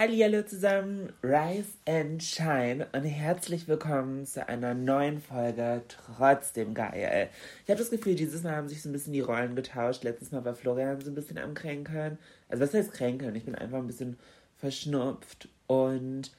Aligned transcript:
Hallo 0.00 0.42
zusammen, 0.42 1.12
Rise 1.24 1.72
and 1.84 2.22
Shine 2.22 2.86
und 2.92 3.02
herzlich 3.02 3.66
willkommen 3.66 4.26
zu 4.26 4.48
einer 4.48 4.72
neuen 4.72 5.20
Folge 5.20 5.82
Trotzdem 5.88 6.72
geil. 6.72 7.28
Ich 7.64 7.68
habe 7.68 7.80
das 7.80 7.90
Gefühl, 7.90 8.14
dieses 8.14 8.44
Mal 8.44 8.54
haben 8.54 8.68
sich 8.68 8.80
so 8.80 8.88
ein 8.88 8.92
bisschen 8.92 9.12
die 9.12 9.22
Rollen 9.22 9.56
getauscht. 9.56 10.04
Letztes 10.04 10.30
Mal 10.30 10.44
war 10.44 10.54
Florian 10.54 11.00
so 11.00 11.10
ein 11.10 11.16
bisschen 11.16 11.36
am 11.38 11.52
Kränkeln. 11.54 12.16
Also 12.48 12.62
was 12.62 12.74
heißt 12.74 12.92
Kränkeln? 12.92 13.34
Ich 13.34 13.44
bin 13.44 13.56
einfach 13.56 13.78
ein 13.78 13.88
bisschen 13.88 14.16
verschnupft 14.56 15.48
und 15.66 16.30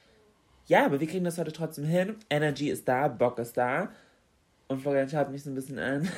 ja, 0.64 0.86
aber 0.86 0.98
wir 0.98 1.06
kriegen 1.06 1.26
das 1.26 1.36
heute 1.36 1.52
trotzdem 1.52 1.84
hin. 1.84 2.16
Energy 2.30 2.70
ist 2.70 2.88
da, 2.88 3.08
Bock 3.08 3.38
ist 3.38 3.58
da. 3.58 3.90
Und 4.68 4.80
Florian 4.80 5.10
schaut 5.10 5.30
mich 5.30 5.42
so 5.42 5.50
ein 5.50 5.54
bisschen 5.54 5.78
an, 5.78 6.08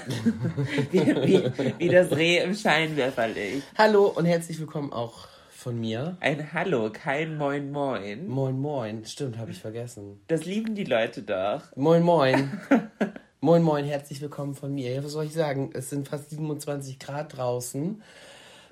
wie, 0.92 1.00
wie, 1.00 1.78
wie 1.78 1.88
das 1.88 2.12
Reh 2.12 2.38
im 2.38 2.54
Scheinwerferlicht. 2.54 3.66
Hallo 3.76 4.06
und 4.06 4.26
herzlich 4.26 4.60
willkommen 4.60 4.92
auch 4.92 5.31
von 5.62 5.78
mir. 5.78 6.16
Ein 6.18 6.52
Hallo, 6.52 6.90
kein 6.92 7.36
Moin 7.36 7.70
Moin. 7.70 8.26
Moin 8.26 8.58
Moin, 8.58 9.04
stimmt, 9.04 9.38
habe 9.38 9.52
ich 9.52 9.60
vergessen. 9.60 10.20
Das 10.26 10.44
lieben 10.44 10.74
die 10.74 10.82
Leute 10.82 11.22
doch. 11.22 11.62
Moin 11.76 12.02
Moin. 12.02 12.60
moin 13.40 13.62
Moin, 13.62 13.84
herzlich 13.84 14.20
willkommen 14.20 14.56
von 14.56 14.74
mir. 14.74 14.92
Ja, 14.92 15.04
was 15.04 15.12
soll 15.12 15.26
ich 15.26 15.32
sagen? 15.32 15.70
Es 15.74 15.88
sind 15.88 16.08
fast 16.08 16.30
27 16.30 16.98
Grad 16.98 17.36
draußen. 17.36 18.02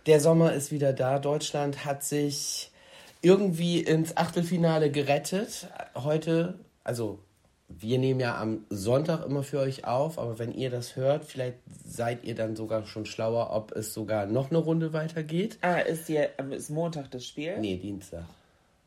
Der 0.06 0.18
Sommer 0.18 0.52
ist 0.52 0.72
wieder 0.72 0.92
da. 0.92 1.20
Deutschland 1.20 1.84
hat 1.84 2.02
sich 2.02 2.72
irgendwie 3.22 3.78
ins 3.78 4.16
Achtelfinale 4.16 4.90
gerettet. 4.90 5.68
Heute, 5.94 6.58
also 6.82 7.20
wir 7.78 7.98
nehmen 7.98 8.20
ja 8.20 8.36
am 8.36 8.64
Sonntag 8.68 9.24
immer 9.24 9.42
für 9.42 9.60
euch 9.60 9.84
auf, 9.84 10.18
aber 10.18 10.38
wenn 10.38 10.52
ihr 10.52 10.70
das 10.70 10.96
hört, 10.96 11.24
vielleicht 11.24 11.58
seid 11.84 12.24
ihr 12.24 12.34
dann 12.34 12.56
sogar 12.56 12.84
schon 12.84 13.06
schlauer, 13.06 13.50
ob 13.52 13.72
es 13.72 13.94
sogar 13.94 14.26
noch 14.26 14.50
eine 14.50 14.58
Runde 14.58 14.92
weitergeht. 14.92 15.58
Ah, 15.62 15.78
ist, 15.78 16.06
hier, 16.06 16.30
ist 16.50 16.70
Montag 16.70 17.10
das 17.10 17.24
Spiel? 17.24 17.58
Nee, 17.58 17.76
Dienstag. 17.76 18.24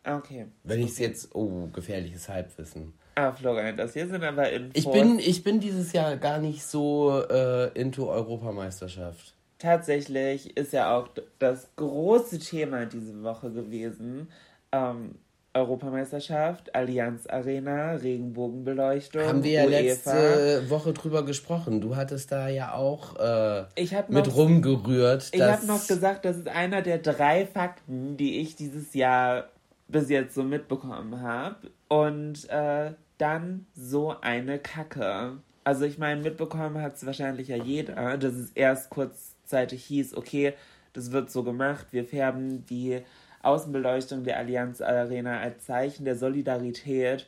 Ah, 0.03 0.17
okay. 0.17 0.47
Wenn 0.63 0.81
ich 0.81 0.91
es 0.91 0.99
jetzt, 0.99 1.33
oh, 1.33 1.69
gefährliches 1.71 2.27
Halbwissen. 2.27 2.93
Ah, 3.15 3.31
Florian, 3.31 3.77
das 3.77 3.93
hier 3.93 4.07
sind 4.07 4.23
aber 4.23 4.49
Infos. 4.51 4.71
Ich 4.75 4.91
bin, 4.91 5.19
ich 5.19 5.43
bin 5.43 5.59
dieses 5.59 5.93
Jahr 5.93 6.17
gar 6.17 6.39
nicht 6.39 6.63
so 6.63 7.23
äh, 7.29 7.69
into 7.79 8.09
Europameisterschaft. 8.09 9.33
Tatsächlich 9.59 10.57
ist 10.57 10.73
ja 10.73 10.97
auch 10.97 11.07
das 11.39 11.69
große 11.77 12.39
Thema 12.39 12.85
diese 12.85 13.23
Woche 13.23 13.51
gewesen. 13.51 14.27
Ähm, 14.73 15.15
Europameisterschaft, 15.53 16.73
Allianz 16.73 17.27
Arena, 17.27 17.93
Regenbogenbeleuchtung. 17.93 19.21
Haben 19.21 19.43
wir 19.43 19.51
ja 19.51 19.65
UEFA. 19.65 19.79
letzte 19.79 20.69
Woche 20.69 20.93
drüber 20.93 21.23
gesprochen. 21.23 21.79
Du 21.79 21.95
hattest 21.95 22.31
da 22.31 22.49
ja 22.49 22.73
auch 22.73 23.15
äh, 23.17 23.65
mit 24.09 24.27
noch, 24.27 24.35
rumgerührt. 24.35 25.29
Ich 25.31 25.41
habe 25.41 25.65
noch 25.65 25.85
gesagt, 25.85 26.25
das 26.25 26.37
ist 26.37 26.47
einer 26.47 26.81
der 26.81 26.97
drei 26.97 27.45
Fakten, 27.45 28.17
die 28.17 28.39
ich 28.39 28.55
dieses 28.55 28.93
Jahr 28.95 29.49
bis 29.87 30.09
jetzt 30.09 30.33
so 30.33 30.43
mitbekommen 30.43 31.21
habe. 31.21 31.69
Und 31.87 32.49
äh, 32.49 32.91
dann 33.19 33.67
so 33.75 34.15
eine 34.21 34.57
Kacke. 34.57 35.37
Also 35.63 35.85
ich 35.85 35.97
meine, 35.97 36.21
mitbekommen 36.21 36.81
hat 36.81 36.95
es 36.95 37.05
wahrscheinlich 37.05 37.47
ja 37.47 37.57
jeder, 37.57 38.17
dass 38.17 38.33
es 38.33 38.51
erst 38.51 38.89
kurzzeitig 38.89 39.85
hieß, 39.85 40.17
okay, 40.17 40.53
das 40.93 41.11
wird 41.11 41.31
so 41.31 41.43
gemacht, 41.43 41.87
wir 41.91 42.05
färben 42.05 42.65
die 42.65 43.01
Außenbeleuchtung 43.43 44.23
der 44.23 44.37
Allianz 44.37 44.81
Arena 44.81 45.39
als 45.39 45.65
Zeichen 45.65 46.05
der 46.05 46.15
Solidarität 46.15 47.27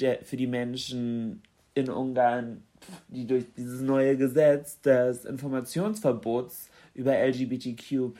der, 0.00 0.18
für 0.22 0.36
die 0.36 0.46
Menschen 0.46 1.42
in 1.74 1.90
Ungarn, 1.90 2.62
die 3.08 3.26
durch 3.26 3.44
dieses 3.56 3.80
neue 3.80 4.16
Gesetz 4.16 4.80
des 4.80 5.24
Informationsverbots 5.24 6.70
über 6.94 7.16
LGBTQ 7.18 8.12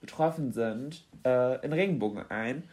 betroffen 0.00 0.52
sind, 0.52 1.04
äh, 1.24 1.64
in 1.64 1.72
Regenbogen 1.72 2.30
ein. 2.30 2.64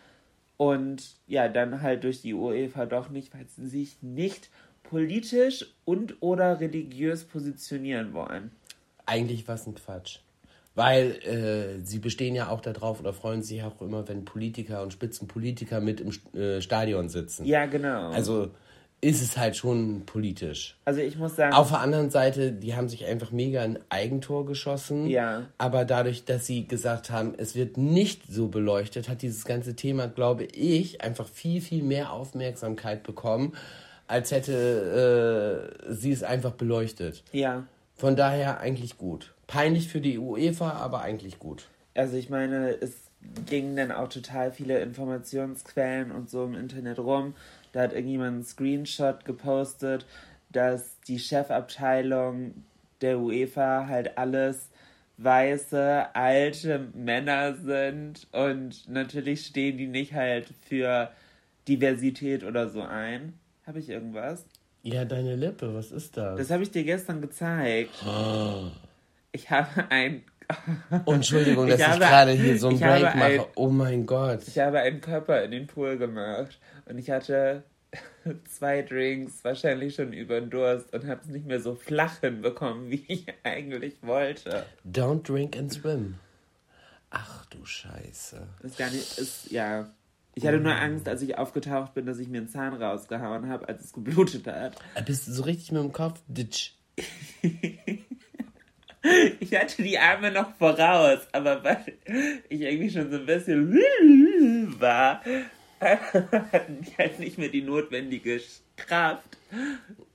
Und 0.58 1.16
ja, 1.28 1.48
dann 1.48 1.82
halt 1.82 2.04
durch 2.04 2.22
die 2.22 2.34
UEFA 2.34 2.86
doch 2.86 3.10
nicht, 3.10 3.34
weil 3.34 3.48
sie 3.48 3.68
sich 3.68 4.02
nicht 4.02 4.50
politisch 4.84 5.66
und 5.86 6.22
oder 6.22 6.60
religiös 6.60 7.24
positionieren 7.24 8.14
wollen. 8.14 8.52
Eigentlich 9.06 9.48
was 9.48 9.66
ein 9.66 9.76
Quatsch. 9.76 10.20
Weil 10.74 11.12
äh, 11.26 11.86
sie 11.86 12.00
bestehen 12.00 12.34
ja 12.34 12.50
auch 12.50 12.62
darauf 12.62 13.02
oder 13.02 13.14
freuen 13.14 13.44
sich 13.44 13.62
auch 13.64 13.82
immer, 13.82 14.08
wenn 14.08 14.24
Politiker 14.24 14.82
und 14.84 14.94
Spitzenpolitiker 14.94 15.82
mit 15.82 16.00
im 16.00 16.12
äh, 16.40 16.62
Stadion 16.62 17.10
sitzen. 17.10 17.46
Ja, 17.46 17.66
genau. 17.66 18.12
Also 18.12 18.52
ist 19.02 19.22
es 19.24 19.36
halt 19.36 19.58
schon 19.58 20.04
politisch. 20.06 20.78
Also 20.86 21.02
ich 21.02 21.18
muss 21.18 21.36
sagen. 21.36 21.54
Auf 21.56 21.70
der 21.70 21.80
anderen 21.80 22.12
Seite, 22.12 22.52
die 22.52 22.76
haben 22.76 22.88
sich 22.88 23.06
einfach 23.06 23.32
mega 23.32 23.62
ein 23.64 23.80
Eigentor 23.90 24.46
geschossen. 24.46 25.08
Ja. 25.08 25.48
Aber 25.58 25.86
dadurch, 25.86 26.24
dass 26.24 26.46
sie 26.46 26.68
gesagt 26.68 27.10
haben, 27.10 27.34
es 27.38 27.56
wird 27.56 27.78
nicht 27.78 28.22
so 28.30 28.48
beleuchtet, 28.48 29.10
hat 29.10 29.24
dieses 29.24 29.44
ganze 29.44 29.76
Thema, 29.76 30.08
glaube 30.08 30.44
ich, 30.44 31.02
einfach 31.02 31.28
viel, 31.28 31.62
viel 31.62 31.82
mehr 31.84 32.14
Aufmerksamkeit 32.14 33.02
bekommen, 33.02 33.54
als 34.08 34.32
hätte 34.32 35.74
äh, 35.88 35.92
sie 35.92 36.12
es 36.12 36.22
einfach 36.22 36.52
beleuchtet. 36.52 37.24
Ja. 37.32 37.66
Von 37.96 38.16
daher 38.16 38.60
eigentlich 38.60 38.98
gut. 38.98 39.34
Peinlich 39.52 39.90
für 39.90 40.00
die 40.00 40.18
UEFA, 40.18 40.72
aber 40.72 41.02
eigentlich 41.02 41.38
gut. 41.38 41.68
Also 41.94 42.16
ich 42.16 42.30
meine, 42.30 42.70
es 42.80 42.94
gingen 43.48 43.76
dann 43.76 43.92
auch 43.92 44.08
total 44.08 44.54
viele 44.54 44.80
Informationsquellen 44.80 46.12
und 46.12 46.30
so 46.30 46.46
im 46.46 46.56
Internet 46.56 47.00
rum. 47.00 47.36
Da 47.74 47.82
hat 47.82 47.92
irgendjemand 47.92 48.34
einen 48.34 48.44
Screenshot 48.46 49.26
gepostet, 49.26 50.06
dass 50.54 51.02
die 51.02 51.20
Chefabteilung 51.20 52.64
der 53.02 53.20
UEFA 53.20 53.88
halt 53.88 54.18
alles 54.18 54.70
weiße, 55.18 56.16
alte 56.16 56.88
Männer 56.94 57.56
sind 57.56 58.28
und 58.32 58.88
natürlich 58.88 59.46
stehen 59.48 59.78
die 59.78 59.88
nicht 59.88 60.14
halt 60.14 60.48
für 60.62 61.12
Diversität 61.68 62.46
oder 62.46 62.70
so 62.70 62.84
ein. 62.84 63.34
Habe 63.68 63.80
ich 63.80 63.90
irgendwas? 63.90 64.46
Ja, 64.84 65.04
deine 65.04 65.36
Lippe, 65.36 65.76
was 65.76 65.92
ist 65.92 66.16
das? 66.16 66.38
Das 66.38 66.50
habe 66.52 66.64
ich 66.64 66.72
dir 66.72 66.86
gestern 66.86 67.20
gezeigt. 67.20 67.92
Ich 69.32 69.50
habe 69.50 69.90
ein. 69.90 70.24
Entschuldigung, 71.06 71.68
dass 71.68 71.80
ich, 71.80 71.88
ich 71.88 72.00
gerade 72.00 72.32
hier 72.32 72.58
so 72.58 72.70
einen 72.70 72.80
Break 72.80 73.16
mache. 73.16 73.24
Ein, 73.24 73.44
oh 73.56 73.70
mein 73.70 74.06
Gott. 74.06 74.48
Ich 74.48 74.60
habe 74.60 74.80
einen 74.80 75.00
Körper 75.00 75.44
in 75.44 75.52
den 75.52 75.68
Pool 75.68 75.98
gemacht 75.98 76.60
und 76.86 76.98
ich 76.98 77.10
hatte 77.10 77.64
zwei 78.50 78.82
Drinks, 78.82 79.44
wahrscheinlich 79.44 79.96
schon 79.96 80.14
über 80.14 80.40
den 80.40 80.50
Durst 80.50 80.94
und 80.94 81.08
habe 81.08 81.22
es 81.24 81.28
nicht 81.28 81.46
mehr 81.46 81.62
so 81.62 81.76
flach 81.76 82.20
hinbekommen, 82.20 82.90
wie 82.92 83.04
ich 83.08 83.26
eigentlich 83.44 83.96
wollte. 84.02 84.66
Don't 84.86 85.24
drink 85.24 85.58
and 85.58 85.72
swim. 85.72 86.16
Ach 87.10 87.46
du 87.46 87.66
Scheiße. 87.66 88.48
Das 88.62 88.72
ist 88.72 88.78
gar 88.78 88.90
nicht, 88.90 89.18
ist, 89.18 89.52
ja. 89.52 89.90
Ich 90.34 90.48
hatte 90.48 90.60
nur 90.60 90.74
Angst, 90.74 91.10
als 91.10 91.22
ich 91.22 91.38
aufgetaucht 91.38 91.94
bin, 91.94 92.06
dass 92.06 92.18
ich 92.18 92.30
mir 92.30 92.38
einen 92.38 92.48
Zahn 92.48 92.74
rausgehauen 92.74 93.50
habe, 93.50 93.68
als 93.68 93.84
es 93.84 93.92
geblutet 93.92 94.48
hat. 94.48 94.78
Bist 95.06 95.28
du 95.28 95.34
so 95.34 95.44
richtig 95.44 95.74
mit 95.74 95.84
dem 95.84 95.92
Kopf? 95.92 96.22
Ditch. 96.28 96.78
ich 99.40 99.56
hatte 99.56 99.82
die 99.82 99.98
Arme 99.98 100.32
noch 100.32 100.56
voraus, 100.56 101.20
aber 101.32 101.64
weil 101.64 101.94
ich 102.50 102.62
irgendwie 102.62 102.90
schon 102.90 103.10
so 103.10 103.18
ein 103.18 103.26
bisschen 103.26 103.74
war, 104.80 105.22
hatten 105.80 106.82
die 106.82 106.98
halt 106.98 107.20
nicht 107.20 107.38
mehr 107.38 107.50
die 107.50 107.64
notwendige 107.64 108.40
Kraft, 108.78 109.38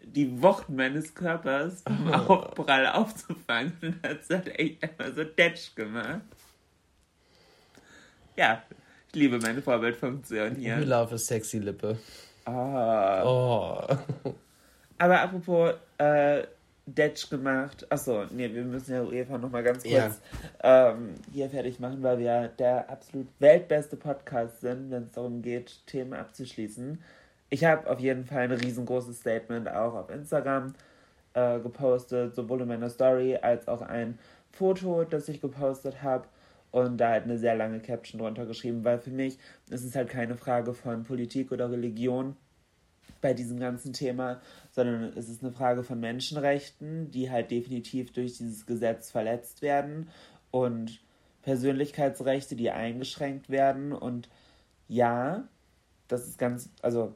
die 0.03 0.41
Wucht 0.41 0.69
meines 0.69 1.15
Körpers 1.15 1.83
vom 1.83 2.13
Aufprall 2.13 2.87
aufzufangen. 2.87 3.73
Und 3.83 4.03
hat 4.03 4.21
es 4.23 4.31
halt 4.31 4.59
echt 4.59 4.83
einmal 4.83 5.13
so 5.15 5.25
Detsch 5.25 5.75
gemacht. 5.75 6.23
Ja, 8.37 8.63
ich 9.09 9.15
liebe 9.15 9.39
meine 9.39 9.63
Vorbildfunktion 9.63 10.57
hier. 10.57 10.79
We 10.79 10.85
love 10.85 11.15
a 11.15 11.19
sexy 11.19 11.59
Lippe. 11.59 11.99
Ah. 12.45 13.25
Oh. 13.25 13.99
Aber 14.99 15.21
apropos 15.21 15.75
äh, 15.99 16.45
Detsch 16.87 17.29
gemacht. 17.29 17.85
Achso, 17.91 18.25
nee, 18.31 18.53
wir 18.53 18.63
müssen 18.63 18.95
ja 18.95 19.03
UEFA 19.03 19.39
nochmal 19.39 19.65
ganz 19.65 19.83
kurz 19.83 20.21
ja. 20.63 20.91
ähm, 20.93 21.15
hier 21.33 21.51
fertig 21.51 21.81
machen, 21.81 22.03
weil 22.03 22.19
wir 22.21 22.49
der 22.59 22.89
absolut 22.89 23.27
weltbeste 23.41 23.97
Podcast 23.97 24.61
sind, 24.61 24.91
wenn 24.93 25.03
es 25.03 25.13
darum 25.13 25.43
geht, 25.43 25.85
Themen 25.87 26.13
abzuschließen. 26.13 27.03
Ich 27.51 27.65
habe 27.65 27.91
auf 27.91 27.99
jeden 27.99 28.25
Fall 28.25 28.43
ein 28.43 28.53
riesengroßes 28.53 29.19
Statement 29.19 29.69
auch 29.69 29.95
auf 29.95 30.11
Instagram 30.11 30.75
äh, 31.35 31.59
gepostet, 31.59 32.37
sowohl 32.37 32.63
in 32.63 32.69
meiner 32.69 32.91
Story 32.91 33.37
als 33.37 33.67
auch 33.67 33.83
ein 33.83 34.19
Foto, 34.53 35.05
das 35.05 35.29
ich 35.29 35.41
gepostet 35.41 36.03
habe 36.03 36.27
und 36.71 36.99
da 36.99 37.11
halt 37.11 37.25
eine 37.25 37.39
sehr 37.39 37.57
lange 37.57 37.81
Caption 37.81 38.21
drunter 38.21 38.47
geschrieben, 38.47 38.85
weil 38.85 38.99
für 38.99 39.11
mich 39.11 39.39
ist 39.71 39.85
es 39.85 39.97
halt 39.97 40.09
keine 40.09 40.37
Frage 40.37 40.73
von 40.73 41.03
Politik 41.03 41.51
oder 41.51 41.71
Religion 41.71 42.37
bei 43.21 43.35
diesem 43.35 43.59
ganzen 43.59 43.93
Thema, 43.93 44.41
sondern 44.71 45.13
es 45.17 45.29
ist 45.29 45.43
eine 45.43 45.53
Frage 45.53 45.83
von 45.83 46.01
Menschenrechten, 46.01 47.11
die 47.11 47.31
halt 47.31 47.51
definitiv 47.51 48.13
durch 48.13 48.39
dieses 48.39 48.67
Gesetz 48.67 49.11
verletzt 49.11 49.63
werden 49.63 50.09
und 50.51 51.01
Persönlichkeitsrechte, 51.43 52.57
die 52.57 52.71
eingeschränkt 52.71 53.51
werden 53.51 53.93
und 53.93 54.29
ja, 54.89 55.49
das 56.09 56.27
ist 56.27 56.39
ganz, 56.39 56.71
also 56.83 57.15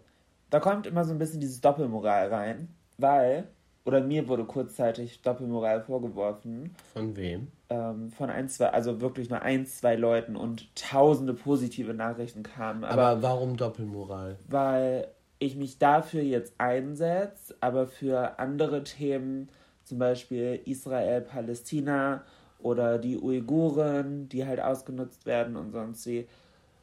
da 0.50 0.60
kommt 0.60 0.86
immer 0.86 1.04
so 1.04 1.12
ein 1.12 1.18
bisschen 1.18 1.40
dieses 1.40 1.60
Doppelmoral 1.60 2.28
rein, 2.28 2.68
weil, 2.98 3.48
oder 3.84 4.00
mir 4.00 4.28
wurde 4.28 4.44
kurzzeitig 4.44 5.22
Doppelmoral 5.22 5.80
vorgeworfen. 5.82 6.74
Von 6.92 7.16
wem? 7.16 7.48
Ähm, 7.70 8.10
von 8.10 8.30
ein, 8.30 8.48
zwei, 8.48 8.70
also 8.70 9.00
wirklich 9.00 9.30
nur 9.30 9.42
ein, 9.42 9.64
zwei 9.66 9.94
Leuten 9.94 10.36
und 10.36 10.74
tausende 10.74 11.34
positive 11.34 11.94
Nachrichten 11.94 12.42
kamen. 12.42 12.84
Aber, 12.84 13.02
aber 13.02 13.22
warum 13.22 13.56
Doppelmoral? 13.56 14.36
Weil 14.48 15.08
ich 15.40 15.56
mich 15.56 15.78
dafür 15.78 16.22
jetzt 16.22 16.52
einsetze, 16.58 17.56
aber 17.60 17.88
für 17.88 18.38
andere 18.38 18.84
Themen, 18.84 19.48
zum 19.84 19.98
Beispiel 19.98 20.60
Israel, 20.66 21.22
Palästina 21.22 22.22
oder 22.60 22.98
die 22.98 23.18
Uiguren, 23.18 24.28
die 24.28 24.46
halt 24.46 24.60
ausgenutzt 24.60 25.26
werden 25.26 25.56
und 25.56 25.72
sonst 25.72 26.06
wie, 26.06 26.28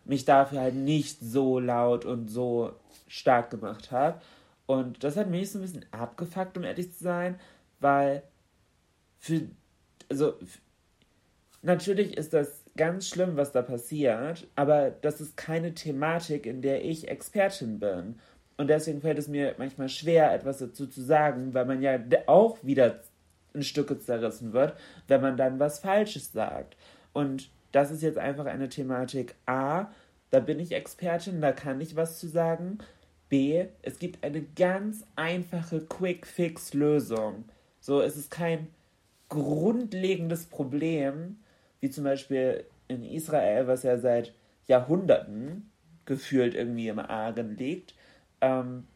mich 0.04 0.26
dafür 0.26 0.62
halt 0.62 0.76
nicht 0.76 1.20
so 1.20 1.60
laut 1.60 2.06
und 2.06 2.30
so 2.30 2.74
stark 3.08 3.52
gemacht 3.52 3.92
habe. 3.92 4.20
Und 4.66 5.04
das 5.04 5.16
hat 5.16 5.30
mich 5.30 5.52
so 5.52 5.60
ein 5.60 5.62
bisschen 5.62 5.86
abgefuckt, 5.92 6.58
um 6.58 6.64
ehrlich 6.64 6.92
zu 6.94 7.04
sein, 7.04 7.40
weil 7.80 8.24
für, 9.20 9.42
also, 10.10 10.34
natürlich 11.62 12.18
ist 12.18 12.34
das 12.34 12.64
ganz 12.76 13.08
schlimm, 13.08 13.38
was 13.38 13.52
da 13.52 13.62
passiert, 13.62 14.48
aber 14.56 14.90
das 14.90 15.22
ist 15.22 15.38
keine 15.38 15.74
Thematik, 15.74 16.46
in 16.46 16.62
der 16.62 16.84
ich 16.84 17.08
Expertin 17.08 17.80
bin. 17.80 18.20
Und 18.58 18.68
deswegen 18.70 19.02
fällt 19.02 19.20
es 19.20 19.28
mir 19.28 19.56
manchmal 19.58 19.88
schwer, 19.88 20.34
etwas 20.34 20.58
dazu 20.58 20.88
zu 20.88 21.02
sagen, 21.02 21.54
weil 21.54 21.66
man 21.66 21.82
ja 21.82 22.00
auch 22.26 22.58
wieder 22.64 23.02
in 23.54 23.64
Stücke 23.64 24.00
zerrissen 24.00 24.54
wird, 24.54 24.74
wenn 25.08 25.22
man 25.22 25.38
dann 25.38 25.60
was 25.60 25.80
Falsches 25.80 26.32
sagt. 26.32 26.76
Und 27.14 27.50
das 27.72 27.92
ist 27.92 28.02
jetzt 28.02 28.18
einfach 28.18 28.46
eine 28.46 28.70
Thematik 28.70 29.36
A, 29.46 29.88
da 30.30 30.40
bin 30.40 30.60
ich 30.60 30.74
Expertin, 30.74 31.42
da 31.42 31.52
kann 31.52 31.80
ich 31.80 31.96
was 31.96 32.20
zu 32.20 32.28
sagen. 32.28 32.80
B, 33.30 33.66
es 33.82 34.00
gibt 34.00 34.24
eine 34.24 34.42
ganz 34.42 35.06
einfache 35.16 35.82
Quick-Fix-Lösung. 35.82 37.46
So, 37.80 38.02
es 38.02 38.16
ist 38.16 38.32
kein 38.32 38.68
grundlegendes 39.30 40.46
Problem, 40.46 41.38
wie 41.80 41.90
zum 41.90 42.04
Beispiel 42.04 42.66
in 42.88 43.04
Israel, 43.04 43.68
was 43.68 43.84
ja 43.84 43.98
seit 43.98 44.34
Jahrhunderten 44.68 45.70
gefühlt 46.06 46.56
irgendwie 46.56 46.88
im 46.88 47.00
Argen 47.00 47.58
liegt. 47.58 47.94
Ähm, 48.42 48.88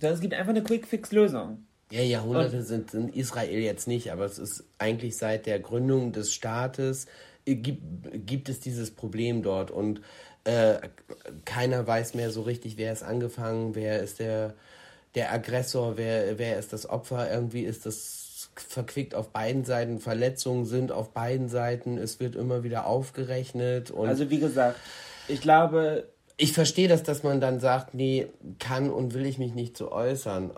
sondern 0.00 0.14
es 0.14 0.20
gibt 0.20 0.34
einfach 0.34 0.50
eine 0.50 0.62
Quick-Fix-Lösung. 0.62 1.64
Ja, 1.90 2.02
Jahrhunderte 2.02 2.62
sind 2.62 2.94
in 2.94 3.08
Israel 3.08 3.58
jetzt 3.58 3.88
nicht, 3.88 4.12
aber 4.12 4.24
es 4.24 4.38
ist 4.38 4.64
eigentlich 4.78 5.16
seit 5.16 5.46
der 5.46 5.58
Gründung 5.58 6.12
des 6.12 6.32
Staates 6.32 7.06
äh, 7.44 7.56
gibt, 7.56 7.82
gibt 8.26 8.48
es 8.48 8.60
dieses 8.60 8.92
Problem 8.92 9.42
dort 9.42 9.70
und 9.70 10.00
äh, 10.44 10.78
keiner 11.44 11.86
weiß 11.86 12.14
mehr 12.14 12.30
so 12.30 12.42
richtig, 12.42 12.76
wer 12.76 12.92
ist 12.92 13.02
angefangen, 13.02 13.74
wer 13.74 14.00
ist 14.00 14.20
der, 14.20 14.54
der 15.14 15.32
Aggressor, 15.32 15.96
wer, 15.96 16.38
wer 16.38 16.58
ist 16.58 16.72
das 16.72 16.88
Opfer. 16.88 17.30
Irgendwie 17.30 17.62
ist 17.62 17.84
das 17.84 18.50
verquickt 18.54 19.14
auf 19.14 19.30
beiden 19.30 19.64
Seiten. 19.64 19.98
Verletzungen 19.98 20.64
sind 20.64 20.92
auf 20.92 21.10
beiden 21.10 21.48
Seiten. 21.48 21.98
Es 21.98 22.20
wird 22.20 22.36
immer 22.36 22.62
wieder 22.62 22.86
aufgerechnet. 22.86 23.90
Und 23.90 24.08
also 24.08 24.30
wie 24.30 24.40
gesagt, 24.40 24.78
ich 25.28 25.40
glaube, 25.40 26.08
ich 26.40 26.54
verstehe 26.54 26.88
das, 26.88 27.02
dass 27.02 27.22
man 27.22 27.38
dann 27.38 27.60
sagt, 27.60 27.92
nee, 27.92 28.28
kann 28.58 28.88
und 28.88 29.12
will 29.12 29.26
ich 29.26 29.38
mich 29.38 29.54
nicht 29.54 29.76
so 29.76 29.92
äußern. 29.92 30.52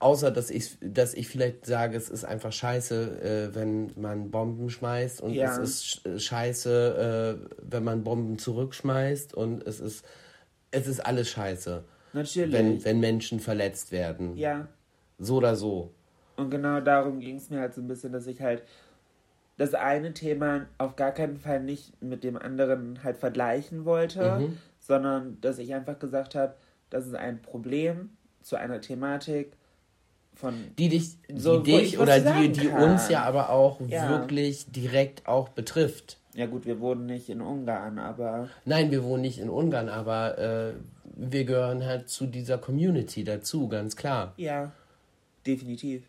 Außer, 0.00 0.32
dass 0.32 0.50
ich, 0.50 0.76
dass 0.80 1.14
ich 1.14 1.28
vielleicht 1.28 1.64
sage, 1.64 1.96
es 1.96 2.10
ist 2.10 2.24
einfach 2.24 2.52
scheiße, 2.52 3.50
äh, 3.52 3.54
wenn 3.54 3.92
man 3.96 4.32
Bomben 4.32 4.68
schmeißt 4.68 5.20
und 5.20 5.32
ja. 5.32 5.52
es 5.52 5.58
ist 5.58 6.06
äh, 6.06 6.18
scheiße, 6.18 7.38
äh, 7.40 7.56
wenn 7.62 7.84
man 7.84 8.02
Bomben 8.02 8.38
zurückschmeißt 8.38 9.32
und 9.32 9.64
es 9.64 9.78
ist, 9.78 10.04
es 10.72 10.88
ist 10.88 11.06
alles 11.06 11.30
scheiße. 11.30 11.84
Natürlich. 12.14 12.52
Wenn, 12.52 12.84
wenn 12.84 12.98
Menschen 12.98 13.38
verletzt 13.38 13.92
werden. 13.92 14.36
Ja. 14.36 14.66
So 15.20 15.36
oder 15.36 15.54
so. 15.54 15.92
Und 16.36 16.50
genau 16.50 16.80
darum 16.80 17.20
ging 17.20 17.36
es 17.36 17.48
mir 17.48 17.60
halt 17.60 17.74
so 17.74 17.80
ein 17.80 17.86
bisschen, 17.86 18.12
dass 18.12 18.26
ich 18.26 18.40
halt 18.40 18.64
das 19.56 19.74
eine 19.74 20.14
Thema 20.14 20.66
auf 20.78 20.96
gar 20.96 21.12
keinen 21.12 21.38
Fall 21.38 21.62
nicht 21.62 22.02
mit 22.02 22.24
dem 22.24 22.36
anderen 22.36 23.04
halt 23.04 23.18
vergleichen 23.18 23.84
wollte, 23.84 24.38
mhm 24.38 24.58
sondern 24.88 25.40
dass 25.40 25.58
ich 25.58 25.74
einfach 25.74 25.98
gesagt 25.98 26.34
habe, 26.34 26.54
das 26.90 27.06
ist 27.06 27.14
ein 27.14 27.40
Problem 27.40 28.10
zu 28.42 28.56
einer 28.56 28.80
Thematik 28.80 29.52
von 30.34 30.54
die 30.78 30.88
dich, 30.88 31.16
so, 31.34 31.60
die 31.60 31.72
dich 31.72 31.98
oder 31.98 32.18
die, 32.20 32.50
die 32.50 32.68
uns 32.68 33.08
ja 33.08 33.24
aber 33.24 33.50
auch 33.50 33.80
ja. 33.86 34.08
wirklich 34.08 34.70
direkt 34.70 35.26
auch 35.28 35.50
betrifft. 35.50 36.18
Ja 36.34 36.46
gut, 36.46 36.64
wir 36.64 36.80
wohnen 36.80 37.06
nicht 37.06 37.28
in 37.28 37.40
Ungarn, 37.40 37.98
aber 37.98 38.48
nein, 38.64 38.90
wir 38.90 39.04
wohnen 39.04 39.22
nicht 39.22 39.38
in 39.38 39.50
Ungarn, 39.50 39.88
aber 39.88 40.38
äh, 40.38 40.72
wir 41.16 41.44
gehören 41.44 41.84
halt 41.84 42.08
zu 42.08 42.26
dieser 42.26 42.58
Community 42.58 43.24
dazu, 43.24 43.68
ganz 43.68 43.96
klar. 43.96 44.34
Ja, 44.36 44.72
definitiv. 45.46 46.04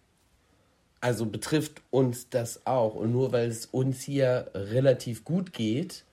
Also 1.02 1.26
betrifft 1.26 1.82
uns 1.90 2.30
das 2.30 2.68
auch 2.68 2.94
und 2.94 3.12
nur 3.12 3.32
weil 3.32 3.48
es 3.50 3.66
uns 3.66 4.02
hier 4.02 4.52
relativ 4.54 5.24
gut 5.24 5.54
geht, 5.54 6.04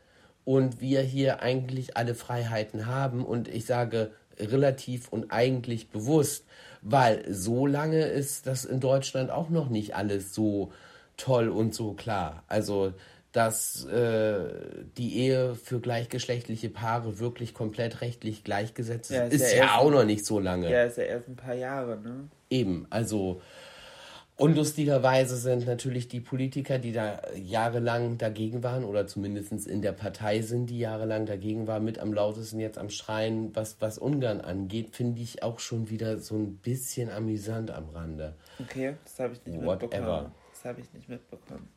und 0.46 0.80
wir 0.80 1.02
hier 1.02 1.42
eigentlich 1.42 1.96
alle 1.96 2.14
Freiheiten 2.14 2.86
haben 2.86 3.26
und 3.26 3.48
ich 3.48 3.66
sage 3.66 4.12
relativ 4.38 5.08
und 5.08 5.32
eigentlich 5.32 5.88
bewusst, 5.88 6.46
weil 6.82 7.24
so 7.28 7.66
lange 7.66 8.06
ist 8.06 8.46
das 8.46 8.64
in 8.64 8.78
Deutschland 8.78 9.30
auch 9.30 9.50
noch 9.50 9.68
nicht 9.68 9.96
alles 9.96 10.32
so 10.32 10.72
toll 11.16 11.48
und 11.48 11.74
so 11.74 11.94
klar. 11.94 12.44
Also 12.46 12.94
dass 13.32 13.84
äh, 13.86 14.48
die 14.96 15.18
Ehe 15.18 15.56
für 15.56 15.80
gleichgeschlechtliche 15.80 16.70
Paare 16.70 17.18
wirklich 17.18 17.52
komplett 17.52 18.00
rechtlich 18.00 18.44
gleichgesetzt 18.44 19.10
ist, 19.10 19.16
ja, 19.16 19.24
ist, 19.24 19.34
ist 19.34 19.52
ja, 19.52 19.64
ja 19.64 19.76
auch 19.76 19.90
noch 19.90 20.04
nicht 20.04 20.24
so 20.24 20.38
lange. 20.38 20.70
Ja, 20.70 20.84
ist 20.84 20.96
ja 20.96 21.04
erst 21.04 21.28
ein 21.28 21.36
paar 21.36 21.54
Jahre, 21.54 21.98
ne? 21.98 22.28
Eben, 22.48 22.86
also 22.88 23.42
und 24.38 24.54
lustigerweise 24.54 25.34
sind 25.36 25.66
natürlich 25.66 26.08
die 26.08 26.20
Politiker, 26.20 26.78
die 26.78 26.92
da 26.92 27.22
jahrelang 27.36 28.18
dagegen 28.18 28.62
waren 28.62 28.84
oder 28.84 29.06
zumindest 29.06 29.66
in 29.66 29.80
der 29.80 29.92
Partei 29.92 30.42
sind, 30.42 30.66
die 30.66 30.78
jahrelang 30.78 31.24
dagegen 31.24 31.66
waren, 31.66 31.84
mit 31.84 31.98
am 31.98 32.12
lautesten 32.12 32.60
jetzt 32.60 32.76
am 32.76 32.90
Schreien, 32.90 33.56
was, 33.56 33.80
was 33.80 33.96
Ungarn 33.96 34.42
angeht, 34.42 34.94
finde 34.94 35.22
ich 35.22 35.42
auch 35.42 35.58
schon 35.58 35.88
wieder 35.88 36.18
so 36.18 36.36
ein 36.36 36.58
bisschen 36.58 37.10
amüsant 37.10 37.70
am 37.70 37.88
Rande. 37.88 38.34
Okay, 38.60 38.96
das 39.04 39.18
habe 39.20 39.32
ich 39.32 39.42
nicht 39.46 39.64
Whatever. 39.64 39.86
mitbekommen. 39.86 40.32
Das 40.52 40.64
habe 40.66 40.82
ich 40.82 40.92
nicht 40.92 41.08
mitbekommen. 41.08 41.70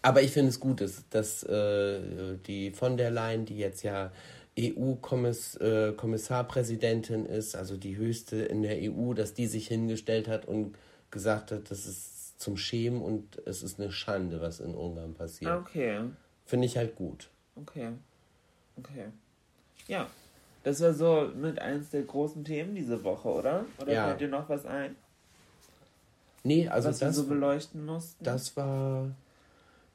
Aber 0.00 0.22
ich 0.22 0.32
finde 0.32 0.48
es 0.48 0.58
gut, 0.58 0.80
dass, 0.80 1.06
dass 1.10 1.42
äh, 1.42 2.38
die 2.46 2.70
von 2.70 2.96
der 2.96 3.10
Leyen, 3.10 3.44
die 3.44 3.58
jetzt 3.58 3.82
ja 3.82 4.10
EU-Kommissarpräsidentin 4.58 7.26
äh, 7.26 7.36
ist, 7.36 7.54
also 7.56 7.76
die 7.76 7.96
höchste 7.96 8.36
in 8.36 8.62
der 8.62 8.78
EU, 8.90 9.12
dass 9.12 9.34
die 9.34 9.46
sich 9.46 9.68
hingestellt 9.68 10.28
hat 10.28 10.46
und 10.46 10.78
gesagt 11.12 11.52
hat, 11.52 11.70
das 11.70 11.86
ist 11.86 12.40
zum 12.40 12.56
Schämen 12.56 13.00
und 13.00 13.40
es 13.46 13.62
ist 13.62 13.78
eine 13.78 13.92
Schande, 13.92 14.40
was 14.40 14.58
in 14.58 14.74
Ungarn 14.74 15.14
passiert. 15.14 15.52
Okay. 15.52 16.00
Finde 16.44 16.66
ich 16.66 16.76
halt 16.76 16.96
gut. 16.96 17.30
Okay. 17.54 17.90
Okay. 18.76 19.06
Ja. 19.86 20.08
Das 20.64 20.80
war 20.80 20.92
so 20.94 21.30
mit 21.34 21.60
eins 21.60 21.90
der 21.90 22.02
großen 22.02 22.44
Themen 22.44 22.74
diese 22.74 23.04
Woche, 23.04 23.28
oder? 23.28 23.64
Oder 23.80 23.92
ja. 23.92 24.06
fällt 24.06 24.20
dir 24.20 24.28
noch 24.28 24.48
was 24.48 24.66
ein? 24.66 24.96
Nee, 26.44 26.68
also 26.68 26.88
was 26.88 26.98
das, 26.98 27.16
wir 27.16 27.22
so 27.22 27.28
beleuchten 27.28 27.84
mussten? 27.84 28.24
Das 28.24 28.56
war, 28.56 29.10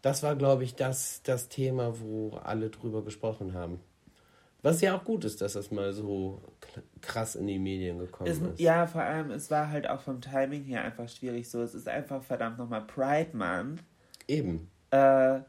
das 0.02 0.24
war, 0.24 0.36
glaube 0.36 0.64
ich, 0.64 0.76
das, 0.76 1.22
das 1.24 1.50
Thema, 1.50 2.00
wo 2.00 2.38
alle 2.44 2.70
drüber 2.70 3.04
gesprochen 3.04 3.54
haben. 3.54 3.80
Was 4.68 4.82
ja 4.82 4.98
auch 4.98 5.06
gut 5.06 5.24
ist, 5.24 5.40
dass 5.40 5.54
das 5.54 5.72
mal 5.72 5.94
so 5.94 6.42
krass 7.00 7.36
in 7.36 7.48
die 7.48 7.58
Medien 7.58 8.00
gekommen 8.00 8.30
es, 8.30 8.40
ist. 8.40 8.60
Ja, 8.60 8.86
vor 8.86 9.02
allem, 9.02 9.32
es 9.32 9.50
war 9.50 9.70
halt 9.70 9.90
auch 9.90 10.02
vom 10.02 10.20
Timing 10.20 10.66
her 10.66 10.84
einfach 10.84 11.08
schwierig 11.08 11.50
so. 11.50 11.62
Es 11.62 11.74
ist 11.74 11.88
einfach 11.88 12.22
verdammt 12.22 12.58
nochmal 12.58 12.82
Pride 12.82 13.30
Month. 13.32 13.82
Eben. 14.28 14.70
Äh, 14.92 15.40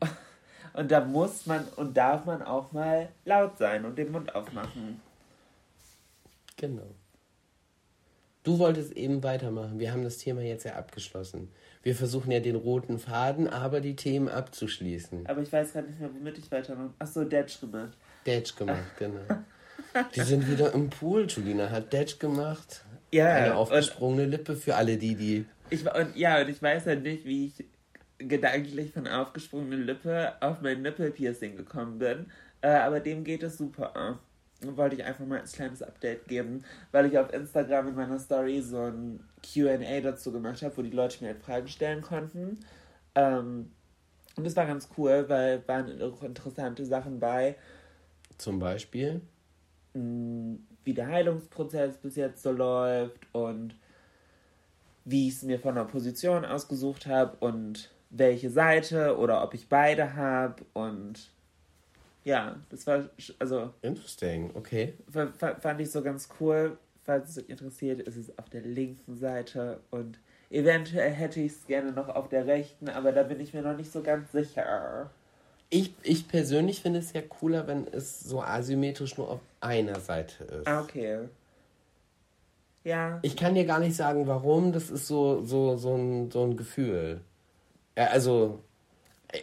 und 0.72 0.90
da 0.90 1.04
muss 1.04 1.46
man 1.46 1.64
und 1.76 1.96
darf 1.96 2.24
man 2.24 2.42
auch 2.42 2.72
mal 2.72 3.10
laut 3.24 3.56
sein 3.56 3.84
und 3.84 3.96
den 3.96 4.10
Mund 4.10 4.34
aufmachen. 4.34 5.00
Genau. 6.56 6.90
Du 8.42 8.58
wolltest 8.58 8.96
eben 8.96 9.22
weitermachen. 9.22 9.78
Wir 9.78 9.92
haben 9.92 10.02
das 10.02 10.18
Thema 10.18 10.40
jetzt 10.40 10.64
ja 10.64 10.74
abgeschlossen. 10.74 11.52
Wir 11.84 11.94
versuchen 11.94 12.32
ja 12.32 12.40
den 12.40 12.56
roten 12.56 12.98
Faden, 12.98 13.46
aber 13.46 13.80
die 13.80 13.94
Themen 13.94 14.28
abzuschließen. 14.28 15.28
Aber 15.28 15.40
ich 15.40 15.52
weiß 15.52 15.72
gar 15.72 15.82
nicht 15.82 16.00
mehr, 16.00 16.10
womit 16.12 16.38
ich 16.38 16.50
weitermache. 16.50 16.94
Achso, 16.98 17.22
Detsch 17.22 17.60
gemacht. 17.60 17.96
Detsch 18.26 18.56
gemacht, 18.56 18.96
genau. 18.98 19.20
Die 20.14 20.20
sind 20.20 20.48
wieder 20.48 20.72
im 20.72 20.90
Pool. 20.90 21.26
Julina 21.26 21.70
hat 21.70 21.92
Detsch 21.92 22.18
gemacht. 22.18 22.84
Ja, 23.12 23.34
Eine 23.34 23.54
aufgesprungene 23.56 24.26
Lippe 24.26 24.54
für 24.54 24.76
alle 24.76 24.96
die, 24.96 25.16
die. 25.16 25.46
Ich, 25.70 25.84
und, 25.84 26.16
ja, 26.16 26.40
und 26.40 26.48
ich 26.48 26.62
weiß 26.62 26.86
halt 26.86 27.02
nicht, 27.02 27.24
wie 27.24 27.46
ich 27.46 27.64
gedanklich 28.18 28.92
von 28.92 29.08
aufgesprungene 29.08 29.76
Lippe 29.76 30.34
auf 30.40 30.60
mein 30.60 30.82
Nippelpiercing 30.82 31.56
gekommen 31.56 31.98
bin. 31.98 32.26
Äh, 32.60 32.68
aber 32.68 33.00
dem 33.00 33.24
geht 33.24 33.42
es 33.42 33.58
super. 33.58 34.18
Wollte 34.62 34.96
ich 34.96 35.04
einfach 35.04 35.24
mal 35.24 35.40
als 35.40 35.52
kleines 35.52 35.82
Update 35.82 36.28
geben, 36.28 36.64
weil 36.92 37.06
ich 37.06 37.18
auf 37.18 37.32
Instagram 37.32 37.88
in 37.88 37.94
meiner 37.94 38.18
Story 38.18 38.60
so 38.60 38.82
ein 38.82 39.20
QA 39.42 39.78
dazu 40.02 40.30
gemacht 40.32 40.62
habe, 40.62 40.76
wo 40.76 40.82
die 40.82 40.90
Leute 40.90 41.24
mir 41.24 41.30
halt 41.30 41.42
Fragen 41.42 41.68
stellen 41.68 42.02
konnten. 42.02 42.60
Ähm, 43.14 43.70
und 44.36 44.44
das 44.44 44.54
war 44.56 44.66
ganz 44.66 44.88
cool, 44.96 45.24
weil 45.28 45.66
waren 45.66 46.00
auch 46.02 46.22
interessante 46.22 46.84
Sachen 46.84 47.18
bei. 47.20 47.56
Zum 48.40 48.58
Beispiel? 48.58 49.20
Wie 49.92 50.94
der 50.94 51.08
Heilungsprozess 51.08 51.98
bis 51.98 52.16
jetzt 52.16 52.42
so 52.42 52.50
läuft 52.50 53.26
und 53.32 53.74
wie 55.04 55.28
ich 55.28 55.34
es 55.34 55.42
mir 55.42 55.58
von 55.58 55.74
der 55.74 55.84
Position 55.84 56.46
ausgesucht 56.46 57.06
habe 57.06 57.36
und 57.40 57.90
welche 58.08 58.48
Seite 58.48 59.18
oder 59.18 59.42
ob 59.42 59.52
ich 59.52 59.68
beide 59.68 60.16
habe 60.16 60.64
und 60.72 61.30
ja, 62.24 62.56
das 62.70 62.86
war 62.86 63.10
also 63.38 63.74
interesting, 63.82 64.50
okay. 64.54 64.94
Fand 65.10 65.80
ich 65.80 65.90
so 65.90 66.02
ganz 66.02 66.30
cool. 66.40 66.78
Falls 67.04 67.30
es 67.30 67.44
euch 67.44 67.50
interessiert, 67.50 68.00
ist 68.00 68.16
es 68.16 68.38
auf 68.38 68.48
der 68.48 68.62
linken 68.62 69.16
Seite 69.16 69.80
und 69.90 70.18
eventuell 70.48 71.10
hätte 71.10 71.40
ich 71.40 71.52
es 71.52 71.66
gerne 71.66 71.92
noch 71.92 72.08
auf 72.08 72.30
der 72.30 72.46
rechten, 72.46 72.88
aber 72.88 73.12
da 73.12 73.22
bin 73.22 73.38
ich 73.38 73.52
mir 73.52 73.62
noch 73.62 73.76
nicht 73.76 73.92
so 73.92 74.02
ganz 74.02 74.32
sicher. 74.32 75.10
Ich, 75.70 75.94
ich 76.02 76.26
persönlich 76.26 76.82
finde 76.82 76.98
es 76.98 77.12
ja 77.12 77.22
cooler, 77.22 77.66
wenn 77.68 77.86
es 77.86 78.20
so 78.20 78.42
asymmetrisch 78.42 79.16
nur 79.16 79.30
auf 79.30 79.40
einer 79.60 80.00
Seite 80.00 80.44
ist. 80.44 80.66
Ah, 80.66 80.80
okay. 80.80 81.28
Ja. 82.82 83.20
Ich 83.22 83.36
kann 83.36 83.54
dir 83.54 83.64
gar 83.64 83.78
nicht 83.78 83.94
sagen, 83.94 84.26
warum. 84.26 84.72
Das 84.72 84.90
ist 84.90 85.06
so, 85.06 85.44
so, 85.44 85.76
so, 85.76 85.94
ein, 85.94 86.30
so 86.30 86.44
ein 86.44 86.56
Gefühl. 86.56 87.20
Also, 87.94 88.64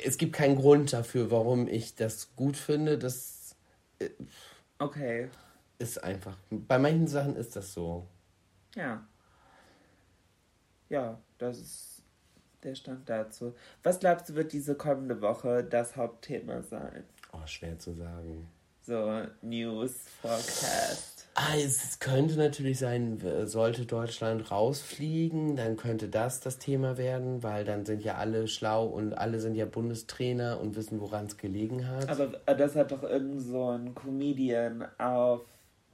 es 0.03 0.17
gibt 0.17 0.33
keinen 0.33 0.57
Grund 0.57 0.91
dafür, 0.91 1.31
warum 1.31 1.67
ich 1.67 1.95
das 1.95 2.35
gut 2.35 2.57
finde. 2.57 2.97
Das 2.97 3.55
äh, 3.99 4.09
okay. 4.79 5.29
ist 5.79 6.03
einfach. 6.03 6.37
Bei 6.49 6.77
manchen 6.77 7.07
Sachen 7.07 7.35
ist 7.35 7.55
das 7.55 7.73
so. 7.73 8.05
Ja. 8.75 9.05
Ja, 10.89 11.19
das 11.37 11.59
ist 11.59 11.96
der 12.67 12.75
Stand 12.75 13.09
dazu. 13.09 13.55
Was 13.83 13.99
glaubst 13.99 14.29
du, 14.29 14.35
wird 14.35 14.53
diese 14.53 14.75
kommende 14.75 15.21
Woche 15.21 15.63
das 15.63 15.95
Hauptthema 15.95 16.61
sein? 16.61 17.03
Oh, 17.33 17.45
schwer 17.45 17.79
zu 17.79 17.93
sagen. 17.93 18.47
So, 18.83 19.21
News, 19.41 19.95
Forecast. 20.21 21.27
Ah, 21.35 21.55
es 21.55 21.99
könnte 21.99 22.35
natürlich 22.35 22.79
sein, 22.79 23.21
sollte 23.45 23.85
Deutschland 23.85 24.49
rausfliegen, 24.49 25.55
dann 25.55 25.77
könnte 25.77 26.07
das 26.07 26.39
das 26.39 26.57
Thema 26.57 26.97
werden, 26.97 27.43
weil 27.43 27.63
dann 27.63 27.85
sind 27.85 28.03
ja 28.03 28.15
alle 28.15 28.47
schlau 28.47 28.85
und 28.85 29.13
alle 29.13 29.39
sind 29.39 29.55
ja 29.55 29.65
Bundestrainer 29.65 30.59
und 30.59 30.75
wissen, 30.75 30.99
woran 30.99 31.27
es 31.27 31.37
gelegen 31.37 31.87
hat. 31.87 32.09
Aber 32.09 32.27
das 32.55 32.75
hat 32.75 32.91
doch 32.91 33.03
irgend 33.03 33.41
so 33.41 33.69
ein 33.69 33.93
Comedian 33.93 34.87
auf 34.97 35.41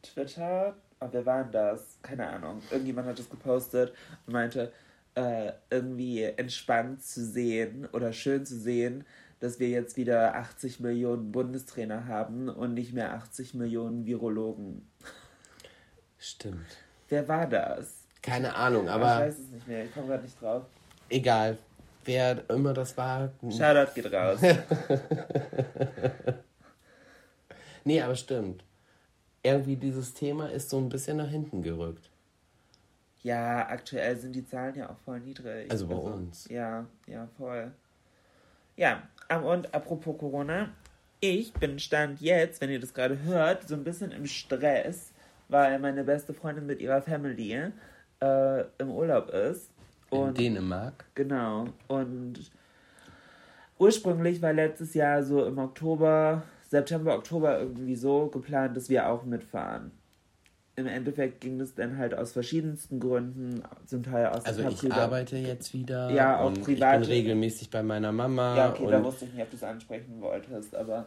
Twitter, 0.02 0.76
oh, 1.02 1.08
wer 1.12 1.26
war 1.26 1.44
denn 1.44 1.52
das? 1.52 1.98
Keine 2.02 2.28
Ahnung. 2.28 2.62
Irgendjemand 2.72 3.08
hat 3.08 3.20
das 3.20 3.30
gepostet 3.30 3.94
und 4.26 4.34
meinte, 4.34 4.72
äh, 5.16 5.52
irgendwie 5.70 6.24
entspannt 6.24 7.04
zu 7.04 7.24
sehen 7.26 7.88
oder 7.94 8.14
schön 8.14 8.46
zu 8.46 8.58
sehen, 8.58 9.06
dass 9.40 9.60
wir 9.60 9.70
jetzt 9.70 9.98
wieder 9.98 10.36
80 10.36 10.80
Millionen 10.80 11.32
Bundestrainer 11.32 12.08
haben 12.08 12.50
und 12.50 12.74
nicht 12.74 12.94
mehr 12.94 13.14
80 13.14 13.54
Millionen 13.54 14.06
Virologen. 14.06 14.88
Stimmt. 16.18 16.66
Wer 17.10 17.28
war 17.28 17.48
das? 17.48 18.06
Keine 18.22 18.56
Ahnung, 18.56 18.88
aber. 18.88 19.16
Ich 19.16 19.20
weiß 19.28 19.40
es 19.40 19.50
nicht 19.50 19.68
mehr, 19.68 19.84
ich 19.86 19.94
komme 19.94 20.08
gerade 20.08 20.24
nicht 20.24 20.42
drauf. 20.42 20.64
Egal. 21.10 21.58
Wer 22.06 22.50
immer 22.50 22.74
das 22.74 22.96
war. 22.98 23.32
Shoutout 23.50 23.94
geht 23.94 24.12
raus. 24.12 24.40
nee, 27.84 28.02
aber 28.02 28.16
stimmt. 28.16 28.64
Irgendwie 29.42 29.76
dieses 29.76 30.14
Thema 30.14 30.50
ist 30.50 30.70
so 30.70 30.78
ein 30.78 30.90
bisschen 30.90 31.18
nach 31.18 31.30
hinten 31.30 31.62
gerückt. 31.62 32.10
Ja, 33.24 33.68
aktuell 33.70 34.18
sind 34.18 34.36
die 34.36 34.46
Zahlen 34.46 34.76
ja 34.76 34.90
auch 34.90 34.98
voll 35.06 35.22
niedrig. 35.22 35.72
Also 35.72 35.88
bei 35.88 35.96
also, 35.96 36.08
uns. 36.08 36.48
Ja, 36.50 36.86
ja, 37.08 37.28
voll. 37.38 37.72
Ja, 38.76 39.04
und 39.44 39.74
apropos 39.74 40.18
Corona, 40.18 40.70
ich 41.22 41.54
bin 41.54 41.80
Stand 41.80 42.20
jetzt, 42.20 42.60
wenn 42.60 42.70
ihr 42.70 42.82
das 42.82 42.94
gerade 42.94 43.22
hört, 43.24 43.68
so 43.68 43.76
ein 43.76 43.84
bisschen 43.86 44.12
im 44.12 44.26
Stress, 44.26 45.14
weil 45.48 45.80
meine 45.80 46.04
beste 46.04 46.34
Freundin 46.34 46.66
mit 46.66 46.82
ihrer 46.82 47.02
Family 47.02 47.72
äh, 48.20 48.64
im 48.78 48.90
Urlaub 48.90 49.30
ist. 49.30 49.72
Und, 50.10 50.30
In 50.30 50.56
Dänemark? 50.56 51.06
Genau. 51.16 51.68
Und 51.88 52.52
ursprünglich 53.78 54.42
war 54.42 54.52
letztes 54.52 54.94
Jahr 54.94 55.24
so 55.24 55.46
im 55.46 55.58
Oktober, 55.60 56.44
September, 56.68 57.16
Oktober 57.16 57.60
irgendwie 57.60 57.96
so 57.96 58.28
geplant, 58.28 58.76
dass 58.76 58.90
wir 58.90 59.08
auch 59.08 59.24
mitfahren. 59.24 59.92
Im 60.76 60.88
Endeffekt 60.88 61.42
ging 61.42 61.60
es 61.62 61.76
dann 61.76 61.98
halt 61.98 62.16
aus 62.16 62.32
verschiedensten 62.32 63.00
Gründen, 63.00 63.62
zum 63.86 64.02
Teil 64.02 64.28
aus 64.28 64.44
Also 64.44 64.68
ich 64.68 64.78
privat. 64.78 64.98
arbeite 64.98 65.38
jetzt 65.38 65.74
wieder. 65.74 66.10
Ja, 66.10 66.40
auch 66.40 66.54
privat. 66.54 67.02
Ich 67.02 67.08
bin 67.08 67.16
regelmäßig 67.16 67.70
bei 67.70 67.84
meiner 67.84 68.12
Mama. 68.12 68.58
Ja, 68.58 68.70
okay, 68.72 68.88
da 68.90 69.04
wusste 69.04 69.26
ich 69.26 69.34
nicht, 69.34 69.44
ob 69.44 69.50
du 69.52 69.56
es 69.56 69.64
ansprechen 69.64 70.20
wolltest, 70.20 70.76
aber. 70.76 71.06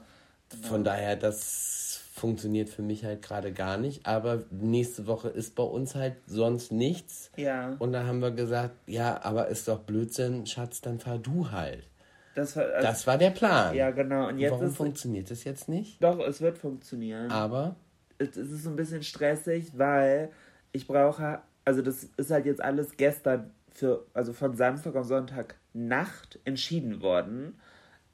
Genau. 0.51 0.69
Von 0.69 0.85
daher, 0.85 1.17
das 1.17 2.01
funktioniert 2.15 2.69
für 2.69 2.83
mich 2.83 3.05
halt 3.05 3.23
gerade 3.23 3.53
gar 3.53 3.77
nicht. 3.77 4.07
Aber 4.07 4.45
nächste 4.51 5.09
Woche 5.09 5.29
ist 5.29 5.57
bei 5.57 5.65
uns 5.65 5.97
halt 5.97 6.15
sonst 6.27 6.71
nichts. 6.71 7.31
Ja. 7.37 7.75
Und 7.81 7.93
da 7.93 8.05
haben 8.05 8.21
wir 8.21 8.31
gesagt, 8.31 8.77
ja, 8.87 9.21
aber 9.23 9.49
ist 9.49 9.67
doch 9.69 9.81
Blödsinn, 9.81 10.47
Schatz, 10.47 10.81
dann 10.81 11.01
fahr 11.01 11.19
du 11.19 11.51
halt. 11.51 11.89
Das 12.37 12.55
war, 12.55 12.65
also, 12.65 12.87
das 12.87 13.07
war 13.07 13.19
der 13.19 13.31
Plan. 13.31 13.75
Ja, 13.75 13.91
genau. 13.91 14.29
Und 14.29 14.39
jetzt 14.39 14.53
Warum 14.53 14.71
funktioniert 14.71 15.31
das 15.31 15.45
jetzt 15.45 15.69
nicht? 15.69 16.03
Doch, 16.03 16.21
es 16.21 16.41
wird 16.41 16.59
funktionieren. 16.59 17.31
Aber? 17.31 17.77
Es, 18.19 18.37
ist 18.37 18.65
so 18.65 18.71
ein 18.71 18.77
bisschen 18.77 19.03
stressig, 19.03 19.73
weil 19.77 20.31
ich 20.73 20.87
brauche, 20.87 21.41
also 21.65 21.83
das 21.83 22.05
ist 22.17 22.31
halt 22.31 22.47
jetzt 22.47 22.63
alles 22.63 22.97
gestern 22.97 23.51
für, 23.73 24.07
also 24.15 24.33
von 24.33 24.57
Samstag 24.57 24.95
auf 24.97 25.07
Sonntag 25.07 25.57
Nacht 25.73 26.39
entschieden 26.45 27.03
worden. 27.03 27.59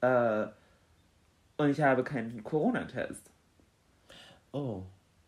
Äh, 0.01 0.47
und 1.57 1.69
ich 1.69 1.81
habe 1.81 2.03
keinen 2.03 2.43
Corona-Test. 2.43 3.29
Oh. 4.51 4.83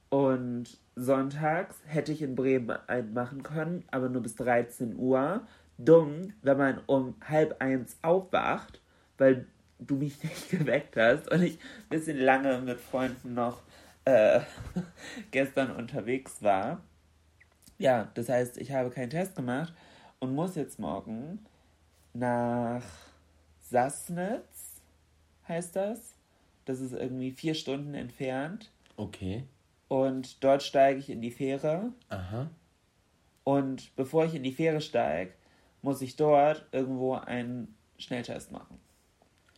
Und 0.09 0.77
sonntags 0.95 1.77
hätte 1.85 2.11
ich 2.11 2.21
in 2.21 2.35
Bremen 2.35 2.77
einen 2.87 3.13
machen 3.13 3.43
können, 3.43 3.83
aber 3.91 4.09
nur 4.09 4.21
bis 4.21 4.35
13 4.35 4.97
Uhr. 4.97 5.41
Dumm, 5.77 6.33
wenn 6.41 6.57
man 6.57 6.81
um 6.85 7.15
halb 7.27 7.61
eins 7.61 7.97
aufwacht, 8.01 8.81
weil 9.17 9.45
du 9.79 9.95
mich 9.95 10.23
nicht 10.23 10.49
geweckt 10.49 10.95
hast 10.95 11.31
und 11.31 11.41
ich 11.41 11.55
ein 11.55 11.89
bisschen 11.89 12.17
lange 12.19 12.59
mit 12.61 12.79
Freunden 12.79 13.33
noch 13.33 13.61
äh, 14.05 14.41
gestern 15.31 15.71
unterwegs 15.71 16.41
war. 16.41 16.81
Ja, 17.77 18.09
das 18.13 18.29
heißt, 18.29 18.57
ich 18.57 18.71
habe 18.71 18.89
keinen 18.89 19.09
Test 19.09 19.35
gemacht 19.35 19.73
und 20.19 20.33
muss 20.33 20.55
jetzt 20.55 20.79
morgen 20.79 21.45
nach 22.13 22.83
Sassnitz, 23.59 24.81
heißt 25.47 25.75
das. 25.75 26.13
Das 26.63 26.79
ist 26.79 26.93
irgendwie 26.93 27.31
vier 27.31 27.53
Stunden 27.53 27.93
entfernt. 27.93 28.71
Okay. 28.97 29.43
Und 29.87 30.43
dort 30.43 30.63
steige 30.63 30.99
ich 30.99 31.09
in 31.09 31.21
die 31.21 31.31
Fähre. 31.31 31.91
Aha. 32.09 32.49
Und 33.43 33.95
bevor 33.95 34.25
ich 34.25 34.33
in 34.33 34.43
die 34.43 34.51
Fähre 34.51 34.81
steige, 34.81 35.33
muss 35.81 36.01
ich 36.01 36.15
dort 36.15 36.65
irgendwo 36.71 37.13
einen 37.13 37.75
Schnelltest 37.97 38.51
machen. 38.51 38.79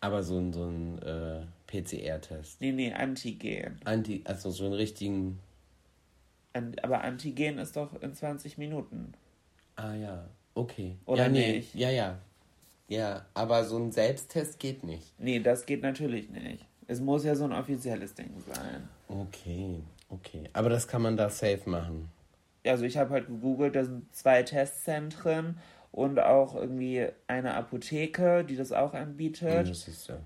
Aber 0.01 0.23
so 0.23 0.37
ein, 0.37 0.51
so 0.51 0.65
ein 0.65 1.01
äh, 1.01 1.45
PCR-Test? 1.67 2.62
Nee, 2.62 2.71
nee, 2.71 2.93
Antigen. 2.93 3.79
Anti, 3.86 4.21
also 4.25 4.50
so 4.50 4.65
einen 4.65 4.74
richtigen. 4.74 5.39
aber 6.81 7.01
Antigen 7.03 7.57
ist 7.59 7.75
doch 7.75 8.01
in 8.01 8.13
20 8.13 8.57
Minuten. 8.57 9.13
Ah 9.75 9.93
ja, 9.93 10.27
okay. 10.55 10.97
Oder 11.05 11.24
ja, 11.24 11.29
nee, 11.29 11.51
nicht? 11.57 11.75
Ja, 11.75 11.89
ja. 11.89 12.17
Ja, 12.88 13.25
aber 13.33 13.65
so 13.65 13.77
ein 13.77 13.91
Selbsttest 13.91 14.59
geht 14.59 14.83
nicht. 14.83 15.13
Nee, 15.19 15.39
das 15.39 15.65
geht 15.65 15.83
natürlich 15.83 16.29
nicht. 16.29 16.65
Es 16.88 17.01
muss 17.01 17.25
ja 17.25 17.36
so 17.36 17.43
ein 17.43 17.51
offizielles 17.51 18.13
Ding 18.13 18.31
sein. 18.47 18.88
Okay, 19.09 19.81
okay. 20.09 20.50
Aber 20.53 20.69
das 20.69 20.88
kann 20.88 21.01
man 21.01 21.17
da 21.17 21.29
safe 21.29 21.69
machen. 21.69 22.09
Also 22.65 22.86
ich 22.86 22.97
habe 22.97 23.12
halt 23.12 23.27
gegoogelt, 23.27 23.75
da 23.75 23.83
sind 23.83 24.13
zwei 24.15 24.43
Testzentren 24.43 25.57
und 25.91 26.19
auch 26.19 26.55
irgendwie 26.55 27.07
eine 27.27 27.55
Apotheke, 27.55 28.45
die 28.45 28.55
das 28.55 28.71
auch 28.71 28.93
anbietet. 28.93 29.69
Das 29.69 29.88
ist 29.88 30.07
ja. 30.07 30.17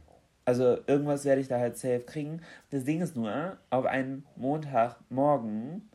Also 0.45 0.77
irgendwas 0.87 1.25
werde 1.25 1.41
ich 1.41 1.47
da 1.47 1.59
halt 1.59 1.77
safe 1.77 2.01
kriegen. 2.01 2.41
Das 2.71 2.83
Ding 2.83 3.01
ist 3.01 3.15
nur, 3.15 3.57
auf 3.69 3.85
einen 3.85 4.25
Montagmorgen 4.35 5.89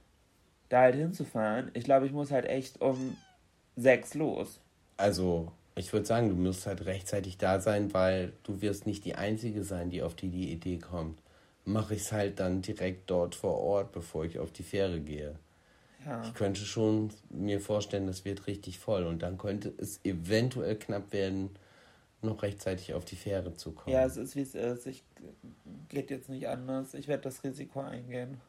da 0.68 0.82
halt 0.82 0.94
hinzufahren. 0.94 1.70
Ich 1.74 1.84
glaube, 1.84 2.06
ich 2.06 2.12
muss 2.12 2.30
halt 2.30 2.46
echt 2.46 2.80
um 2.80 3.16
sechs 3.76 4.14
los. 4.14 4.60
Also, 4.96 5.52
ich 5.74 5.92
würde 5.92 6.06
sagen, 6.06 6.28
du 6.28 6.36
musst 6.36 6.66
halt 6.66 6.86
rechtzeitig 6.86 7.38
da 7.38 7.60
sein, 7.60 7.92
weil 7.92 8.32
du 8.44 8.60
wirst 8.60 8.86
nicht 8.86 9.04
die 9.04 9.14
Einzige 9.14 9.62
sein, 9.62 9.90
die 9.90 10.02
auf 10.02 10.14
die, 10.14 10.28
die 10.28 10.50
Idee 10.50 10.78
kommt. 10.78 11.18
Mache 11.64 11.94
ich 11.94 12.02
es 12.02 12.12
halt 12.12 12.40
dann 12.40 12.62
direkt 12.62 13.10
dort 13.10 13.34
vor 13.34 13.58
Ort, 13.58 13.92
bevor 13.92 14.24
ich 14.24 14.38
auf 14.38 14.52
die 14.52 14.62
Fähre 14.62 15.00
gehe. 15.00 15.34
Ja. 16.06 16.22
Ich 16.22 16.34
könnte 16.34 16.60
schon 16.60 17.10
mir 17.30 17.60
vorstellen, 17.60 18.06
das 18.06 18.24
wird 18.24 18.46
richtig 18.46 18.78
voll 18.78 19.04
und 19.04 19.22
dann 19.22 19.38
könnte 19.38 19.74
es 19.76 20.00
eventuell 20.04 20.76
knapp 20.76 21.12
werden, 21.12 21.50
noch 22.22 22.42
rechtzeitig 22.42 22.94
auf 22.94 23.04
die 23.04 23.16
Fähre 23.16 23.54
zu 23.54 23.72
kommen. 23.72 23.94
Ja, 23.94 24.04
es 24.04 24.16
ist 24.16 24.36
wie 24.36 24.42
es 24.42 24.54
ist. 24.54 24.86
Ich 24.86 25.04
geht 25.88 26.10
jetzt 26.10 26.28
nicht 26.28 26.48
anders. 26.48 26.94
Ich 26.94 27.08
werde 27.08 27.24
das 27.24 27.44
Risiko 27.44 27.80
eingehen. 27.80 28.40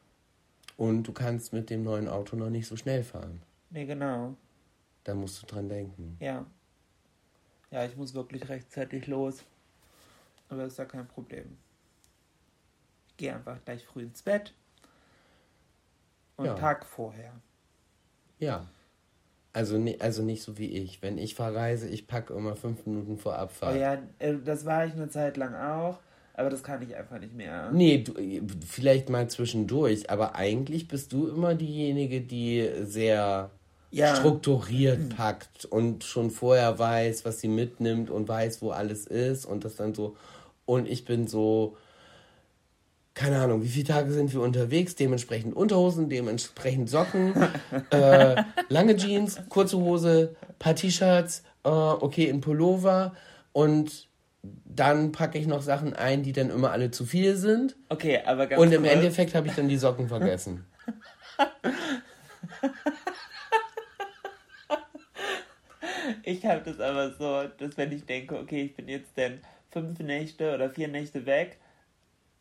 Und 0.76 1.04
du 1.04 1.12
kannst 1.12 1.52
mit 1.52 1.70
dem 1.70 1.82
neuen 1.82 2.08
Auto 2.08 2.36
noch 2.36 2.50
nicht 2.50 2.66
so 2.66 2.76
schnell 2.76 3.02
fahren. 3.02 3.42
Nee, 3.70 3.84
genau. 3.84 4.36
Da 5.04 5.14
musst 5.14 5.42
du 5.42 5.46
dran 5.46 5.68
denken. 5.68 6.16
Ja. 6.20 6.46
Ja, 7.70 7.84
ich 7.84 7.96
muss 7.96 8.14
wirklich 8.14 8.48
rechtzeitig 8.48 9.06
los. 9.06 9.44
Aber 10.48 10.64
ist 10.64 10.78
ja 10.78 10.84
kein 10.84 11.06
Problem. 11.06 11.58
Ich 13.08 13.16
gehe 13.16 13.34
einfach 13.34 13.62
gleich 13.64 13.84
früh 13.84 14.02
ins 14.02 14.22
Bett. 14.22 14.54
Und 16.36 16.46
ja. 16.46 16.54
Tag 16.54 16.86
vorher. 16.86 17.32
Ja. 18.38 18.68
Also, 19.52 19.82
also 19.98 20.22
nicht 20.22 20.42
so 20.42 20.58
wie 20.58 20.68
ich. 20.68 21.02
Wenn 21.02 21.18
ich 21.18 21.34
verreise, 21.34 21.88
ich 21.88 22.06
packe 22.06 22.34
immer 22.34 22.54
fünf 22.54 22.86
Minuten 22.86 23.18
vor 23.18 23.36
Abfahrt. 23.36 23.76
Oh 23.76 23.78
ja, 23.78 23.98
äh, 24.18 24.34
das 24.44 24.64
war 24.64 24.86
ich 24.86 24.92
eine 24.92 25.08
Zeit 25.08 25.36
lang 25.36 25.54
auch. 25.54 25.98
Aber 26.34 26.50
das 26.50 26.62
kann 26.62 26.80
ich 26.82 26.94
einfach 26.94 27.18
nicht 27.18 27.34
mehr. 27.34 27.70
Nee, 27.72 27.98
du, 27.98 28.14
vielleicht 28.64 29.10
mal 29.10 29.28
zwischendurch. 29.28 30.08
Aber 30.08 30.36
eigentlich 30.36 30.86
bist 30.86 31.12
du 31.12 31.26
immer 31.26 31.56
diejenige, 31.56 32.20
die 32.20 32.70
sehr 32.82 33.50
ja. 33.90 34.14
strukturiert 34.14 35.00
mhm. 35.00 35.08
packt 35.08 35.64
und 35.64 36.04
schon 36.04 36.30
vorher 36.30 36.78
weiß, 36.78 37.24
was 37.24 37.40
sie 37.40 37.48
mitnimmt 37.48 38.10
und 38.10 38.28
weiß, 38.28 38.62
wo 38.62 38.70
alles 38.70 39.06
ist 39.06 39.46
und 39.46 39.64
das 39.64 39.76
dann 39.76 39.94
so. 39.94 40.16
Und 40.64 40.88
ich 40.88 41.04
bin 41.04 41.26
so, 41.26 41.76
keine 43.18 43.40
Ahnung, 43.40 43.64
wie 43.64 43.68
viele 43.68 43.84
Tage 43.84 44.12
sind 44.12 44.32
wir 44.32 44.40
unterwegs? 44.40 44.94
Dementsprechend 44.94 45.56
Unterhosen, 45.56 46.08
dementsprechend 46.08 46.88
Socken, 46.88 47.34
äh, 47.90 48.44
lange 48.68 48.96
Jeans, 48.96 49.40
kurze 49.48 49.76
Hose, 49.76 50.36
paar 50.60 50.76
T-Shirts, 50.76 51.42
äh, 51.64 51.68
okay, 51.68 52.30
ein 52.30 52.40
Pullover 52.40 53.16
und 53.52 54.06
dann 54.64 55.10
packe 55.10 55.36
ich 55.36 55.48
noch 55.48 55.62
Sachen 55.62 55.94
ein, 55.94 56.22
die 56.22 56.32
dann 56.32 56.48
immer 56.48 56.70
alle 56.70 56.92
zu 56.92 57.04
viel 57.04 57.34
sind. 57.36 57.74
Okay, 57.88 58.20
aber 58.24 58.46
ganz 58.46 58.62
Und 58.62 58.72
im 58.72 58.82
cool. 58.82 58.88
Endeffekt 58.88 59.34
habe 59.34 59.48
ich 59.48 59.54
dann 59.54 59.68
die 59.68 59.78
Socken 59.78 60.06
vergessen. 60.08 60.64
Ich 66.22 66.46
habe 66.46 66.60
das 66.64 66.78
aber 66.78 67.10
so, 67.10 67.48
dass 67.58 67.76
wenn 67.76 67.90
ich 67.90 68.06
denke, 68.06 68.38
okay, 68.38 68.62
ich 68.62 68.76
bin 68.76 68.86
jetzt 68.86 69.10
dann 69.16 69.40
fünf 69.72 69.98
Nächte 69.98 70.54
oder 70.54 70.70
vier 70.70 70.86
Nächte 70.86 71.26
weg, 71.26 71.58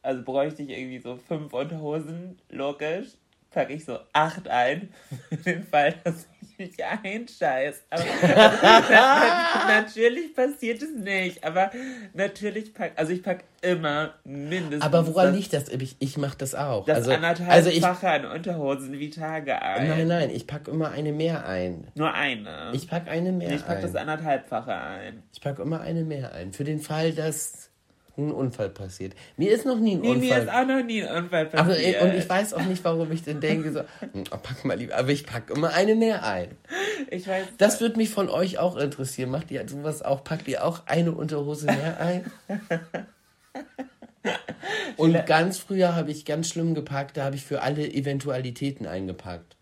also 0.07 0.23
bräuchte 0.23 0.63
ich 0.63 0.69
irgendwie 0.69 0.99
so 0.99 1.17
fünf 1.17 1.53
Unterhosen, 1.53 2.39
logisch, 2.49 3.09
packe 3.51 3.73
ich 3.73 3.83
so 3.83 3.99
acht 4.13 4.47
ein, 4.47 4.89
für 5.29 5.35
den 5.35 5.63
Fall, 5.63 5.95
dass 6.05 6.27
ich 6.41 6.57
mich 6.57 6.85
einscheiß. 6.85 7.83
Aber 7.89 8.03
natürlich 9.67 10.33
passiert 10.33 10.81
es 10.81 10.95
nicht, 10.95 11.43
aber 11.43 11.71
natürlich 12.13 12.73
pack, 12.73 12.93
also 12.95 13.11
ich 13.11 13.21
packe 13.21 13.43
immer 13.61 14.13
mindestens. 14.23 14.81
Aber 14.81 15.05
woran 15.07 15.33
liegt 15.35 15.51
das? 15.51 15.67
Ich, 15.67 15.97
ich 15.99 16.17
mache 16.17 16.37
das 16.37 16.55
auch. 16.55 16.85
Das 16.85 16.99
also, 16.99 17.11
anderthalb 17.11 17.51
also 17.51 17.69
ich, 17.69 17.83
an 17.83 18.25
Unterhosen 18.25 18.97
wie 18.99 19.09
Tage 19.09 19.61
ein. 19.61 19.89
Nein, 19.89 20.07
nein, 20.07 20.29
ich 20.29 20.47
packe 20.47 20.71
immer 20.71 20.91
eine 20.91 21.11
mehr 21.11 21.45
ein. 21.45 21.87
Nur 21.95 22.13
eine? 22.13 22.71
Ich 22.71 22.87
packe 22.87 23.11
eine 23.11 23.33
mehr 23.33 23.51
ich 23.51 23.65
pack 23.65 23.69
ein. 23.69 23.75
Ich 23.77 23.81
packe 23.81 23.93
das 23.93 23.95
anderthalbfache 23.95 24.73
ein. 24.73 25.23
Ich 25.33 25.41
packe 25.41 25.61
immer 25.61 25.81
eine 25.81 26.05
mehr 26.05 26.31
ein. 26.31 26.53
Für 26.53 26.63
den 26.63 26.79
Fall, 26.79 27.11
dass 27.11 27.66
ein 28.17 28.31
Unfall 28.31 28.69
passiert. 28.69 29.13
Mir 29.35 29.51
ist 29.51 29.65
noch 29.65 29.79
nie 29.79 29.95
ein 29.95 30.01
nee, 30.01 30.09
Unfall. 30.09 30.27
Mir 30.27 30.37
ist 30.37 30.49
auch 30.49 30.65
noch 30.65 30.83
nie 30.83 31.03
ein 31.03 31.23
Unfall 31.23 31.45
passiert. 31.45 32.01
Aber, 32.01 32.09
und 32.09 32.17
ich 32.17 32.29
weiß 32.29 32.53
auch 32.53 32.65
nicht, 32.65 32.83
warum 32.83 33.11
ich 33.11 33.23
denn 33.23 33.39
denke, 33.39 33.71
so, 33.71 33.79
hm, 33.99 34.23
oh, 34.31 34.37
pack 34.41 34.65
mal 34.65 34.77
lieber, 34.77 34.95
aber 34.95 35.09
ich 35.09 35.25
packe 35.25 35.53
immer 35.53 35.73
eine 35.73 35.95
mehr 35.95 36.25
ein. 36.25 36.49
Ich 37.09 37.27
weiß. 37.27 37.45
Das 37.57 37.81
würde 37.81 37.97
mich 37.97 38.09
von 38.09 38.29
euch 38.29 38.57
auch 38.59 38.77
interessieren. 38.77 39.29
Macht 39.29 39.51
ihr 39.51 39.67
sowas 39.67 40.01
auch? 40.01 40.23
Packt 40.23 40.47
ihr 40.47 40.65
auch 40.65 40.83
eine 40.87 41.11
Unterhose 41.11 41.67
mehr 41.67 41.99
ein? 41.99 42.31
und 44.97 45.25
ganz 45.25 45.57
früher 45.57 45.95
habe 45.95 46.11
ich 46.11 46.25
ganz 46.25 46.49
schlimm 46.49 46.73
gepackt, 46.73 47.17
da 47.17 47.25
habe 47.25 47.35
ich 47.35 47.45
für 47.45 47.61
alle 47.61 47.87
Eventualitäten 47.87 48.87
eingepackt. 48.87 49.56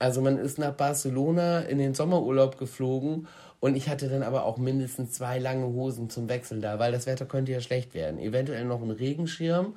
Also 0.00 0.22
man 0.22 0.38
ist 0.38 0.58
nach 0.58 0.72
Barcelona 0.72 1.60
in 1.60 1.78
den 1.78 1.94
Sommerurlaub 1.94 2.56
geflogen 2.56 3.28
und 3.60 3.76
ich 3.76 3.90
hatte 3.90 4.08
dann 4.08 4.22
aber 4.22 4.46
auch 4.46 4.56
mindestens 4.56 5.12
zwei 5.12 5.38
lange 5.38 5.66
Hosen 5.66 6.08
zum 6.08 6.30
Wechseln 6.30 6.62
da, 6.62 6.78
weil 6.78 6.90
das 6.90 7.06
Wetter 7.06 7.26
könnte 7.26 7.52
ja 7.52 7.60
schlecht 7.60 7.92
werden. 7.92 8.18
Eventuell 8.18 8.64
noch 8.64 8.80
ein 8.80 8.90
Regenschirm 8.90 9.76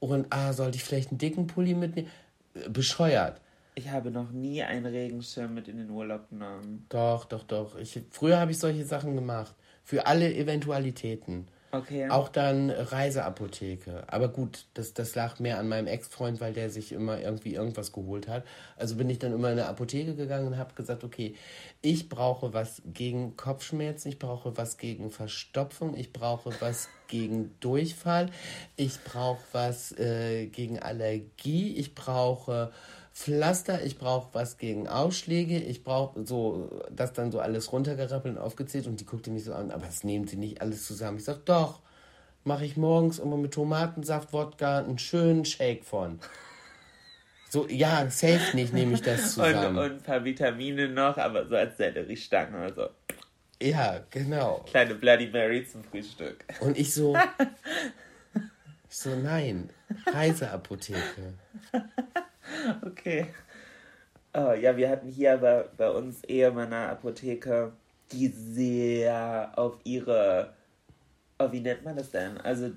und 0.00 0.26
ah, 0.28 0.52
sollte 0.52 0.76
ich 0.76 0.84
vielleicht 0.84 1.10
einen 1.10 1.18
dicken 1.18 1.46
Pulli 1.46 1.74
mitnehmen? 1.74 2.10
Bescheuert. 2.68 3.40
Ich 3.74 3.88
habe 3.88 4.10
noch 4.10 4.30
nie 4.32 4.62
einen 4.62 4.84
Regenschirm 4.84 5.54
mit 5.54 5.66
in 5.66 5.78
den 5.78 5.88
Urlaub 5.88 6.28
genommen. 6.28 6.84
Doch, 6.90 7.24
doch, 7.24 7.42
doch. 7.42 7.76
Ich, 7.78 7.98
früher 8.10 8.38
habe 8.38 8.50
ich 8.50 8.58
solche 8.58 8.84
Sachen 8.84 9.14
gemacht. 9.14 9.54
Für 9.82 10.06
alle 10.06 10.32
Eventualitäten. 10.32 11.48
Okay. 11.74 12.08
Auch 12.08 12.28
dann 12.28 12.70
Reiseapotheke. 12.70 14.04
Aber 14.06 14.28
gut, 14.28 14.66
das, 14.74 14.94
das 14.94 15.14
lag 15.14 15.40
mehr 15.40 15.58
an 15.58 15.68
meinem 15.68 15.88
Ex-Freund, 15.88 16.40
weil 16.40 16.52
der 16.52 16.70
sich 16.70 16.92
immer 16.92 17.20
irgendwie 17.20 17.54
irgendwas 17.54 17.92
geholt 17.92 18.28
hat. 18.28 18.44
Also 18.76 18.94
bin 18.94 19.10
ich 19.10 19.18
dann 19.18 19.32
immer 19.32 19.50
in 19.50 19.58
eine 19.58 19.68
Apotheke 19.68 20.14
gegangen 20.14 20.46
und 20.46 20.58
habe 20.58 20.74
gesagt, 20.74 21.02
okay, 21.02 21.34
ich 21.82 22.08
brauche 22.08 22.52
was 22.52 22.82
gegen 22.86 23.36
Kopfschmerzen, 23.36 24.08
ich 24.08 24.18
brauche 24.18 24.56
was 24.56 24.78
gegen 24.78 25.10
Verstopfung, 25.10 25.96
ich 25.96 26.12
brauche 26.12 26.52
was 26.60 26.88
gegen 27.08 27.54
Durchfall, 27.58 28.30
ich 28.76 29.02
brauche 29.02 29.42
was 29.52 29.92
äh, 29.98 30.46
gegen 30.46 30.78
Allergie, 30.78 31.74
ich 31.76 31.94
brauche 31.94 32.72
Pflaster, 33.14 33.84
ich 33.84 33.96
brauche 33.96 34.34
was 34.34 34.58
gegen 34.58 34.88
Ausschläge, 34.88 35.56
ich 35.56 35.84
brauche 35.84 36.24
so, 36.24 36.82
das 36.90 37.12
dann 37.12 37.30
so 37.30 37.38
alles 37.38 37.70
runtergerappelt 37.70 38.36
und 38.36 38.42
aufgezählt 38.42 38.88
und 38.88 38.98
die 38.98 39.06
guckte 39.06 39.30
mich 39.30 39.44
so 39.44 39.54
an, 39.54 39.70
aber 39.70 39.86
das 39.86 40.02
nehmen 40.02 40.26
sie 40.26 40.36
nicht 40.36 40.60
alles 40.60 40.84
zusammen. 40.84 41.18
Ich 41.18 41.24
sag, 41.24 41.46
doch, 41.46 41.80
mache 42.42 42.64
ich 42.64 42.76
morgens 42.76 43.20
immer 43.20 43.36
mit 43.36 43.54
Tomatensaft, 43.54 44.32
Wodka 44.32 44.78
einen 44.78 44.98
schönen 44.98 45.44
Shake 45.44 45.84
von. 45.84 46.18
So, 47.50 47.68
ja, 47.68 48.10
safe 48.10 48.56
nicht 48.56 48.72
nehme 48.72 48.94
ich 48.94 49.02
das 49.02 49.34
zusammen. 49.34 49.78
Und, 49.78 49.84
und 49.84 49.92
ein 49.92 50.02
paar 50.02 50.24
Vitamine 50.24 50.88
noch, 50.88 51.16
aber 51.16 51.46
so 51.46 51.54
als 51.54 51.76
Selleriestangen 51.76 52.54
oder 52.56 52.74
so. 52.74 52.88
Ja, 53.62 54.00
genau. 54.10 54.64
Kleine 54.66 54.96
Bloody 54.96 55.28
Mary 55.28 55.64
zum 55.64 55.84
Frühstück. 55.84 56.44
Und 56.58 56.76
ich 56.76 56.92
so, 56.92 57.16
ich 58.34 58.96
so, 58.96 59.14
nein, 59.14 59.70
Reiseapotheke. 60.12 61.34
Okay. 62.86 63.26
Oh, 64.34 64.52
ja, 64.52 64.76
wir 64.76 64.88
hatten 64.90 65.08
hier 65.08 65.36
bei, 65.38 65.64
bei 65.76 65.90
uns 65.90 66.24
Ehemanner 66.24 66.90
Apotheke, 66.90 67.72
die 68.12 68.28
sehr 68.28 69.52
auf 69.56 69.78
ihre, 69.84 70.54
oh, 71.38 71.52
wie 71.52 71.60
nennt 71.60 71.84
man 71.84 71.96
das 71.96 72.10
denn? 72.10 72.38
Also 72.38 72.72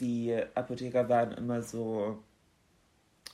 die 0.00 0.34
Apotheker 0.54 1.08
waren 1.08 1.32
immer 1.32 1.62
so, 1.62 2.22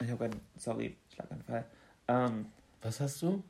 ich 0.01 0.09
habe 0.11 0.29
gerade, 0.29 0.38
sorry, 0.57 0.97
Schlaganfall. 1.12 1.64
Ähm, 2.09 2.47
Was 2.83 3.01
hast 3.01 3.23
du? 3.23 3.43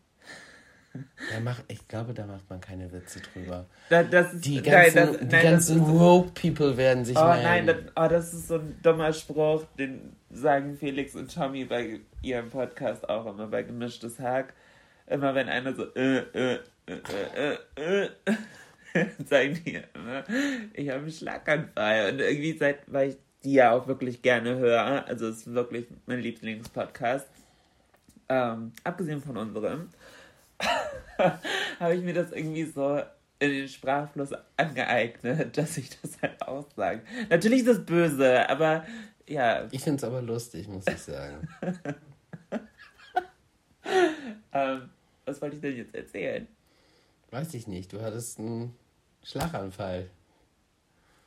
Da 0.95 1.41
mach, 1.43 1.61
ich 1.67 1.89
glaube, 1.89 2.15
da 2.15 2.25
macht 2.25 2.49
man 2.49 2.61
keine 2.61 2.93
Witze 2.93 3.21
drüber. 3.21 3.67
Da, 3.89 4.01
ist, 4.01 4.45
die 4.45 4.63
ganzen, 4.63 4.95
nein, 4.95 5.07
das, 5.13 5.19
die 5.19 5.27
nein, 5.27 5.43
ganzen 5.43 5.81
Rogue 5.81 6.31
People 6.41 6.77
werden 6.77 7.05
sich 7.05 7.17
Oh 7.17 7.25
melden. 7.25 7.43
nein, 7.43 7.67
das, 7.67 7.77
oh, 7.97 8.09
das 8.09 8.35
ist 8.35 8.49
so 8.49 8.55
ein 8.57 8.79
dummer 8.83 9.13
Spruch, 9.13 9.65
den 9.79 10.15
sagen 10.31 10.77
Felix 10.77 11.17
und 11.17 11.35
Tommy 11.35 11.65
bei 11.65 12.01
ihrem 12.23 12.49
Podcast 12.51 13.09
auch 13.09 13.27
immer 13.27 13.49
bei 13.49 13.65
Gemischtes 13.65 14.21
Hack. 14.21 14.55
Immer 15.07 15.35
wenn 15.35 15.49
einer 15.49 15.75
so 15.75 15.85
äh, 15.95 16.19
äh, 16.19 16.59
äh, 16.87 17.57
äh, 17.77 18.09
äh, 18.15 19.07
sagen 19.25 19.61
die 19.65 19.81
immer, 19.95 20.25
ich 20.75 20.89
habe 20.89 21.01
einen 21.01 21.11
Schlaganfall. 21.13 22.13
Und 22.13 22.21
irgendwie 22.21 22.57
seit, 22.57 22.81
weil 22.87 23.11
ich 23.11 23.17
die 23.43 23.55
ja 23.55 23.73
auch 23.73 23.87
wirklich 23.87 24.23
gerne 24.23 24.57
höre, 24.57 25.07
also 25.07 25.29
es 25.29 25.39
ist 25.39 25.55
wirklich 25.55 25.87
mein 26.07 26.21
Lieblingspodcast, 26.21 27.29
ähm, 28.29 28.73
abgesehen 28.85 29.21
von 29.21 29.37
unserem, 29.37 29.89
habe 31.81 31.95
ich 31.95 32.03
mir 32.03 32.15
das 32.15 32.33
irgendwie 32.33 32.65
so 32.65 33.01
in 33.39 33.51
den 33.51 33.69
Sprachfluss 33.69 34.31
angeeignet, 34.57 35.57
dass 35.57 35.77
ich 35.77 35.91
das 36.01 36.21
halt 36.23 36.41
aussage. 36.43 37.03
Natürlich 37.31 37.61
ist 37.61 37.69
das 37.69 37.85
böse, 37.85 38.49
aber 38.49 38.85
ja. 39.27 39.67
Ich 39.71 39.83
finde 39.83 39.99
es 39.99 40.05
aber 40.05 40.23
lustig, 40.23 40.69
muss 40.69 40.85
ich 40.87 40.99
sagen. 40.99 41.49
ähm, 44.53 44.91
was 45.25 45.41
wollte 45.41 45.57
ich 45.57 45.63
denn 45.63 45.77
jetzt 45.77 45.95
erzählen? 45.95 46.47
Weiß 47.31 47.53
ich 47.55 47.67
nicht. 47.67 47.93
Du 47.93 48.01
hattest 48.01 48.39
einen 48.39 48.75
Schlaganfall. 49.23 50.09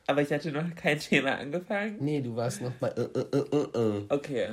Aber 0.06 0.22
ich 0.22 0.32
hatte 0.32 0.50
noch 0.52 0.74
kein 0.74 0.98
Thema 0.98 1.36
angefangen. 1.36 1.96
Nee, 2.00 2.22
du 2.22 2.34
warst 2.34 2.62
noch 2.62 2.72
bei. 2.72 2.88
Äh, 2.88 3.02
äh, 3.02 3.78
äh, 3.78 4.04
okay. 4.08 4.48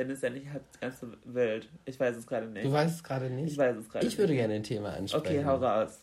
Dann 0.00 0.10
ist 0.10 0.22
ja 0.22 0.30
nicht 0.30 0.46
ganz 0.80 1.00
so 1.00 1.08
wild. 1.24 1.68
Ich 1.84 2.00
weiß 2.00 2.16
es 2.16 2.26
gerade 2.26 2.46
nicht. 2.46 2.64
Du 2.64 2.72
weißt 2.72 2.96
es 2.96 3.04
gerade 3.04 3.28
nicht? 3.28 3.52
Ich 3.52 3.58
weiß 3.58 3.76
es 3.76 3.88
gerade 3.88 4.06
Ich 4.06 4.16
würde 4.16 4.34
gerne 4.34 4.54
ein 4.54 4.62
Thema 4.62 4.94
ansprechen. 4.94 5.38
Okay, 5.38 5.44
hau 5.44 5.56
raus. 5.56 6.00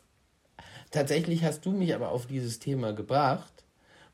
Tatsächlich 0.92 1.44
hast 1.44 1.66
du 1.66 1.72
mich 1.72 1.94
aber 1.96 2.12
auf 2.12 2.28
dieses 2.28 2.60
Thema 2.60 2.94
gebracht, 2.94 3.66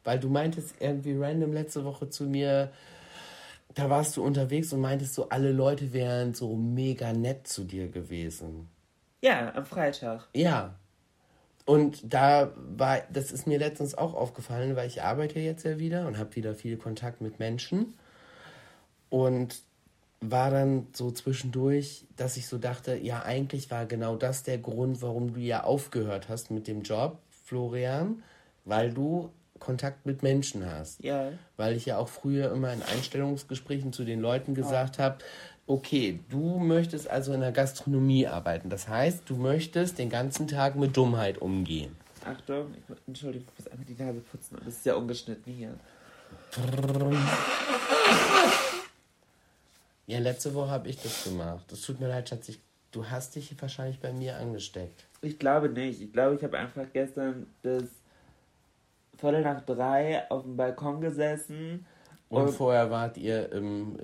weil 0.03 0.19
du 0.19 0.29
meintest 0.29 0.75
irgendwie 0.79 1.15
random 1.17 1.53
letzte 1.53 1.83
Woche 1.83 2.09
zu 2.09 2.23
mir, 2.23 2.71
da 3.75 3.89
warst 3.89 4.17
du 4.17 4.23
unterwegs 4.23 4.71
und 4.73 4.81
meintest 4.81 5.13
so, 5.15 5.29
alle 5.29 5.51
Leute 5.51 5.93
wären 5.93 6.33
so 6.33 6.55
mega 6.55 7.13
nett 7.13 7.47
zu 7.47 7.63
dir 7.63 7.89
gewesen. 7.89 8.69
Ja, 9.21 9.53
am 9.53 9.65
Freitag. 9.65 10.27
Ja. 10.33 10.75
Und 11.65 12.13
da 12.13 12.51
war, 12.55 13.01
das 13.11 13.31
ist 13.31 13.47
mir 13.47 13.57
letztens 13.57 13.95
auch 13.95 14.13
aufgefallen, 14.13 14.75
weil 14.75 14.87
ich 14.87 15.01
arbeite 15.01 15.39
jetzt 15.39 15.63
ja 15.63 15.79
wieder 15.79 16.07
und 16.07 16.17
habe 16.17 16.35
wieder 16.35 16.55
viel 16.55 16.77
Kontakt 16.77 17.21
mit 17.21 17.39
Menschen. 17.39 17.93
Und 19.09 19.61
war 20.31 20.51
dann 20.51 20.87
so 20.93 21.11
zwischendurch, 21.11 22.05
dass 22.15 22.37
ich 22.37 22.47
so 22.47 22.57
dachte, 22.57 22.95
ja, 22.95 23.23
eigentlich 23.23 23.71
war 23.71 23.85
genau 23.85 24.15
das 24.15 24.43
der 24.43 24.57
Grund, 24.57 25.01
warum 25.01 25.33
du 25.33 25.39
ja 25.39 25.63
aufgehört 25.63 26.29
hast 26.29 26.51
mit 26.51 26.67
dem 26.67 26.83
Job, 26.83 27.17
Florian, 27.45 28.23
weil 28.65 28.91
du 28.91 29.29
Kontakt 29.59 30.05
mit 30.05 30.23
Menschen 30.23 30.65
hast. 30.65 31.03
Ja. 31.03 31.31
Weil 31.57 31.75
ich 31.75 31.85
ja 31.85 31.97
auch 31.97 32.09
früher 32.09 32.51
immer 32.51 32.73
in 32.73 32.81
Einstellungsgesprächen 32.83 33.93
zu 33.93 34.03
den 34.03 34.19
Leuten 34.19 34.55
gesagt 34.55 34.99
habe, 34.99 35.19
okay, 35.67 36.19
du 36.29 36.59
möchtest 36.59 37.09
also 37.09 37.33
in 37.33 37.39
der 37.39 37.51
Gastronomie 37.51 38.27
arbeiten. 38.27 38.69
Das 38.69 38.87
heißt, 38.87 39.23
du 39.25 39.35
möchtest 39.35 39.99
den 39.99 40.09
ganzen 40.09 40.47
Tag 40.47 40.75
mit 40.75 40.97
Dummheit 40.97 41.37
umgehen. 41.37 41.95
Achtung, 42.25 42.73
ich, 42.73 43.07
Entschuldigung, 43.07 43.47
ich 43.53 43.65
muss 43.65 43.71
einmal 43.71 43.85
die 43.85 44.01
Nase 44.01 44.19
putzen. 44.19 44.57
Das 44.63 44.75
ist 44.75 44.85
ja 44.85 44.95
ungeschnitten 44.95 45.53
hier. 45.53 45.73
Ja, 50.05 50.19
letzte 50.19 50.53
Woche 50.53 50.69
habe 50.69 50.89
ich 50.89 51.01
das 51.01 51.23
gemacht. 51.23 51.65
Das 51.69 51.81
tut 51.81 51.99
mir 51.99 52.07
leid, 52.07 52.27
Schatz. 52.27 52.49
Ich, 52.49 52.59
du 52.91 53.09
hast 53.09 53.35
dich 53.35 53.55
wahrscheinlich 53.61 53.99
bei 53.99 54.11
mir 54.11 54.37
angesteckt. 54.37 55.05
Ich 55.21 55.39
glaube 55.39 55.69
nicht. 55.69 56.01
Ich 56.01 56.11
glaube, 56.11 56.35
ich 56.35 56.43
habe 56.43 56.57
einfach 56.57 56.85
gestern 56.91 57.47
bis 57.61 57.85
Viertel 59.17 59.41
nach 59.41 59.61
drei 59.61 60.29
auf 60.29 60.43
dem 60.43 60.57
Balkon 60.57 60.99
gesessen. 60.99 61.85
Und, 62.29 62.47
und 62.47 62.51
vorher 62.51 62.89
wart 62.89 63.17
ihr 63.17 63.51
im, 63.51 63.97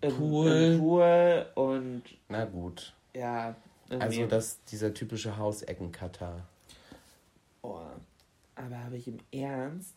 äh, 0.00 0.08
Pool. 0.08 0.50
Im, 0.50 0.72
Im 0.72 0.78
Pool 0.78 1.46
und. 1.54 2.02
Na 2.28 2.44
gut. 2.44 2.94
Ja. 3.14 3.54
Irgendwie. 3.88 4.22
Also 4.22 4.26
das, 4.26 4.64
dieser 4.64 4.94
typische 4.94 5.36
Hausecken-Katar. 5.36 6.46
Oh. 7.62 7.80
Aber 8.54 8.84
habe 8.84 8.96
ich 8.96 9.06
im 9.06 9.18
Ernst? 9.30 9.94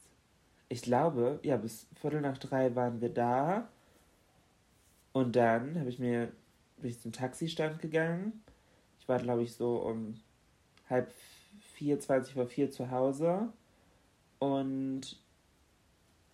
Ich 0.67 0.81
glaube, 0.81 1.39
ja, 1.43 1.57
bis 1.57 1.87
Viertel 1.99 2.21
nach 2.21 2.37
drei 2.37 2.75
waren 2.75 3.01
wir 3.01 3.09
da. 3.09 3.67
Und 5.11 5.35
dann 5.35 5.79
habe 5.79 5.89
ich 5.89 5.99
mir 5.99 6.31
bin 6.77 6.91
ich 6.91 6.99
zum 6.99 7.11
Taxistand 7.11 7.81
gegangen. 7.81 8.43
Ich 8.99 9.07
war, 9.07 9.19
glaube 9.19 9.43
ich, 9.43 9.53
so 9.53 9.77
um 9.77 10.19
halb 10.89 11.11
vier, 11.73 11.99
zwanzig 11.99 12.33
vor 12.33 12.47
vier 12.47 12.71
zu 12.71 12.89
Hause. 12.91 13.49
Und 14.39 15.17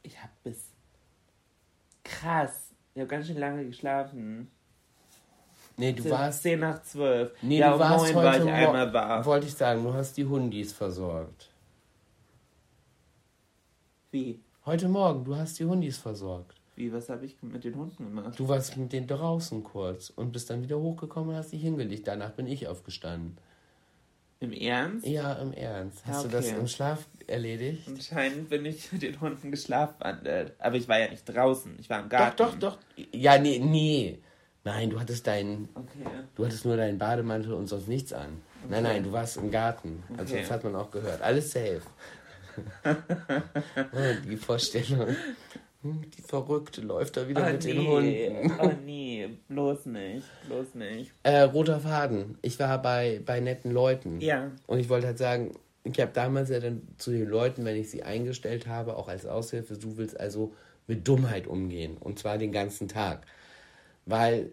ich 0.03 0.21
habe 0.21 0.31
bis 0.43 0.71
krass, 2.03 2.73
ich 2.93 2.99
habe 2.99 3.07
ganz 3.07 3.27
schön 3.27 3.38
lange 3.38 3.65
geschlafen. 3.65 4.51
Nee, 5.77 5.91
du 5.91 6.03
10, 6.03 6.11
warst. 6.11 6.43
10 6.43 6.59
nach 6.59 6.81
12. 6.83 7.33
Nee, 7.41 7.57
ja, 7.57 7.73
du 7.73 7.79
warst 7.79 8.05
heute 8.05 8.15
war 8.15 8.38
ich 8.38 8.49
einmal 8.49 8.93
wach. 8.93 9.25
Wollte 9.25 9.47
ich 9.47 9.53
sagen, 9.53 9.83
du 9.83 9.93
hast 9.93 10.15
die 10.15 10.25
Hundis 10.25 10.71
versorgt. 10.71 11.49
Wie? 14.11 14.39
Heute 14.65 14.88
Morgen, 14.88 15.25
du 15.25 15.35
hast 15.35 15.59
die 15.59 15.65
Hundis 15.65 15.97
versorgt. 15.97 16.61
Wie, 16.75 16.91
was 16.91 17.07
habe 17.07 17.25
ich 17.25 17.41
mit 17.41 17.63
den 17.63 17.75
Hunden 17.75 18.03
gemacht? 18.03 18.38
Du 18.38 18.49
warst 18.49 18.75
mit 18.75 18.91
denen 18.91 19.07
draußen 19.07 19.63
kurz 19.63 20.09
und 20.09 20.33
bist 20.33 20.49
dann 20.49 20.61
wieder 20.61 20.77
hochgekommen 20.77 21.29
und 21.29 21.35
hast 21.38 21.53
dich 21.53 21.61
hingelegt. 21.61 22.07
Danach 22.07 22.31
bin 22.31 22.47
ich 22.47 22.67
aufgestanden. 22.67 23.38
Im 24.41 24.51
Ernst? 24.51 25.07
Ja, 25.07 25.33
im 25.33 25.53
Ernst. 25.53 26.05
Hast 26.05 26.25
okay. 26.25 26.27
du 26.27 26.35
das 26.35 26.51
im 26.51 26.67
Schlaf 26.67 27.07
erledigt? 27.27 27.88
Anscheinend 27.88 28.49
bin 28.49 28.65
ich 28.65 28.91
mit 28.91 29.01
den 29.03 29.21
Hunden 29.21 29.51
geschlafwandelt. 29.51 30.53
Aber 30.59 30.75
ich 30.75 30.89
war 30.89 30.99
ja 30.99 31.09
nicht 31.09 31.23
draußen, 31.23 31.77
ich 31.79 31.89
war 31.89 32.01
im 32.01 32.09
Garten. 32.09 32.35
Doch, 32.38 32.55
doch, 32.55 32.77
doch. 32.95 33.05
Ja, 33.13 33.38
nee, 33.38 33.59
nee. 33.59 34.19
Nein, 34.65 34.89
du 34.89 34.99
hattest 34.99 35.25
deinen. 35.27 35.69
Okay. 35.75 36.09
Du 36.35 36.43
hattest 36.43 36.65
nur 36.65 36.75
deinen 36.75 36.97
Bademantel 36.97 37.53
und 37.53 37.67
sonst 37.67 37.88
nichts 37.88 38.11
an. 38.11 38.41
Okay. 38.63 38.71
Nein, 38.71 38.83
nein, 38.83 39.03
du 39.03 39.13
warst 39.13 39.38
im 39.38 39.49
Garten. 39.49 40.03
Also 40.17 40.33
okay. 40.33 40.41
das 40.41 40.51
hat 40.51 40.63
man 40.65 40.75
auch 40.75 40.91
gehört. 40.91 41.21
Alles 41.21 41.51
safe. 41.51 41.81
Die 44.27 44.38
Vorstellung. 44.38 45.15
Die 45.86 46.21
Verrückte 46.21 46.82
läuft 46.82 47.17
da 47.17 47.28
wieder 47.28 47.45
oh, 47.48 47.52
mit 47.52 47.63
nee. 47.63 47.74
den 47.74 47.88
Hunden. 47.88 48.60
Oh 48.60 48.71
nee, 48.86 49.30
bloß 49.48 49.86
nicht, 49.86 50.26
bloß 50.48 50.76
nicht. 50.76 51.12
Äh, 51.24 51.41
roter 51.41 51.80
Faden. 51.80 52.38
Ich 52.41 52.60
war 52.60 52.82
bei, 52.82 53.21
bei 53.26 53.39
netten 53.39 53.71
Leuten. 53.71 54.19
Ja. 54.19 54.52
Und 54.67 54.80
ich 54.80 54.89
wollte 54.89 55.08
halt 55.08 55.17
sagen, 55.17 55.52
ich 55.84 56.00
habe 56.00 56.12
damals 56.12 56.50
ja 56.50 56.60
dann 56.60 56.88
zu 56.98 57.12
den 57.12 57.28
Leuten, 57.28 57.63
wenn 57.65 57.76
ich 57.76 57.91
sie 57.91 58.04
eingestellt 58.04 58.67
habe, 58.67 58.98
auch 58.98 59.08
als 59.08 59.26
Aushilfe, 59.26 59.78
du 59.78 59.98
willst 59.98 60.19
also 60.19 60.54
mit 60.88 61.08
Dummheit 61.08 61.45
umgehen. 61.45 61.98
Und 61.98 62.17
zwar 62.19 62.38
den 62.38 62.52
ganzen 62.52 62.88
Tag. 62.88 63.26
Weil 64.06 64.52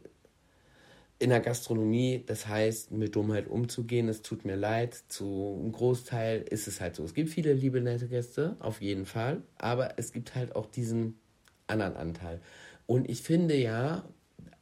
in 1.23 1.31
der 1.31 1.41
Gastronomie, 1.41 2.25
das 2.27 2.49
heißt, 2.49 2.91
mit 2.91 3.15
Dummheit 3.15 3.47
umzugehen, 3.47 4.09
es 4.09 4.23
tut 4.23 4.45
mir 4.45 4.57
leid, 4.57 4.95
zu 5.09 5.57
einem 5.61 5.71
Großteil 5.71 6.43
ist 6.43 6.67
es 6.67 6.81
halt 6.81 6.97
so. 6.97 7.05
Es 7.05 7.15
gibt 7.15 7.31
viele 7.31 7.53
liebe, 7.53 7.81
nette 7.81 8.09
Gäste, 8.09 8.57
auf 8.59 8.83
jeden 8.83 9.07
Fall, 9.07 9.43
aber 9.57 9.99
es 9.99 10.13
gibt 10.13 10.35
halt 10.35 10.57
auch 10.57 10.67
diesen 10.67 11.21
anderen 11.73 11.97
Anteil. 11.97 12.41
Und 12.87 13.09
ich 13.09 13.23
finde 13.23 13.57
ja 13.57 14.05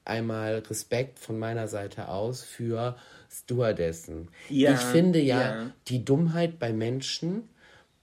einmal 0.04 0.62
Respekt 0.68 1.18
von 1.18 1.38
meiner 1.38 1.68
Seite 1.68 2.08
aus 2.08 2.42
für 2.42 2.96
Stewardessen. 3.30 4.28
Ja, 4.48 4.72
ich 4.72 4.80
finde 4.80 5.20
ja, 5.20 5.40
ja, 5.40 5.70
die 5.88 6.04
Dummheit 6.04 6.58
bei 6.58 6.72
Menschen 6.72 7.48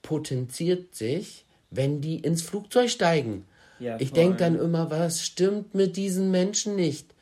potenziert 0.01 0.95
sich, 0.95 1.45
wenn 1.69 2.01
die 2.01 2.19
ins 2.19 2.41
Flugzeug 2.41 2.89
steigen. 2.89 3.45
Ja, 3.79 3.99
ich 3.99 4.11
denke 4.11 4.37
dann 4.37 4.57
immer, 4.57 4.89
was 4.89 5.23
stimmt 5.23 5.75
mit 5.75 5.97
diesen 5.97 6.31
Menschen 6.31 6.75
nicht? 6.75 7.13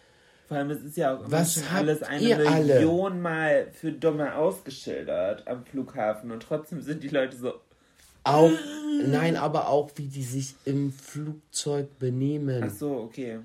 Vor 0.47 0.57
allem, 0.57 0.69
es 0.69 0.81
ist 0.83 0.97
ja 0.97 1.15
auch 1.15 1.23
was 1.25 1.63
alles 1.73 2.03
eine 2.03 2.37
Million 2.37 3.13
alle? 3.13 3.21
Mal 3.21 3.67
für 3.71 3.91
Dumme 3.91 4.35
ausgeschildert 4.35 5.47
am 5.47 5.65
Flughafen 5.65 6.31
und 6.31 6.43
trotzdem 6.43 6.81
sind 6.81 7.01
die 7.01 7.09
Leute 7.09 7.35
so, 7.35 7.53
auch, 8.25 8.51
nein, 9.05 9.37
aber 9.37 9.69
auch, 9.69 9.91
wie 9.95 10.07
die 10.07 10.23
sich 10.23 10.55
im 10.65 10.91
Flugzeug 10.91 11.99
benehmen. 11.99 12.63
Ach 12.65 12.71
so, 12.71 12.97
okay. 12.97 13.39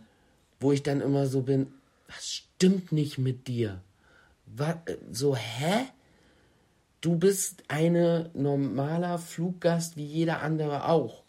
Wo 0.59 0.73
ich 0.73 0.83
dann 0.83 1.01
immer 1.01 1.27
so 1.27 1.43
bin, 1.43 1.69
was 2.09 2.27
stimmt 2.27 2.93
nicht 2.93 3.19
mit 3.19 3.47
dir? 3.47 3.81
Was, 4.47 4.77
so, 5.13 5.37
hä? 5.37 5.87
Du 7.01 7.17
bist 7.17 7.63
eine 7.69 8.31
normaler 8.35 9.19
Fluggast 9.19 9.97
wie 9.97 10.05
jeder 10.05 10.43
andere 10.43 10.89
auch. 10.89 11.23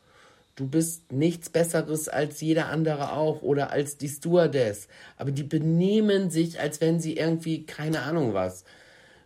Du 0.56 0.68
bist 0.68 1.12
nichts 1.12 1.50
Besseres 1.50 2.10
als 2.10 2.42
jeder 2.42 2.68
andere 2.68 3.14
auch 3.14 3.42
oder 3.42 3.72
als 3.72 3.98
die 3.98 4.10
Stewardess. 4.10 4.90
Aber 5.18 5.32
die 5.32 5.44
benehmen 5.44 6.30
sich, 6.30 6.60
als 6.60 6.82
wenn 6.82 7.00
sie 7.00 7.16
irgendwie, 7.16 7.66
keine 7.66 8.02
Ahnung 8.02 8.34
was. 8.34 8.66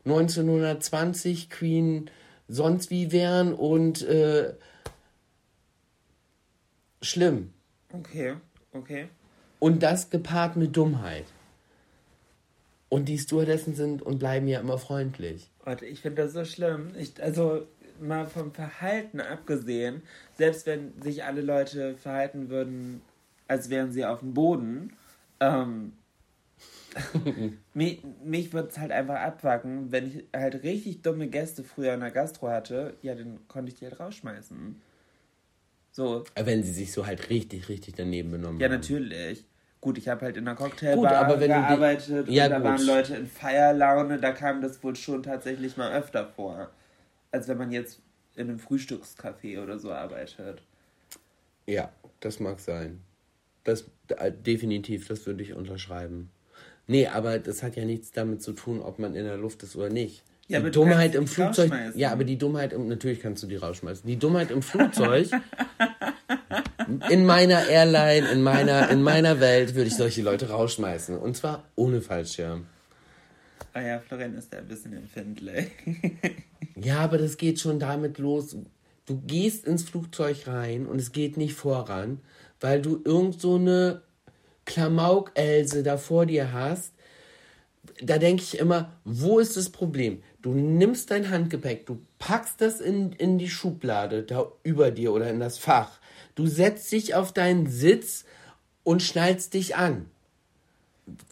1920 0.05 1.49
Queen 1.49 2.11
sonst 2.47 2.89
wie 2.89 3.12
wären 3.12 3.53
und 3.53 4.01
äh, 4.03 4.53
schlimm. 7.01 7.53
Okay, 7.91 8.36
okay. 8.73 9.08
Und 9.60 9.84
das 9.84 10.10
gepaart 10.10 10.55
mit 10.55 10.75
Dummheit. 10.75 11.25
Und 12.89 13.05
die 13.05 13.17
Stewardessen 13.17 13.73
sind 13.73 14.01
und 14.01 14.19
bleiben 14.19 14.47
ja 14.47 14.60
immer 14.60 14.77
freundlich. 14.77 15.49
Warte, 15.63 15.86
ich 15.86 16.01
finde 16.01 16.23
das 16.23 16.34
so 16.34 16.45
schlimm. 16.45 16.91
Ich, 16.97 17.21
also 17.21 17.65
mal 17.99 18.27
vom 18.27 18.53
Verhalten 18.53 19.19
abgesehen, 19.19 20.03
selbst 20.38 20.65
wenn 20.65 20.99
sich 21.01 21.23
alle 21.23 21.41
Leute 21.41 21.95
verhalten 21.95 22.49
würden, 22.49 23.01
als 23.47 23.69
wären 23.69 23.91
sie 23.91 24.05
auf 24.05 24.19
dem 24.19 24.34
Boden, 24.34 24.93
ähm, 25.39 25.93
mich 27.73 28.01
mich 28.23 28.53
würde 28.53 28.69
es 28.69 28.77
halt 28.77 28.91
einfach 28.91 29.15
abwacken, 29.15 29.91
wenn 29.91 30.08
ich 30.08 30.23
halt 30.34 30.63
richtig 30.63 31.01
dumme 31.01 31.27
Gäste 31.27 31.63
früher 31.63 31.93
in 31.93 31.99
der 31.99 32.12
Gastro 32.12 32.49
hatte, 32.49 32.95
ja, 33.01 33.15
dann 33.15 33.39
konnte 33.47 33.71
ich 33.71 33.79
die 33.79 33.86
halt 33.86 33.99
rausschmeißen. 33.99 34.81
So. 35.91 36.23
Wenn 36.36 36.63
sie 36.63 36.73
sich 36.73 36.91
so 36.91 37.05
halt 37.05 37.29
richtig, 37.29 37.69
richtig 37.69 37.95
daneben 37.95 38.31
benommen 38.31 38.60
ja, 38.60 38.65
haben. 38.65 38.73
Ja, 38.73 38.77
natürlich. 38.77 39.45
Gut, 39.79 39.97
ich 39.97 40.08
habe 40.08 40.25
halt 40.25 40.36
in 40.36 40.45
der 40.45 40.55
Cocktailbar 40.55 41.38
gearbeitet 41.38 42.27
ja, 42.27 42.45
und 42.45 42.51
da 42.51 42.58
gut. 42.58 42.65
waren 42.65 42.86
Leute 42.86 43.15
in 43.15 43.27
Feierlaune, 43.27 44.19
da 44.19 44.31
kam 44.31 44.62
das 44.62 44.84
wohl 44.84 44.95
schon 44.95 45.21
tatsächlich 45.21 45.77
mal 45.77 45.93
öfter 45.93 46.25
vor. 46.25 46.71
Als 47.31 47.47
wenn 47.47 47.58
man 47.58 47.71
jetzt 47.71 48.01
in 48.36 48.49
einem 48.49 48.60
Frühstückscafé 48.60 49.62
oder 49.62 49.77
so 49.77 49.91
arbeitet. 49.91 50.63
Ja, 51.67 51.91
das 52.19 52.39
mag 52.39 52.60
sein. 52.60 53.01
Das 53.63 53.86
äh, 54.10 54.31
definitiv, 54.31 55.08
das 55.08 55.25
würde 55.25 55.43
ich 55.43 55.53
unterschreiben. 55.53 56.29
Nee, 56.87 57.07
aber 57.07 57.39
das 57.39 57.63
hat 57.63 57.75
ja 57.75 57.85
nichts 57.85 58.11
damit 58.11 58.43
zu 58.43 58.53
tun, 58.53 58.81
ob 58.81 58.99
man 58.99 59.15
in 59.15 59.25
der 59.25 59.37
Luft 59.37 59.63
ist 59.63 59.75
oder 59.75 59.89
nicht. 59.89 60.23
Ja, 60.47 60.59
die 60.59 60.69
Dummheit 60.69 61.15
im 61.15 61.27
Flugzeug. 61.27 61.71
Ja, 61.95 62.11
aber 62.11 62.23
die 62.23 62.37
Dummheit 62.37 62.71
im. 62.71 62.87
Natürlich 62.87 63.19
kannst 63.19 63.41
du 63.41 63.47
die 63.47 63.55
rausschmeißen. 63.55 64.07
Die 64.07 64.17
Dummheit 64.17 64.51
im 64.51 64.61
Flugzeug. 64.61 65.29
in 67.09 67.25
meiner 67.25 67.67
Airline, 67.67 68.29
in 68.29 68.43
meiner, 68.43 68.89
in 68.91 69.01
meiner 69.01 69.39
Welt 69.39 69.73
würde 69.73 69.87
ich 69.87 69.95
solche 69.95 70.21
Leute 70.21 70.49
rausschmeißen. 70.49 71.17
Und 71.17 71.35
zwar 71.35 71.63
ohne 71.75 72.01
Fallschirm. 72.01 72.67
Ah 73.73 73.81
ja, 73.81 73.99
Florian 73.99 74.35
ist 74.35 74.53
da 74.53 74.59
ein 74.59 74.67
bisschen 74.67 74.93
empfindlich. 74.93 75.67
ja, 76.75 76.99
aber 76.99 77.17
das 77.17 77.37
geht 77.37 77.59
schon 77.59 77.79
damit 77.79 78.19
los. 78.19 78.55
Du 79.07 79.21
gehst 79.25 79.65
ins 79.65 79.83
Flugzeug 79.83 80.47
rein 80.47 80.85
und 80.85 80.99
es 80.99 81.11
geht 81.11 81.37
nicht 81.37 81.55
voran, 81.55 82.21
weil 82.61 82.81
du 82.81 83.01
irgend 83.03 83.41
so 83.41 83.55
eine 83.55 84.01
Klamauk-Else 84.65 85.84
da 85.84 85.97
vor 85.97 86.25
dir 86.25 86.54
hast. 86.54 86.93
Da 88.01 88.17
denke 88.17 88.43
ich 88.43 88.58
immer, 88.58 88.91
wo 89.04 89.39
ist 89.39 89.58
das 89.58 89.69
Problem? 89.69 90.21
Du 90.41 90.54
nimmst 90.54 91.12
dein 91.12 91.30
Handgepäck, 91.30 91.86
du 91.86 91.99
packst 92.19 92.62
das 92.62 92.82
in, 92.82 93.13
in 93.13 93.38
die 93.38 93.49
Schublade 93.49 94.23
da 94.23 94.51
über 94.63 94.91
dir 94.91 95.13
oder 95.13 95.30
in 95.30 95.39
das 95.39 95.58
Fach. 95.58 95.99
Du 96.36 96.47
setzt 96.47 96.91
dich 96.91 97.15
auf 97.15 97.32
deinen 97.32 97.67
Sitz 97.67 98.25
und 98.84 99.01
schnallst 99.01 99.54
dich 99.54 99.75
an. 99.75 100.08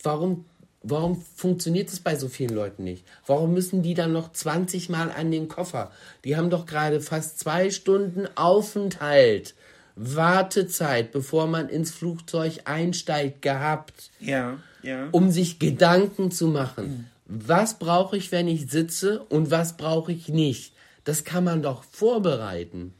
Warum 0.02 0.46
Warum 0.86 1.16
funktioniert 1.16 1.88
es 1.88 2.02
bei 2.02 2.18
so 2.18 2.28
vielen 2.28 2.54
Leuten 2.54 2.84
nicht? 2.84 3.06
Warum 3.26 3.54
müssen 3.54 3.84
die 3.84 3.94
dann 3.94 4.12
noch 4.12 4.34
20 4.34 4.90
Mal 4.90 5.12
an 5.12 5.32
den 5.32 5.48
Koffer? 5.48 5.92
Die 6.26 6.36
haben 6.36 6.50
doch 6.50 6.66
gerade 6.66 7.00
fast 7.00 7.40
zwei 7.40 7.70
Stunden 7.70 8.28
Aufenthalt, 8.36 9.56
Wartezeit, 9.96 11.12
bevor 11.12 11.48
man 11.48 11.70
ins 11.70 11.92
Flugzeug 11.92 12.62
einsteigt, 12.66 13.42
gehabt. 13.42 14.12
Ja, 14.20 14.58
ja. 14.82 15.08
Um 15.12 15.32
sich 15.32 15.60
Gedanken 15.60 16.32
zu 16.32 16.48
machen. 16.48 17.10
Was 17.26 17.80
brauche 17.80 18.18
ich, 18.18 18.32
wenn 18.32 18.48
ich 18.48 18.70
sitze 18.70 19.22
und 19.30 19.52
was 19.52 19.78
brauche 19.78 20.12
ich 20.12 20.30
nicht? 20.30 20.74
Das 21.04 21.24
kann 21.24 21.44
man 21.44 21.62
doch 21.62 21.84
vorbereiten 21.84 22.94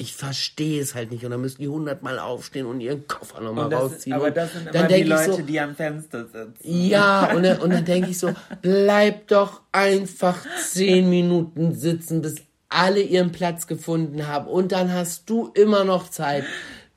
ich 0.00 0.14
verstehe 0.14 0.80
es 0.80 0.94
halt 0.94 1.10
nicht. 1.10 1.24
Und 1.26 1.30
dann 1.30 1.42
müssen 1.42 1.60
die 1.60 1.68
hundertmal 1.68 2.18
aufstehen 2.18 2.64
und 2.64 2.80
ihren 2.80 3.06
Koffer 3.06 3.42
nochmal 3.42 3.72
rausziehen. 3.72 4.16
Aber 4.16 4.30
das 4.30 4.52
sind 4.54 4.74
immer 4.74 4.88
die 4.88 5.02
Leute, 5.02 5.32
so, 5.32 5.42
die 5.42 5.60
am 5.60 5.76
Fenster 5.76 6.24
sitzen. 6.24 6.54
Ja, 6.62 7.30
und 7.36 7.42
dann, 7.42 7.58
und 7.58 7.70
dann 7.70 7.84
denke 7.84 8.08
ich 8.10 8.18
so, 8.18 8.32
bleib 8.62 9.28
doch 9.28 9.60
einfach 9.72 10.38
zehn 10.66 11.10
Minuten 11.10 11.74
sitzen, 11.74 12.22
bis 12.22 12.36
alle 12.70 13.02
ihren 13.02 13.32
Platz 13.32 13.66
gefunden 13.66 14.26
haben. 14.26 14.46
Und 14.46 14.72
dann 14.72 14.92
hast 14.92 15.28
du 15.28 15.48
immer 15.54 15.84
noch 15.84 16.08
Zeit, 16.08 16.44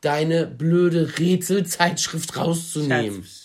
deine 0.02 0.48
blöde 0.48 1.18
Rätselzeitschrift 1.20 2.38
rauszunehmen. 2.38 3.24
Schatz, 3.24 3.44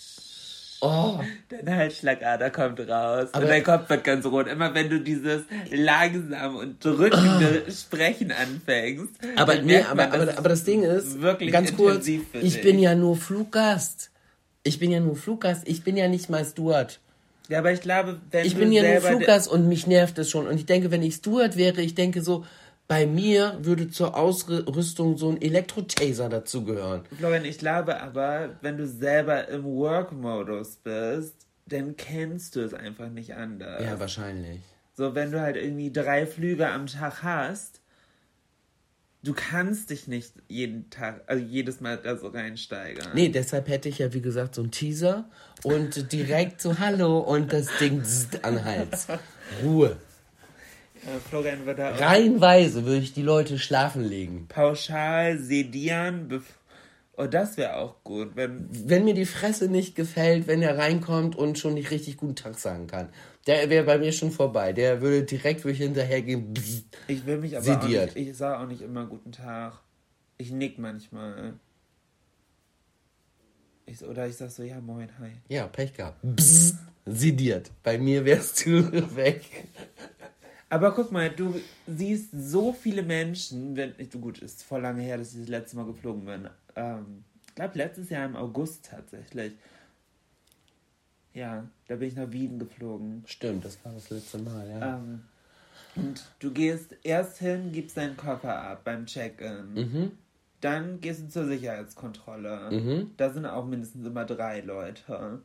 Oh. 0.81 1.19
Deine 1.49 1.75
Halsschlagader 1.75 2.51
kommt 2.51 2.79
raus 2.79 3.29
aber 3.33 3.43
und 3.43 3.49
dein 3.49 3.63
Kopf 3.63 3.89
wird 3.89 4.03
ganz 4.03 4.25
rot. 4.25 4.47
Immer 4.47 4.73
wenn 4.73 4.89
du 4.89 5.01
dieses 5.01 5.43
langsam 5.71 6.55
und 6.55 6.83
drückende 6.83 7.63
oh. 7.67 7.71
Sprechen 7.71 8.31
anfängst. 8.31 9.13
Aber, 9.35 9.55
nee, 9.61 9.81
aber, 9.81 9.95
man, 9.95 10.11
aber, 10.11 10.37
aber 10.37 10.49
das 10.49 10.63
Ding 10.63 10.83
ist, 10.83 11.21
wirklich 11.21 11.51
ganz 11.51 11.75
kurz, 11.75 12.07
ich 12.07 12.21
dich. 12.31 12.61
bin 12.61 12.79
ja 12.79 12.95
nur 12.95 13.17
Fluggast. 13.17 14.11
Ich 14.63 14.79
bin 14.79 14.91
ja 14.91 15.01
nur 15.01 15.17
Fluggast. 15.17 15.67
Ich 15.67 15.83
bin 15.83 15.97
ja 15.97 16.07
nicht 16.07 16.29
mal 16.29 16.45
Steward. 16.45 17.01
Ja, 17.49 17.59
aber 17.59 17.73
ich 17.73 17.81
glaube, 17.81 18.21
wenn 18.31 18.45
Ich 18.45 18.55
bin 18.55 18.71
ja 18.71 18.83
nur 18.83 19.01
Fluggast 19.01 19.49
und 19.49 19.67
mich 19.67 19.87
nervt 19.87 20.17
es 20.19 20.29
schon. 20.29 20.47
Und 20.47 20.55
ich 20.55 20.65
denke, 20.65 20.91
wenn 20.91 21.01
ich 21.01 21.15
Steward 21.15 21.57
wäre, 21.57 21.81
ich 21.81 21.95
denke 21.95 22.21
so, 22.21 22.45
bei 22.87 23.05
mir 23.05 23.57
würde 23.61 23.89
zur 23.89 24.15
Ausrüstung 24.15 25.17
so 25.17 25.29
ein 25.29 25.41
Elektro-Taser 25.41 26.29
dazugehören. 26.29 27.03
Florian, 27.17 27.45
ich 27.45 27.57
glaube 27.59 28.01
aber, 28.01 28.57
wenn 28.61 28.77
du 28.77 28.87
selber 28.87 29.47
im 29.47 29.63
Work-Modus 29.63 30.77
bist, 30.77 31.35
dann 31.65 31.95
kennst 31.97 32.55
du 32.55 32.61
es 32.61 32.73
einfach 32.73 33.09
nicht 33.09 33.35
anders. 33.35 33.83
Ja, 33.83 33.99
wahrscheinlich. 33.99 34.61
So, 34.93 35.15
wenn 35.15 35.31
du 35.31 35.39
halt 35.39 35.55
irgendwie 35.55 35.91
drei 35.91 36.25
Flüge 36.25 36.67
am 36.67 36.87
Tag 36.87 37.23
hast, 37.23 37.81
du 39.23 39.33
kannst 39.33 39.89
dich 39.89 40.07
nicht 40.07 40.33
jeden 40.47 40.89
Tag, 40.89 41.21
also 41.27 41.43
jedes 41.43 41.81
Mal 41.81 41.97
da 41.97 42.17
so 42.17 42.27
reinsteigern. 42.27 43.09
Nee, 43.13 43.29
deshalb 43.29 43.67
hätte 43.67 43.89
ich 43.89 43.99
ja, 43.99 44.13
wie 44.13 44.21
gesagt, 44.21 44.55
so 44.55 44.61
einen 44.61 44.71
Teaser 44.71 45.29
und 45.63 46.11
direkt 46.11 46.61
so 46.61 46.79
Hallo 46.79 47.19
und 47.19 47.51
das 47.53 47.67
Ding 47.79 48.01
an 48.41 48.63
Hals. 48.63 49.07
Ruhe. 49.63 49.97
Äh, 51.05 51.19
Florian 51.29 51.65
wird 51.65 51.79
da 51.79 51.95
Reihenweise 51.95 52.85
würde 52.85 53.03
ich 53.03 53.13
die 53.13 53.21
Leute 53.21 53.57
schlafen 53.57 54.03
legen. 54.03 54.47
Pauschal 54.47 55.39
sedieren. 55.39 56.43
Oh, 57.15 57.25
das 57.25 57.57
wäre 57.57 57.75
auch 57.75 57.95
gut. 58.03 58.35
Wenn, 58.35 58.67
wenn 58.71 59.03
mir 59.03 59.13
die 59.13 59.25
Fresse 59.25 59.67
nicht 59.67 59.95
gefällt, 59.95 60.47
wenn 60.47 60.61
er 60.61 60.77
reinkommt 60.77 61.35
und 61.35 61.59
schon 61.59 61.73
nicht 61.73 61.91
richtig 61.91 62.17
guten 62.17 62.35
Tag 62.35 62.57
sagen 62.57 62.87
kann. 62.87 63.09
Der 63.49 63.67
wäre 63.67 63.83
bei 63.83 63.97
mir 63.97 64.11
schon 64.11 64.29
vorbei. 64.29 64.73
Der 64.73 65.01
würde 65.01 65.23
direkt 65.23 65.63
würde 65.63 65.73
ich 65.73 65.79
hinterhergehen. 65.79 66.53
Bzz, 66.53 66.83
ich 67.07 67.25
will 67.25 67.39
mich 67.39 67.57
aber 67.57 67.65
sediert. 67.65 68.11
auch 68.11 68.15
nicht, 68.15 68.29
ich 68.29 68.37
sage 68.37 68.59
auch 68.59 68.67
nicht 68.67 68.83
immer 68.83 69.07
guten 69.07 69.31
Tag. 69.31 69.81
Ich 70.37 70.51
nick 70.51 70.77
manchmal. 70.77 71.53
Ich, 73.87 74.03
oder 74.05 74.27
ich 74.27 74.35
sag 74.35 74.51
so, 74.51 74.61
ja, 74.61 74.79
moin, 74.79 75.09
hi. 75.17 75.31
Ja, 75.47 75.65
Pech 75.65 75.95
gehabt. 75.95 76.19
Bzz, 76.21 76.75
sediert. 77.07 77.71
Bei 77.81 77.97
mir 77.97 78.23
wärst 78.23 78.67
du 78.67 78.83
weg. 79.15 79.41
Aber 80.69 80.93
guck 80.93 81.11
mal, 81.11 81.31
du 81.31 81.59
siehst 81.87 82.29
so 82.31 82.71
viele 82.71 83.01
Menschen, 83.01 83.75
wenn, 83.75 83.95
gut, 84.21 84.37
ist 84.43 84.61
voll 84.61 84.81
lange 84.81 85.01
her, 85.01 85.17
dass 85.17 85.33
ich 85.33 85.39
das 85.39 85.49
letzte 85.49 85.77
Mal 85.77 85.87
geflogen 85.87 86.23
bin. 86.25 86.47
Ähm, 86.75 87.23
ich 87.47 87.55
glaube, 87.55 87.79
letztes 87.79 88.11
Jahr 88.11 88.27
im 88.27 88.35
August 88.35 88.85
tatsächlich. 88.91 89.53
Ja, 91.39 91.63
da 91.87 91.95
bin 91.95 92.09
ich 92.09 92.15
nach 92.15 92.29
Wien 92.31 92.59
geflogen. 92.59 93.23
Stimmt, 93.25 93.63
das 93.63 93.77
war 93.85 93.93
das 93.93 94.09
letzte 94.09 94.39
Mal, 94.39 94.69
ja. 94.69 94.97
Ähm, 94.97 95.21
und 95.95 96.25
du 96.39 96.51
gehst 96.51 96.97
erst 97.03 97.37
hin, 97.37 97.71
gibst 97.71 97.95
deinen 97.95 98.17
Koffer 98.17 98.61
ab 98.61 98.81
beim 98.83 99.05
Check-in. 99.05 99.73
Mhm. 99.73 100.11
Dann 100.59 100.99
gehst 100.99 101.21
du 101.21 101.29
zur 101.29 101.45
Sicherheitskontrolle. 101.45 102.71
Mhm. 102.71 103.11
Da 103.15 103.29
sind 103.29 103.45
auch 103.45 103.65
mindestens 103.65 104.05
immer 104.05 104.25
drei 104.25 104.59
Leute. 104.59 105.41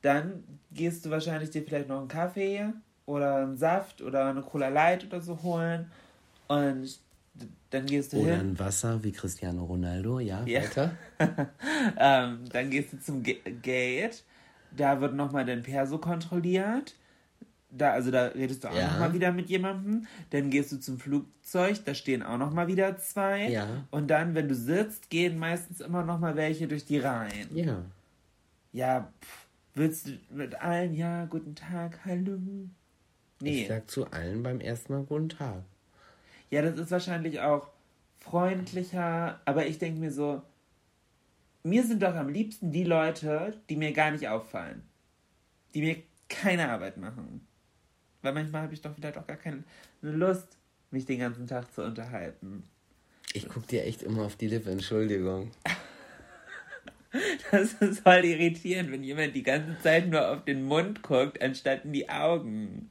Dann 0.00 0.44
gehst 0.72 1.04
du 1.04 1.10
wahrscheinlich 1.10 1.50
dir 1.50 1.62
vielleicht 1.62 1.88
noch 1.88 1.98
einen 1.98 2.08
Kaffee 2.08 2.72
oder 3.04 3.36
einen 3.36 3.58
Saft 3.58 4.00
oder 4.00 4.24
eine 4.24 4.40
Cola 4.40 4.68
Light 4.68 5.04
oder 5.04 5.20
so 5.20 5.42
holen 5.42 5.90
und 6.46 6.98
dann 7.68 7.84
gehst 7.84 8.14
du 8.14 8.22
oder 8.22 8.36
hin. 8.36 8.40
ein 8.40 8.58
Wasser 8.58 9.04
wie 9.04 9.12
Cristiano 9.12 9.64
Ronaldo, 9.64 10.18
ja, 10.20 10.44
ja. 10.46 10.62
weiter. 10.62 10.96
ähm, 11.98 12.44
dann 12.50 12.70
gehst 12.70 12.94
du 12.94 13.00
zum 13.00 13.22
G 13.22 13.34
Gate, 13.62 14.24
da 14.80 15.00
wird 15.00 15.14
nochmal 15.14 15.44
dein 15.44 15.62
Perso 15.62 15.98
kontrolliert. 15.98 16.94
Da, 17.70 17.92
also 17.92 18.10
da 18.10 18.28
redest 18.28 18.64
du 18.64 18.68
auch 18.68 18.74
ja. 18.74 18.90
nochmal 18.90 19.12
wieder 19.12 19.30
mit 19.30 19.50
jemandem. 19.50 20.06
Dann 20.30 20.48
gehst 20.48 20.72
du 20.72 20.80
zum 20.80 20.98
Flugzeug, 20.98 21.84
da 21.84 21.92
stehen 21.92 22.22
auch 22.22 22.38
nochmal 22.38 22.66
wieder 22.66 22.96
zwei. 22.96 23.50
Ja. 23.50 23.84
Und 23.90 24.08
dann, 24.08 24.34
wenn 24.34 24.48
du 24.48 24.54
sitzt, 24.54 25.10
gehen 25.10 25.38
meistens 25.38 25.80
immer 25.80 26.02
nochmal 26.02 26.34
welche 26.36 26.66
durch 26.66 26.86
die 26.86 26.98
Reihen. 26.98 27.54
Ja. 27.54 27.82
Ja, 28.72 29.12
pff, 29.22 29.46
willst 29.74 30.08
du 30.08 30.12
mit 30.30 30.54
allen, 30.62 30.94
ja, 30.94 31.26
guten 31.26 31.54
Tag, 31.54 32.00
hallo. 32.06 32.38
Nee. 33.40 33.62
Ich 33.62 33.68
sag 33.68 33.90
zu 33.90 34.10
allen 34.10 34.42
beim 34.42 34.60
ersten 34.60 34.92
Mal 34.92 35.04
guten 35.04 35.28
Tag. 35.28 35.62
Ja, 36.50 36.62
das 36.62 36.78
ist 36.78 36.90
wahrscheinlich 36.90 37.40
auch 37.40 37.68
freundlicher, 38.18 39.40
aber 39.44 39.66
ich 39.66 39.78
denke 39.78 40.00
mir 40.00 40.10
so, 40.10 40.42
mir 41.68 41.84
sind 41.84 42.02
doch 42.02 42.14
am 42.14 42.28
liebsten 42.28 42.72
die 42.72 42.84
Leute, 42.84 43.60
die 43.68 43.76
mir 43.76 43.92
gar 43.92 44.10
nicht 44.10 44.28
auffallen. 44.28 44.82
Die 45.74 45.82
mir 45.82 46.02
keine 46.28 46.68
Arbeit 46.68 46.96
machen. 46.96 47.46
Weil 48.22 48.32
manchmal 48.32 48.62
habe 48.62 48.74
ich 48.74 48.80
doch 48.80 48.94
vielleicht 48.94 49.16
auch 49.16 49.26
gar 49.26 49.36
keine 49.36 49.64
Lust, 50.02 50.58
mich 50.90 51.06
den 51.06 51.20
ganzen 51.20 51.46
Tag 51.46 51.72
zu 51.72 51.84
unterhalten. 51.84 52.64
Ich 53.32 53.48
gucke 53.48 53.66
dir 53.66 53.84
echt 53.84 54.02
immer 54.02 54.24
auf 54.24 54.36
die 54.36 54.48
Lippe, 54.48 54.70
Entschuldigung. 54.70 55.50
das 57.50 57.74
ist 57.74 58.00
voll 58.00 58.24
irritierend, 58.24 58.90
wenn 58.90 59.04
jemand 59.04 59.34
die 59.34 59.42
ganze 59.42 59.80
Zeit 59.82 60.08
nur 60.08 60.28
auf 60.28 60.44
den 60.44 60.64
Mund 60.64 61.02
guckt, 61.02 61.40
anstatt 61.42 61.84
in 61.84 61.92
die 61.92 62.08
Augen. 62.08 62.90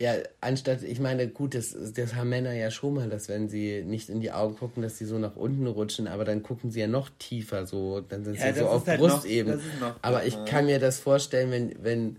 Ja, 0.00 0.14
anstatt, 0.40 0.82
ich 0.82 0.98
meine, 0.98 1.28
gut, 1.28 1.54
das, 1.54 1.76
das 1.94 2.14
haben 2.14 2.30
Männer 2.30 2.54
ja 2.54 2.70
schon 2.70 2.94
mal, 2.94 3.10
dass 3.10 3.28
wenn 3.28 3.50
sie 3.50 3.82
nicht 3.84 4.08
in 4.08 4.22
die 4.22 4.32
Augen 4.32 4.56
gucken, 4.56 4.82
dass 4.82 4.96
sie 4.96 5.04
so 5.04 5.18
nach 5.18 5.36
unten 5.36 5.66
rutschen, 5.66 6.08
aber 6.08 6.24
dann 6.24 6.42
gucken 6.42 6.70
sie 6.70 6.80
ja 6.80 6.86
noch 6.86 7.10
tiefer, 7.18 7.66
so, 7.66 8.00
dann 8.00 8.24
sind 8.24 8.38
ja, 8.38 8.50
sie 8.50 8.60
so 8.60 8.66
auf 8.66 8.86
halt 8.86 8.98
Brustebene. 8.98 9.60
aber 10.00 10.24
ich 10.24 10.42
kann 10.46 10.64
mir 10.64 10.78
das 10.78 11.00
vorstellen, 11.00 11.50
wenn, 11.50 11.84
wenn, 11.84 12.16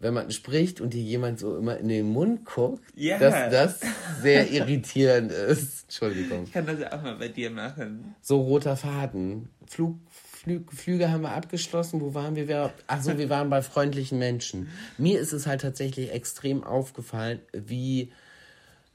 wenn 0.00 0.14
man 0.14 0.32
spricht 0.32 0.80
und 0.80 0.94
dir 0.94 1.02
jemand 1.02 1.38
so 1.38 1.56
immer 1.56 1.76
in 1.76 1.88
den 1.88 2.08
Mund 2.08 2.44
guckt, 2.44 2.82
ja. 2.96 3.18
dass 3.18 3.52
das 3.52 3.80
sehr 4.20 4.50
irritierend 4.50 5.30
ist. 5.30 5.84
Entschuldigung. 5.84 6.42
Ich 6.42 6.52
kann 6.52 6.66
das 6.66 6.80
ja 6.80 6.92
auch 6.92 7.02
mal 7.02 7.14
bei 7.14 7.28
dir 7.28 7.50
machen. 7.50 8.16
So 8.20 8.40
roter 8.40 8.76
Faden. 8.76 9.48
Flug, 9.68 9.94
Flü 10.42 10.64
Flüge 10.72 11.10
haben 11.10 11.22
wir 11.22 11.32
abgeschlossen. 11.32 12.00
Wo 12.00 12.14
waren 12.14 12.34
wir? 12.34 12.72
Achso, 12.88 13.16
wir 13.16 13.30
waren 13.30 13.48
bei 13.48 13.62
freundlichen 13.62 14.18
Menschen. 14.18 14.68
Mir 14.98 15.20
ist 15.20 15.32
es 15.32 15.46
halt 15.46 15.60
tatsächlich 15.60 16.10
extrem 16.10 16.64
aufgefallen, 16.64 17.38
wie 17.52 18.10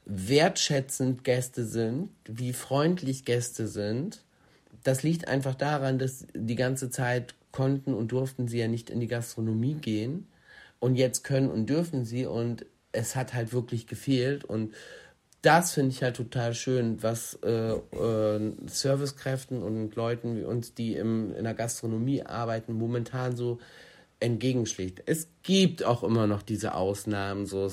wertschätzend 0.04 1.24
Gäste 1.24 1.64
sind, 1.64 2.10
wie 2.26 2.52
freundlich 2.52 3.24
Gäste 3.24 3.66
sind. 3.66 4.22
Das 4.84 5.02
liegt 5.02 5.26
einfach 5.26 5.54
daran, 5.54 5.98
dass 5.98 6.26
die 6.34 6.54
ganze 6.54 6.90
Zeit 6.90 7.34
konnten 7.50 7.94
und 7.94 8.12
durften 8.12 8.46
sie 8.46 8.58
ja 8.58 8.68
nicht 8.68 8.90
in 8.90 9.00
die 9.00 9.06
Gastronomie 9.06 9.74
gehen. 9.74 10.28
Und 10.80 10.96
jetzt 10.96 11.24
können 11.24 11.50
und 11.50 11.66
dürfen 11.66 12.04
sie 12.04 12.26
und 12.26 12.66
es 12.92 13.16
hat 13.16 13.32
halt 13.32 13.54
wirklich 13.54 13.86
gefehlt. 13.86 14.44
Und 14.44 14.74
das 15.48 15.72
finde 15.72 15.92
ich 15.92 16.02
halt 16.02 16.14
total 16.14 16.52
schön, 16.52 17.02
was 17.02 17.38
äh, 17.42 17.70
äh, 17.70 18.52
Servicekräften 18.66 19.62
und 19.62 19.96
Leuten 19.96 20.36
wie 20.36 20.44
uns, 20.44 20.74
die 20.74 20.94
im, 20.94 21.34
in 21.34 21.44
der 21.44 21.54
Gastronomie 21.54 22.22
arbeiten, 22.22 22.74
momentan 22.74 23.34
so 23.34 23.58
entgegenschlägt. 24.20 25.02
Es 25.06 25.28
gibt 25.42 25.84
auch 25.84 26.04
immer 26.04 26.26
noch 26.26 26.42
diese 26.42 26.74
Ausnahmen, 26.74 27.46
so, 27.46 27.72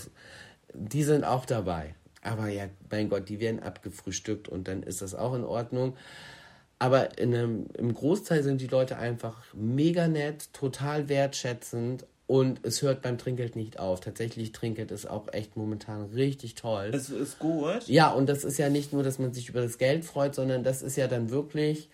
die 0.73 1.03
sind 1.03 1.25
auch 1.25 1.45
dabei. 1.45 1.95
Aber 2.21 2.47
ja, 2.47 2.69
mein 2.89 3.09
Gott, 3.09 3.27
die 3.27 3.41
werden 3.41 3.61
abgefrühstückt 3.61 4.47
und 4.47 4.69
dann 4.69 4.81
ist 4.81 5.01
das 5.01 5.13
auch 5.13 5.33
in 5.33 5.43
Ordnung. 5.43 5.97
Aber 6.79 7.17
in 7.17 7.35
einem, 7.35 7.65
im 7.77 7.93
Großteil 7.93 8.41
sind 8.41 8.61
die 8.61 8.67
Leute 8.67 8.97
einfach 8.97 9.53
mega 9.53 10.07
nett, 10.07 10.53
total 10.53 11.09
wertschätzend 11.09 12.05
und 12.27 12.65
es 12.65 12.81
hört 12.81 13.01
beim 13.01 13.17
Trinkgeld 13.17 13.55
nicht 13.55 13.79
auf. 13.79 13.99
Tatsächlich, 13.99 14.51
Trinkgeld 14.51 14.91
ist 14.91 15.07
auch 15.07 15.31
echt 15.31 15.55
momentan 15.55 16.05
richtig 16.05 16.55
toll. 16.55 16.91
Es 16.93 17.09
ist 17.09 17.37
gut. 17.37 17.87
Ja, 17.87 18.11
und 18.11 18.27
das 18.27 18.43
ist 18.43 18.57
ja 18.57 18.69
nicht 18.69 18.93
nur, 18.93 19.03
dass 19.03 19.19
man 19.19 19.33
sich 19.33 19.49
über 19.49 19.61
das 19.61 19.77
Geld 19.77 20.05
freut, 20.05 20.33
sondern 20.33 20.63
das 20.63 20.81
ist 20.81 20.95
ja 20.95 21.07
dann 21.07 21.29
wirklich, 21.29 21.89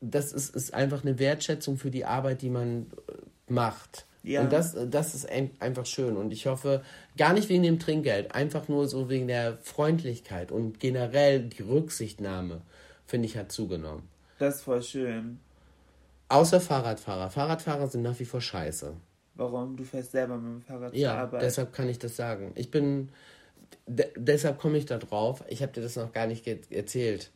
das 0.00 0.32
ist, 0.32 0.54
ist 0.54 0.74
einfach 0.74 1.02
eine 1.02 1.18
Wertschätzung 1.18 1.78
für 1.78 1.90
die 1.90 2.04
Arbeit, 2.04 2.42
die 2.42 2.50
man 2.50 2.86
äh, 3.08 3.52
macht. 3.52 4.06
Ja. 4.22 4.42
Und 4.42 4.52
das, 4.52 4.76
das 4.88 5.14
ist 5.14 5.26
einfach 5.60 5.86
schön. 5.86 6.18
Und 6.18 6.30
ich 6.30 6.46
hoffe, 6.46 6.82
gar 7.16 7.32
nicht 7.32 7.48
wegen 7.48 7.62
dem 7.62 7.78
Trinkgeld, 7.78 8.34
einfach 8.34 8.68
nur 8.68 8.86
so 8.86 9.08
wegen 9.08 9.28
der 9.28 9.56
Freundlichkeit 9.62 10.52
und 10.52 10.78
generell 10.78 11.40
die 11.44 11.62
Rücksichtnahme, 11.62 12.60
finde 13.06 13.26
ich, 13.26 13.38
hat 13.38 13.50
zugenommen. 13.50 14.02
Das 14.38 14.56
ist 14.56 14.62
voll 14.62 14.82
schön. 14.82 15.40
Außer 16.28 16.60
Fahrradfahrer. 16.60 17.30
Fahrradfahrer 17.30 17.88
sind 17.88 18.02
nach 18.02 18.18
wie 18.20 18.26
vor 18.26 18.42
scheiße. 18.42 18.92
Warum? 19.40 19.74
Du 19.74 19.84
fährst 19.84 20.12
selber 20.12 20.36
mit 20.36 20.52
dem 20.52 20.62
Fahrrad 20.62 20.94
ja, 20.94 21.12
zur 21.12 21.18
Arbeit. 21.18 21.42
deshalb 21.42 21.72
kann 21.72 21.88
ich 21.88 21.98
das 21.98 22.14
sagen. 22.14 22.52
Ich 22.56 22.70
bin. 22.70 23.08
De 23.86 24.06
deshalb 24.16 24.58
komme 24.58 24.76
ich 24.76 24.84
da 24.84 24.98
drauf. 24.98 25.42
Ich 25.48 25.62
habe 25.62 25.72
dir 25.72 25.80
das 25.80 25.96
noch 25.96 26.12
gar 26.12 26.26
nicht 26.26 26.46
erzählt. 26.70 27.30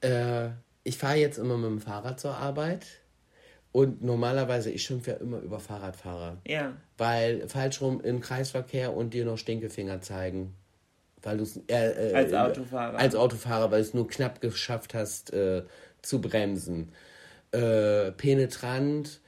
Äh, 0.00 0.48
ich 0.82 0.98
fahre 0.98 1.16
jetzt 1.16 1.38
immer 1.38 1.56
mit 1.56 1.70
dem 1.70 1.80
Fahrrad 1.80 2.18
zur 2.18 2.36
Arbeit. 2.36 2.86
Und 3.70 4.02
normalerweise, 4.02 4.70
ich 4.70 4.82
schimpfe 4.82 5.12
ja 5.12 5.16
immer 5.18 5.38
über 5.38 5.60
Fahrradfahrer. 5.60 6.38
Ja. 6.46 6.72
Weil 6.98 7.48
falsch 7.48 7.80
rum 7.82 8.00
im 8.00 8.20
Kreisverkehr 8.20 8.96
und 8.96 9.14
dir 9.14 9.24
noch 9.24 9.38
Stinkefinger 9.38 10.00
zeigen. 10.00 10.54
Weil 11.22 11.36
du. 11.36 11.44
Äh, 11.68 12.10
äh, 12.10 12.14
als 12.14 12.32
Autofahrer. 12.32 12.98
Als 12.98 13.14
Autofahrer, 13.14 13.70
weil 13.70 13.82
du 13.82 13.86
es 13.86 13.94
nur 13.94 14.08
knapp 14.08 14.40
geschafft 14.40 14.94
hast, 14.94 15.32
äh, 15.32 15.62
zu 16.02 16.20
bremsen. 16.20 16.90
Äh, 17.52 18.10
penetrant 18.12 19.20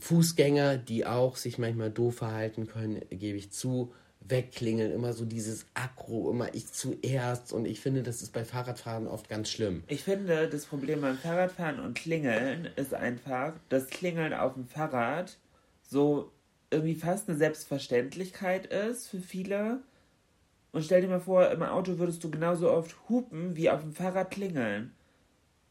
Fußgänger, 0.00 0.76
die 0.76 1.06
auch 1.06 1.36
sich 1.36 1.58
manchmal 1.58 1.90
doof 1.90 2.16
verhalten 2.16 2.66
können, 2.66 3.00
gebe 3.10 3.38
ich 3.38 3.50
zu, 3.50 3.92
wegklingeln, 4.20 4.92
immer 4.92 5.12
so 5.12 5.24
dieses 5.24 5.66
Akro, 5.74 6.30
immer 6.30 6.54
ich 6.54 6.70
zuerst 6.72 7.52
und 7.52 7.66
ich 7.66 7.80
finde, 7.80 8.02
das 8.02 8.22
ist 8.22 8.32
bei 8.32 8.44
Fahrradfahren 8.44 9.06
oft 9.06 9.28
ganz 9.28 9.50
schlimm. 9.50 9.82
Ich 9.86 10.04
finde, 10.04 10.48
das 10.48 10.66
Problem 10.66 11.00
beim 11.00 11.16
Fahrradfahren 11.16 11.80
und 11.80 11.94
Klingeln 11.94 12.68
ist 12.76 12.94
einfach, 12.94 13.54
dass 13.68 13.88
Klingeln 13.88 14.34
auf 14.34 14.54
dem 14.54 14.66
Fahrrad 14.66 15.38
so 15.82 16.30
irgendwie 16.70 16.94
fast 16.94 17.28
eine 17.28 17.38
Selbstverständlichkeit 17.38 18.66
ist 18.66 19.08
für 19.08 19.20
viele. 19.20 19.80
Und 20.72 20.84
stell 20.84 21.00
dir 21.00 21.08
mal 21.08 21.20
vor, 21.20 21.50
im 21.50 21.62
Auto 21.62 21.98
würdest 21.98 22.22
du 22.22 22.30
genauso 22.30 22.70
oft 22.70 22.94
hupen 23.08 23.56
wie 23.56 23.70
auf 23.70 23.80
dem 23.80 23.94
Fahrrad 23.94 24.30
klingeln. 24.30 24.92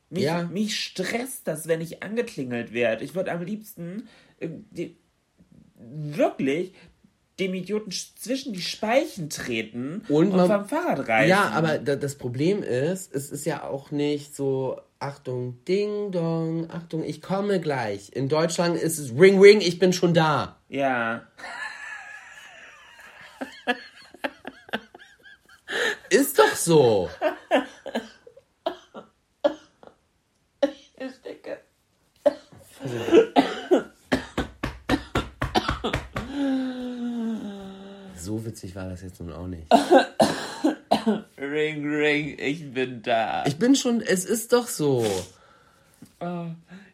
Mich, 0.09 0.23
ja. 0.23 0.43
mich 0.43 0.79
stresst 0.79 1.47
das, 1.47 1.67
wenn 1.67 1.81
ich 1.81 2.01
angeklingelt 2.01 2.71
werde. 2.71 3.03
Ich 3.03 3.13
würde 3.13 3.31
am 3.31 3.43
liebsten 3.43 4.07
äh, 4.39 4.49
die, 4.71 4.97
wirklich 5.75 6.73
dem 7.39 7.53
Idioten 7.53 7.91
zwischen 7.91 8.53
die 8.53 8.61
Speichen 8.61 9.29
treten 9.29 10.01
und, 10.09 10.31
und 10.31 10.47
vom 10.47 10.65
Fahrrad 10.65 11.07
reisen. 11.07 11.29
Ja, 11.29 11.49
aber 11.49 11.77
das 11.77 12.15
Problem 12.15 12.63
ist, 12.63 13.13
es 13.13 13.29
ist 13.29 13.45
ja 13.45 13.63
auch 13.63 13.91
nicht 13.91 14.35
so, 14.35 14.81
Achtung, 14.99 15.63
Ding 15.65 16.11
Dong, 16.11 16.71
Achtung, 16.71 17.03
ich 17.03 17.21
komme 17.21 17.59
gleich. 17.59 18.11
In 18.13 18.27
Deutschland 18.29 18.75
ist 18.77 18.97
es 18.97 19.11
Ring 19.11 19.39
Ring, 19.39 19.61
ich 19.61 19.77
bin 19.77 19.93
schon 19.93 20.15
da. 20.15 20.59
Ja. 20.67 21.27
ist 26.09 26.39
doch 26.39 26.55
so. 26.55 27.09
So 38.19 38.45
witzig 38.45 38.75
war 38.75 38.89
das 38.89 39.03
jetzt 39.03 39.21
nun 39.21 39.31
auch 39.31 39.47
nicht. 39.47 39.71
ring, 41.37 41.87
ring, 41.87 42.37
ich 42.37 42.73
bin 42.73 43.01
da. 43.01 43.45
Ich 43.45 43.55
bin 43.55 43.73
schon, 43.73 44.01
es 44.01 44.25
ist 44.25 44.51
doch 44.51 44.67
so. 44.67 45.05
Oh, 46.19 46.47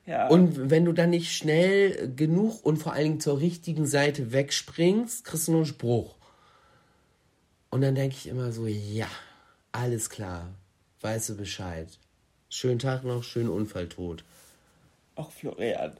ja. 0.05 0.27
Und 0.27 0.69
wenn 0.69 0.85
du 0.85 0.91
dann 0.91 1.09
nicht 1.09 1.35
schnell 1.35 2.13
genug 2.15 2.63
und 2.63 2.77
vor 2.77 2.93
allen 2.93 3.03
Dingen 3.03 3.19
zur 3.19 3.39
richtigen 3.39 3.87
Seite 3.87 4.31
wegspringst, 4.31 5.25
kriegst 5.25 5.47
du 5.47 5.53
nur 5.53 5.61
einen 5.61 5.65
Spruch. 5.65 6.15
Und 7.71 7.81
dann 7.81 7.95
denke 7.95 8.15
ich 8.15 8.27
immer 8.27 8.51
so, 8.51 8.67
ja, 8.67 9.07
alles 9.71 10.11
klar, 10.11 10.51
weißt 11.01 11.29
du 11.29 11.37
Bescheid. 11.37 11.87
Schönen 12.49 12.77
Tag 12.77 13.03
noch, 13.03 13.23
schönen 13.23 13.49
Unfalltod. 13.49 14.23
Auch 15.15 15.31
Florian. 15.31 15.93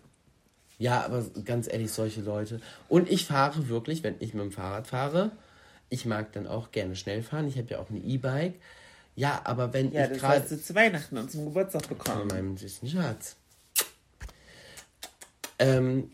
Ja, 0.80 1.06
aber 1.06 1.24
ganz 1.46 1.72
ehrlich, 1.72 1.92
solche 1.92 2.22
Leute. 2.22 2.60
Und 2.90 3.10
ich 3.10 3.26
fahre 3.26 3.70
wirklich, 3.70 4.04
wenn 4.04 4.16
ich 4.20 4.34
mit 4.34 4.44
dem 4.44 4.52
Fahrrad 4.52 4.88
fahre, 4.88 5.32
ich 5.90 6.06
mag 6.06 6.34
dann 6.34 6.48
auch 6.48 6.72
gerne 6.72 6.96
schnell 6.96 7.22
fahren. 7.22 7.48
Ich 7.48 7.58
habe 7.58 7.70
ja 7.70 7.80
auch 7.80 7.90
ein 7.90 8.04
E-Bike. 8.04 8.56
Ja, 9.16 9.42
aber 9.44 9.74
wenn 9.74 9.92
ja, 9.92 10.10
ich 10.10 10.20
gerade. 10.20 10.42
hast 10.42 10.52
du 10.52 10.60
zu 10.60 10.74
Weihnachten 10.74 11.18
und 11.18 11.32
zum 11.32 11.46
Geburtstag 11.46 11.88
bekommen. 11.88 12.30
Von 12.30 12.38
meinem 12.38 12.58
süßen 12.58 12.90
Schatz. 12.90 13.36
Ähm, 15.60 16.12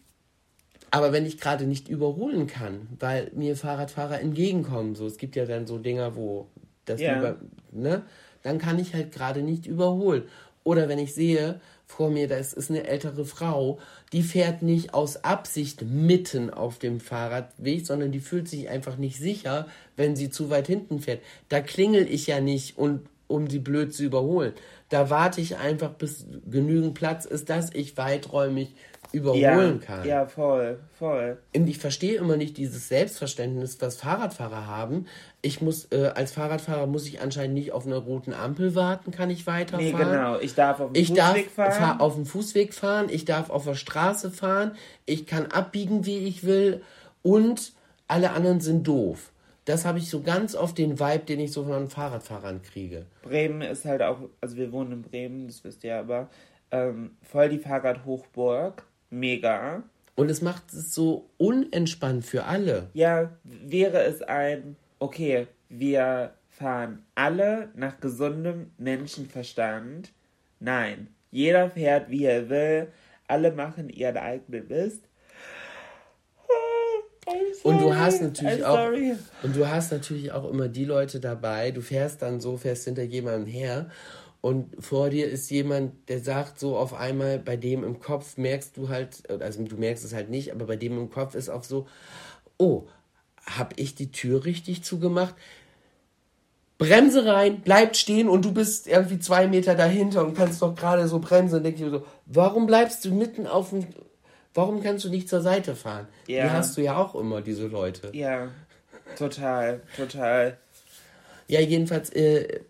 aber 0.91 1.13
wenn 1.13 1.25
ich 1.25 1.39
gerade 1.39 1.65
nicht 1.65 1.87
überholen 1.87 2.47
kann, 2.47 2.89
weil 2.99 3.31
mir 3.33 3.55
Fahrradfahrer 3.55 4.19
entgegenkommen, 4.19 4.95
so 4.95 5.07
es 5.07 5.17
gibt 5.17 5.35
ja 5.35 5.45
dann 5.45 5.65
so 5.65 5.77
Dinger, 5.77 6.15
wo 6.15 6.47
das 6.85 6.99
ja. 6.99 7.17
über, 7.17 7.37
ne, 7.71 8.03
dann 8.43 8.57
kann 8.57 8.79
ich 8.79 8.93
halt 8.93 9.11
gerade 9.11 9.43
nicht 9.43 9.65
überholen. 9.65 10.23
Oder 10.63 10.89
wenn 10.89 10.99
ich 10.99 11.13
sehe, 11.13 11.59
vor 11.85 12.11
mir, 12.11 12.27
das 12.27 12.53
ist 12.53 12.69
eine 12.69 12.85
ältere 12.85 13.25
Frau, 13.25 13.79
die 14.13 14.21
fährt 14.21 14.61
nicht 14.61 14.93
aus 14.93 15.23
Absicht 15.23 15.81
mitten 15.81 16.51
auf 16.51 16.77
dem 16.77 16.99
Fahrradweg, 16.99 17.85
sondern 17.85 18.11
die 18.11 18.19
fühlt 18.19 18.47
sich 18.47 18.69
einfach 18.69 18.97
nicht 18.97 19.17
sicher, 19.17 19.67
wenn 19.95 20.15
sie 20.15 20.29
zu 20.29 20.51
weit 20.51 20.67
hinten 20.67 20.99
fährt. 20.99 21.21
Da 21.49 21.61
klingel 21.61 22.07
ich 22.07 22.27
ja 22.27 22.41
nicht 22.41 22.77
und 22.77 23.07
um 23.27 23.49
sie 23.49 23.59
blöd 23.59 23.93
zu 23.93 24.03
überholen. 24.03 24.53
Da 24.89 25.09
warte 25.09 25.41
ich 25.41 25.57
einfach, 25.57 25.91
bis 25.91 26.25
genügend 26.49 26.93
Platz 26.93 27.25
ist, 27.25 27.49
dass 27.49 27.73
ich 27.73 27.97
weiträumig 27.97 28.75
überholen 29.11 29.79
ja, 29.79 29.85
kann. 29.85 30.07
Ja, 30.07 30.25
voll, 30.27 30.79
voll. 30.97 31.37
Und 31.55 31.67
ich 31.67 31.79
verstehe 31.79 32.15
immer 32.17 32.37
nicht 32.37 32.57
dieses 32.57 32.87
Selbstverständnis, 32.89 33.81
was 33.81 33.97
Fahrradfahrer 33.97 34.67
haben. 34.67 35.07
Ich 35.41 35.61
muss, 35.61 35.91
äh, 35.91 36.11
als 36.13 36.31
Fahrradfahrer 36.31 36.85
muss 36.85 37.07
ich 37.07 37.21
anscheinend 37.21 37.55
nicht 37.55 37.71
auf 37.71 37.85
einer 37.85 37.97
roten 37.97 38.33
Ampel 38.33 38.75
warten, 38.75 39.11
kann 39.11 39.29
ich 39.29 39.47
weiterfahren. 39.47 39.91
Nee, 39.91 39.97
genau. 39.97 40.39
Ich 40.39 40.53
darf 40.53 40.79
auf 40.79 40.91
dem 40.91 41.01
ich 41.01 41.07
Fußweg 41.09 41.55
darf 41.55 41.77
fahren. 41.77 41.99
auf 41.99 42.15
dem 42.15 42.25
Fußweg 42.25 42.73
fahren, 42.73 43.07
ich 43.09 43.25
darf 43.25 43.49
auf 43.49 43.65
der 43.65 43.75
Straße 43.75 44.31
fahren, 44.31 44.73
ich 45.05 45.25
kann 45.25 45.47
abbiegen, 45.47 46.05
wie 46.05 46.19
ich 46.19 46.43
will 46.43 46.81
und 47.23 47.73
alle 48.07 48.31
anderen 48.31 48.59
sind 48.59 48.87
doof. 48.87 49.31
Das 49.65 49.85
habe 49.85 49.99
ich 49.99 50.09
so 50.09 50.21
ganz 50.21 50.55
oft 50.55 50.77
den 50.77 50.99
Vibe, 50.99 51.25
den 51.25 51.39
ich 51.39 51.51
so 51.51 51.63
von 51.63 51.89
Fahrradfahrern 51.89 52.61
kriege. 52.61 53.05
Bremen 53.21 53.61
ist 53.61 53.85
halt 53.85 54.01
auch, 54.01 54.17
also 54.41 54.55
wir 54.55 54.71
wohnen 54.71 54.91
in 54.93 55.01
Bremen, 55.03 55.47
das 55.47 55.63
wisst 55.63 55.83
ihr 55.83 55.95
aber, 55.95 56.29
ähm, 56.71 57.11
voll 57.21 57.49
die 57.49 57.59
Fahrradhochburg 57.59 58.83
mega. 59.09 59.83
Und 60.15 60.29
es 60.29 60.41
macht 60.41 60.73
es 60.73 60.93
so 60.93 61.29
unentspannt 61.37 62.25
für 62.25 62.43
alle. 62.43 62.89
Ja, 62.93 63.31
wäre 63.43 64.03
es 64.03 64.21
ein, 64.21 64.75
okay, 64.99 65.47
wir 65.69 66.33
fahren 66.49 67.03
alle 67.15 67.69
nach 67.75 67.99
gesundem 67.99 68.71
Menschenverstand. 68.77 70.11
Nein, 70.59 71.07
jeder 71.31 71.69
fährt, 71.69 72.09
wie 72.09 72.25
er 72.25 72.49
will. 72.49 72.87
Alle 73.27 73.51
machen 73.51 73.89
ihren 73.89 74.17
eigenen 74.17 74.67
Mist. 74.67 75.03
Und 77.63 77.79
du 77.79 77.95
hast 77.95 78.21
natürlich 78.21 78.65
auch 78.65 78.91
und 79.43 79.55
du 79.55 79.67
hast 79.67 79.91
natürlich 79.91 80.31
auch 80.31 80.49
immer 80.49 80.67
die 80.67 80.85
Leute 80.85 81.19
dabei. 81.19 81.71
Du 81.71 81.81
fährst 81.81 82.21
dann 82.21 82.39
so, 82.41 82.57
fährst 82.57 82.85
hinter 82.85 83.03
jemandem 83.03 83.45
her 83.45 83.89
und 84.41 84.81
vor 84.81 85.09
dir 85.09 85.27
ist 85.27 85.51
jemand, 85.51 86.07
der 86.07 86.19
sagt 86.21 86.59
so 86.59 86.77
auf 86.77 86.93
einmal, 86.93 87.39
bei 87.39 87.57
dem 87.57 87.83
im 87.83 87.99
Kopf 87.99 88.37
merkst 88.37 88.77
du 88.77 88.87
halt, 88.87 89.29
also 89.29 89.63
du 89.63 89.75
merkst 89.75 90.05
es 90.05 90.13
halt 90.13 90.29
nicht, 90.29 90.53
aber 90.53 90.65
bei 90.65 90.77
dem 90.77 90.97
im 90.97 91.09
Kopf 91.09 91.35
ist 91.35 91.49
auch 91.49 91.63
so, 91.63 91.87
oh, 92.57 92.87
hab 93.45 93.77
ich 93.77 93.95
die 93.95 94.11
Tür 94.11 94.45
richtig 94.45 94.83
zugemacht? 94.83 95.35
Bremse 96.77 97.25
rein, 97.25 97.59
bleibt 97.59 97.97
stehen 97.97 98.29
und 98.29 98.45
du 98.45 98.53
bist 98.53 98.87
irgendwie 98.87 99.19
zwei 99.19 99.47
Meter 99.47 99.75
dahinter 99.75 100.25
und 100.25 100.35
kannst 100.35 100.61
doch 100.61 100.75
gerade 100.75 101.09
so 101.09 101.19
bremsen. 101.19 101.57
Und 101.57 101.63
denke 101.63 101.83
ich 101.83 101.91
so, 101.91 102.05
warum 102.25 102.67
bleibst 102.67 103.03
du 103.03 103.11
mitten 103.13 103.47
auf 103.47 103.71
dem, 103.71 103.87
warum 104.53 104.81
kannst 104.81 105.03
du 105.03 105.09
nicht 105.09 105.27
zur 105.27 105.41
Seite 105.41 105.75
fahren? 105.75 106.07
Ja. 106.27 106.45
Die 106.45 106.49
hast 106.51 106.77
du 106.77 106.81
ja 106.81 106.95
auch 106.95 107.15
immer, 107.15 107.41
diese 107.41 107.67
Leute. 107.67 108.11
Ja, 108.13 108.47
total, 109.17 109.81
total. 109.97 110.57
Ja, 111.49 111.59
jedenfalls, 111.59 112.11
äh, 112.11 112.61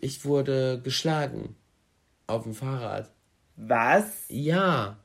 ich 0.00 0.24
wurde 0.24 0.80
geschlagen. 0.82 1.56
Auf 2.26 2.42
dem 2.42 2.54
Fahrrad. 2.54 3.10
Was? 3.56 4.24
Ja. 4.28 4.98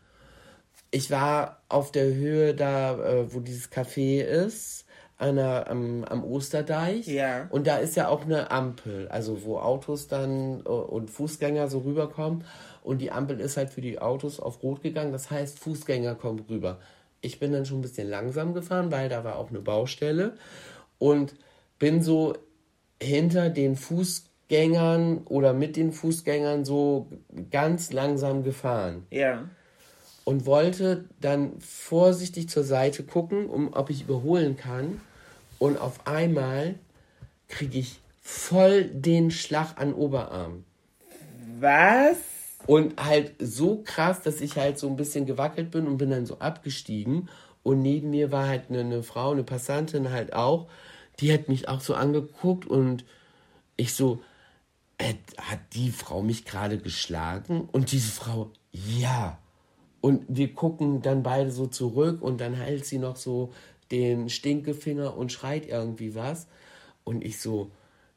Ich 0.92 1.10
war 1.10 1.64
auf 1.70 1.92
der 1.92 2.14
Höhe 2.14 2.54
da, 2.54 2.98
äh, 2.98 3.34
wo 3.34 3.40
dieses 3.40 3.72
Café 3.72 4.22
ist, 4.22 4.86
an 5.18 5.38
der, 5.38 5.70
am, 5.70 6.04
am 6.04 6.24
Osterdeich. 6.24 7.08
Ja. 7.08 7.48
Und 7.50 7.66
da 7.66 7.78
ist 7.78 7.96
ja 7.96 8.10
auch 8.10 8.24
eine 8.24 8.52
Ampel, 8.52 9.08
also 9.08 9.44
wo 9.44 9.58
Autos 9.58 10.08
dann 10.08 10.60
äh, 10.66 10.70
und 10.70 11.10
Fußgänger 11.10 11.70
so 11.70 11.80
rüberkommen. 11.80 12.44
Und 12.84 13.00
die 13.00 13.12
Ampel 13.12 13.40
ist 13.40 13.58
halt 13.58 13.70
für 13.70 13.82
die 13.82 14.00
Autos 14.00 14.40
auf 14.40 14.62
Rot 14.62 14.84
gegangen. 14.84 15.14
Das 15.14 15.32
heißt, 15.32 15.58
Fußgänger 15.60 16.16
kommen 16.16 16.46
rüber. 16.50 16.80
Ich 17.22 17.40
bin 17.40 17.54
dann 17.54 17.66
schon 17.66 17.80
ein 17.80 17.84
bisschen 17.84 18.10
langsam 18.10 18.54
gefahren, 18.54 18.92
weil 18.92 19.08
da 19.08 19.24
war 19.24 19.38
auch 19.38 19.50
eine 19.50 19.62
Baustelle. 19.62 20.34
Und 21.00 21.34
bin 21.80 22.02
so 22.02 22.34
hinter 23.02 23.50
den 23.50 23.76
Fußgängern 24.54 25.22
oder 25.26 25.54
mit 25.54 25.76
den 25.76 25.92
Fußgängern 25.92 26.64
so 26.64 27.08
ganz 27.50 27.92
langsam 27.92 28.44
gefahren. 28.44 29.06
Ja. 29.10 29.50
Und 30.26 30.46
wollte 30.46 31.06
dann 31.20 31.60
vorsichtig 31.60 32.50
zur 32.50 32.64
Seite 32.64 33.04
gucken, 33.04 33.50
um 33.50 33.74
ob 33.74 33.90
ich 33.90 34.04
überholen 34.04 34.56
kann. 34.56 35.02
Und 35.60 35.80
auf 35.82 36.06
einmal 36.06 36.76
kriege 37.50 37.80
ich 37.80 38.00
voll 38.22 38.86
den 38.86 39.32
Schlag 39.32 39.78
an 39.78 39.94
Oberarm. 39.94 40.64
Was? 41.60 42.18
Und 42.68 43.04
halt 43.04 43.34
so 43.40 43.82
krass, 43.84 44.22
dass 44.22 44.40
ich 44.40 44.56
halt 44.56 44.78
so 44.78 44.88
ein 44.88 44.96
bisschen 44.96 45.26
gewackelt 45.26 45.72
bin 45.72 45.88
und 45.88 45.98
bin 45.98 46.12
dann 46.12 46.26
so 46.26 46.40
abgestiegen. 46.40 47.28
Und 47.64 47.82
neben 47.82 48.12
mir 48.12 48.32
war 48.32 48.48
halt 48.48 48.70
eine, 48.70 48.82
eine 48.82 49.04
Frau, 49.04 49.32
eine 49.32 49.44
Passantin 49.44 50.12
halt 50.12 50.34
auch. 50.34 50.68
Die 51.20 51.34
hat 51.34 51.50
mich 51.50 51.68
auch 51.68 51.82
so 51.82 51.96
angeguckt 51.96 52.66
und 52.66 53.04
ich 53.76 53.94
so, 53.94 54.22
hat 55.38 55.60
die 55.74 55.92
Frau 55.92 56.22
mich 56.22 56.46
gerade 56.46 56.78
geschlagen? 56.78 57.68
Und 57.72 57.92
diese 57.92 58.12
Frau, 58.12 58.52
ja. 58.72 59.40
Und 60.02 60.26
wir 60.28 60.54
gucken 60.54 61.02
dann 61.02 61.24
beide 61.24 61.52
so 61.52 61.68
zurück 61.68 62.22
und 62.22 62.42
dann 62.42 62.54
hält 62.54 62.86
sie 62.86 62.98
noch 62.98 63.16
so 63.16 63.54
den 63.92 64.30
Stinkefinger 64.30 65.16
und 65.16 65.32
schreit 65.32 65.66
irgendwie 65.66 66.16
was. 66.16 66.48
Und 67.04 67.24
ich 67.24 67.40
so, 67.40 67.72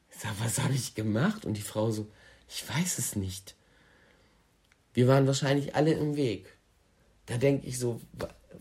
ich 0.09 0.17
sag, 0.17 0.33
was 0.39 0.59
habe 0.59 0.73
ich 0.73 0.95
gemacht? 0.95 1.45
Und 1.45 1.55
die 1.55 1.61
Frau 1.61 1.91
so, 1.91 2.07
ich 2.49 2.67
weiß 2.67 2.97
es 2.97 3.15
nicht. 3.15 3.55
Wir 4.93 5.07
waren 5.07 5.27
wahrscheinlich 5.27 5.75
alle 5.75 5.93
im 5.93 6.15
Weg. 6.15 6.57
Da 7.27 7.37
denke 7.37 7.67
ich 7.67 7.77
so, 7.77 8.01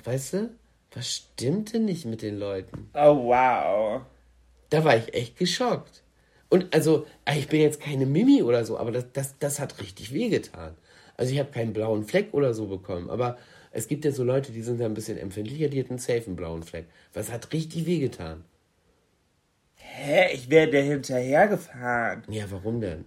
weißt 0.04 0.32
du, 0.34 0.50
was 0.92 1.12
stimmte 1.12 1.78
nicht 1.78 2.04
mit 2.04 2.22
den 2.22 2.38
Leuten? 2.38 2.90
Oh, 2.94 3.28
wow. 3.28 4.02
Da 4.70 4.84
war 4.84 4.96
ich 4.96 5.14
echt 5.14 5.36
geschockt. 5.36 6.02
Und 6.48 6.72
also, 6.72 7.06
ich 7.34 7.48
bin 7.48 7.60
jetzt 7.60 7.80
keine 7.80 8.06
Mimi 8.06 8.42
oder 8.42 8.64
so, 8.64 8.78
aber 8.78 8.92
das, 8.92 9.06
das, 9.12 9.38
das 9.38 9.60
hat 9.60 9.80
richtig 9.80 10.12
wehgetan. 10.12 10.76
Also 11.16 11.32
ich 11.32 11.38
habe 11.38 11.50
keinen 11.50 11.72
blauen 11.72 12.04
Fleck 12.04 12.32
oder 12.32 12.54
so 12.54 12.66
bekommen, 12.66 13.10
aber 13.10 13.38
es 13.72 13.88
gibt 13.88 14.04
ja 14.04 14.12
so 14.12 14.22
Leute, 14.22 14.52
die 14.52 14.62
sind 14.62 14.80
ja 14.80 14.86
ein 14.86 14.94
bisschen 14.94 15.18
empfindlicher, 15.18 15.68
die 15.68 15.80
hatten 15.80 15.98
safe 15.98 16.24
einen 16.26 16.36
blauen 16.36 16.62
Fleck. 16.62 16.86
Was 17.12 17.32
hat 17.32 17.52
richtig 17.52 17.86
wehgetan? 17.86 18.44
Hä? 19.74 20.34
Ich 20.34 20.50
wäre 20.50 20.70
dir 20.70 20.82
hinterhergefahren. 20.82 22.22
Ja, 22.28 22.44
warum 22.50 22.80
denn? 22.80 23.04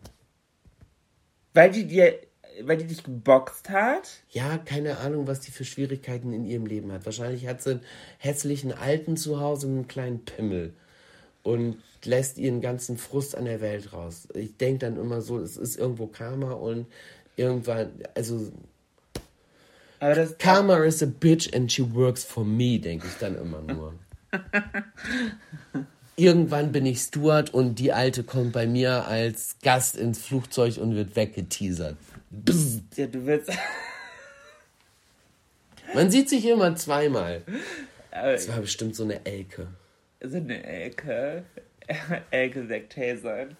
Weil 1.53 1.71
die 1.71 1.85
dir, 1.85 2.19
weil 2.61 2.77
die 2.77 2.87
dich 2.87 3.03
geboxt 3.03 3.69
hat? 3.69 4.23
Ja, 4.29 4.57
keine 4.57 4.97
Ahnung, 4.97 5.27
was 5.27 5.39
die 5.39 5.51
für 5.51 5.65
Schwierigkeiten 5.65 6.33
in 6.33 6.45
ihrem 6.45 6.65
Leben 6.65 6.91
hat. 6.91 7.05
Wahrscheinlich 7.05 7.47
hat 7.47 7.61
sie 7.61 7.71
einen 7.71 7.81
hässlichen 8.17 8.71
Alten 8.71 9.17
zu 9.17 9.39
Hause 9.39 9.67
mit 9.67 9.77
einem 9.77 9.87
kleinen 9.87 10.25
Pimmel 10.25 10.73
und 11.43 11.77
lässt 12.03 12.37
ihren 12.37 12.61
ganzen 12.61 12.97
Frust 12.97 13.35
an 13.35 13.45
der 13.45 13.61
Welt 13.61 13.93
raus. 13.93 14.27
Ich 14.33 14.57
denke 14.57 14.79
dann 14.79 14.97
immer 14.97 15.21
so, 15.21 15.39
es 15.39 15.57
ist 15.57 15.77
irgendwo 15.77 16.07
Karma 16.07 16.53
und 16.53 16.87
irgendwann, 17.35 17.91
also 18.15 18.51
das 19.99 20.37
Karma 20.37 20.77
is 20.83 21.03
a 21.03 21.05
bitch 21.05 21.53
and 21.53 21.71
she 21.71 21.83
works 21.93 22.23
for 22.23 22.45
me, 22.45 22.79
denke 22.79 23.07
ich 23.07 23.13
dann 23.19 23.37
immer 23.37 23.61
nur. 23.61 23.93
Irgendwann 26.15 26.71
bin 26.73 26.85
ich 26.85 26.99
Stuart 26.99 27.53
und 27.53 27.75
die 27.75 27.93
Alte 27.93 28.23
kommt 28.23 28.51
bei 28.51 28.67
mir 28.67 29.07
als 29.07 29.55
Gast 29.61 29.95
ins 29.95 30.19
Flugzeug 30.19 30.77
und 30.77 30.95
wird 30.95 31.15
weggeteasert. 31.15 31.95
Bzzz. 32.29 32.81
Ja, 32.97 33.07
du 33.07 33.25
willst. 33.25 33.49
Man 35.93 36.11
sieht 36.11 36.29
sich 36.29 36.45
immer 36.45 36.75
zweimal. 36.75 37.41
Das 38.11 38.49
war 38.49 38.59
bestimmt 38.59 38.95
so 38.95 39.03
eine 39.03 39.25
Elke. 39.25 39.67
So 40.21 40.37
eine 40.37 40.63
Elke. 40.63 41.43
Elke 42.31 42.69
wegtasern. 42.69 43.55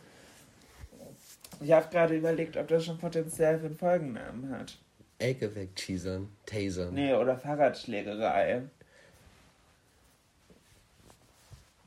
Ich 1.62 1.72
habe 1.72 1.90
gerade 1.90 2.16
überlegt, 2.16 2.58
ob 2.58 2.68
das 2.68 2.86
schon 2.86 2.98
Potenzial 2.98 3.60
für 3.60 3.66
einen 3.66 3.78
Folgennamen 3.78 4.50
hat. 4.52 4.78
Elke 5.18 5.54
wegteasern, 5.54 6.30
tasern. 6.46 6.94
Nee, 6.94 7.14
oder 7.14 7.38
Fahrradschlägerei. 7.38 8.64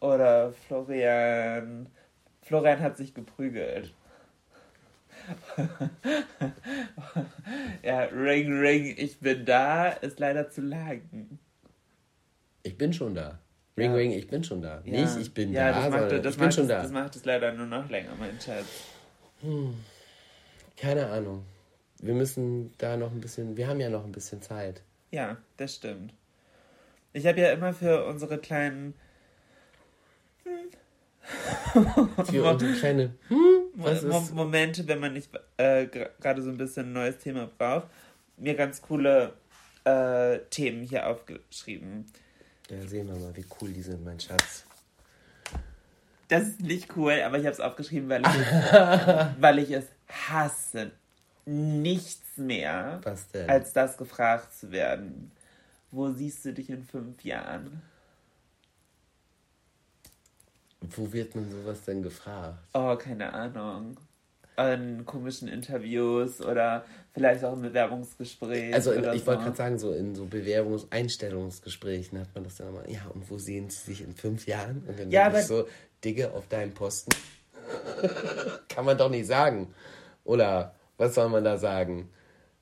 Oder 0.00 0.52
Florian. 0.52 1.86
Florian 2.42 2.80
hat 2.80 2.96
sich 2.98 3.14
geprügelt. 3.14 3.94
ja, 7.82 8.00
Ring, 8.04 8.58
Ring, 8.58 8.94
ich 8.98 9.20
bin 9.20 9.46
da, 9.46 9.90
ist 9.90 10.18
leider 10.18 10.50
zu 10.50 10.60
lang. 10.60 11.38
Ich 12.64 12.76
bin 12.76 12.92
schon 12.92 13.14
da. 13.14 13.38
Ring, 13.76 13.90
Ja. 13.90 13.96
ring, 13.96 14.12
ich 14.12 14.28
bin 14.28 14.44
schon 14.44 14.60
da. 14.60 14.82
Ja. 14.84 15.00
Nicht, 15.00 15.16
ich 15.18 15.32
bin 15.32 15.52
ja, 15.52 15.72
da, 15.72 15.80
das 15.80 15.90
macht, 15.90 16.00
sondern 16.00 16.22
das 16.22 16.34
ich 16.34 16.40
bin 16.40 16.52
schon 16.52 16.62
es, 16.64 16.68
da. 16.68 16.82
Das 16.82 16.90
macht 16.92 17.16
es 17.16 17.24
leider 17.24 17.52
nur 17.52 17.66
noch 17.66 17.88
länger, 17.88 18.10
mein 18.18 18.38
Schatz. 18.40 18.66
Keine 20.76 21.06
Ahnung. 21.06 21.44
Wir 22.00 22.14
müssen 22.14 22.72
da 22.78 22.96
noch 22.96 23.12
ein 23.12 23.20
bisschen, 23.20 23.56
wir 23.56 23.68
haben 23.68 23.80
ja 23.80 23.88
noch 23.88 24.04
ein 24.04 24.12
bisschen 24.12 24.42
Zeit. 24.42 24.82
Ja, 25.10 25.36
das 25.56 25.76
stimmt. 25.76 26.12
Ich 27.12 27.26
habe 27.26 27.40
ja 27.40 27.52
immer 27.52 27.72
für 27.72 28.04
unsere 28.06 28.38
kleinen 28.38 28.94
Für 32.24 32.42
unsere 32.44 32.72
kleine, 32.78 33.14
hm, 33.28 34.34
Momente, 34.34 34.86
wenn 34.88 34.98
man 34.98 35.12
nicht 35.12 35.30
äh, 35.56 35.86
gerade 35.86 36.42
so 36.42 36.50
ein 36.50 36.56
bisschen 36.58 36.88
ein 36.88 36.92
neues 36.92 37.18
Thema 37.18 37.48
braucht, 37.58 37.88
mir 38.36 38.54
ganz 38.54 38.82
coole 38.82 39.32
äh, 39.84 40.38
Themen 40.50 40.82
hier 40.82 41.06
aufgeschrieben. 41.06 42.06
Da 42.72 42.88
sehen 42.88 43.06
wir 43.06 43.16
mal, 43.16 43.36
wie 43.36 43.44
cool 43.60 43.70
die 43.70 43.82
sind, 43.82 44.02
mein 44.02 44.18
Schatz. 44.18 44.64
Das 46.28 46.44
ist 46.44 46.60
nicht 46.60 46.96
cool, 46.96 47.20
aber 47.22 47.38
ich 47.38 47.44
habe 47.44 47.52
es 47.52 47.60
aufgeschrieben, 47.60 48.08
weil 48.08 48.22
ich, 48.22 48.34
es, 48.34 49.28
weil 49.40 49.58
ich 49.58 49.70
es 49.70 49.84
hasse. 50.08 50.92
Nichts 51.44 52.36
mehr, 52.36 53.00
als 53.48 53.72
das 53.72 53.96
gefragt 53.98 54.54
zu 54.54 54.70
werden. 54.70 55.32
Wo 55.90 56.10
siehst 56.12 56.44
du 56.44 56.54
dich 56.54 56.70
in 56.70 56.84
fünf 56.84 57.22
Jahren? 57.24 57.82
Wo 60.80 61.12
wird 61.12 61.34
man 61.34 61.50
sowas 61.50 61.82
denn 61.84 62.02
gefragt? 62.02 62.58
Oh, 62.72 62.96
keine 62.96 63.32
Ahnung. 63.32 63.96
In 64.56 65.06
komischen 65.06 65.48
Interviews 65.48 66.40
oder 66.42 66.84
vielleicht 67.14 67.42
auch 67.44 67.54
im 67.54 67.62
Bewerbungsgespräch. 67.62 68.74
Also 68.74 68.92
in, 68.92 68.98
ich 69.14 69.26
wollte 69.26 69.40
so. 69.40 69.44
gerade 69.46 69.56
sagen, 69.56 69.78
so 69.78 69.92
in 69.92 70.14
so 70.14 70.24
Bewerbungs-, 70.24 70.86
Einstellungsgesprächen 70.90 72.18
hat 72.20 72.28
man 72.34 72.44
das 72.44 72.56
dann 72.56 72.68
immer, 72.68 72.86
ja, 72.88 73.00
und 73.14 73.30
wo 73.30 73.38
sehen 73.38 73.70
Sie 73.70 73.78
sich 73.82 74.02
in 74.02 74.14
fünf 74.14 74.46
Jahren? 74.46 74.82
Und 74.86 74.98
dann 74.98 75.10
Ja, 75.10 75.22
ich 75.22 75.26
aber- 75.28 75.42
so, 75.42 75.66
Digge, 76.04 76.32
auf 76.32 76.48
deinem 76.48 76.72
Posten. 76.74 77.10
Kann 78.68 78.84
man 78.84 78.98
doch 78.98 79.08
nicht 79.10 79.26
sagen. 79.26 79.72
Oder 80.24 80.74
was 80.98 81.14
soll 81.14 81.28
man 81.30 81.44
da 81.44 81.56
sagen? 81.56 82.10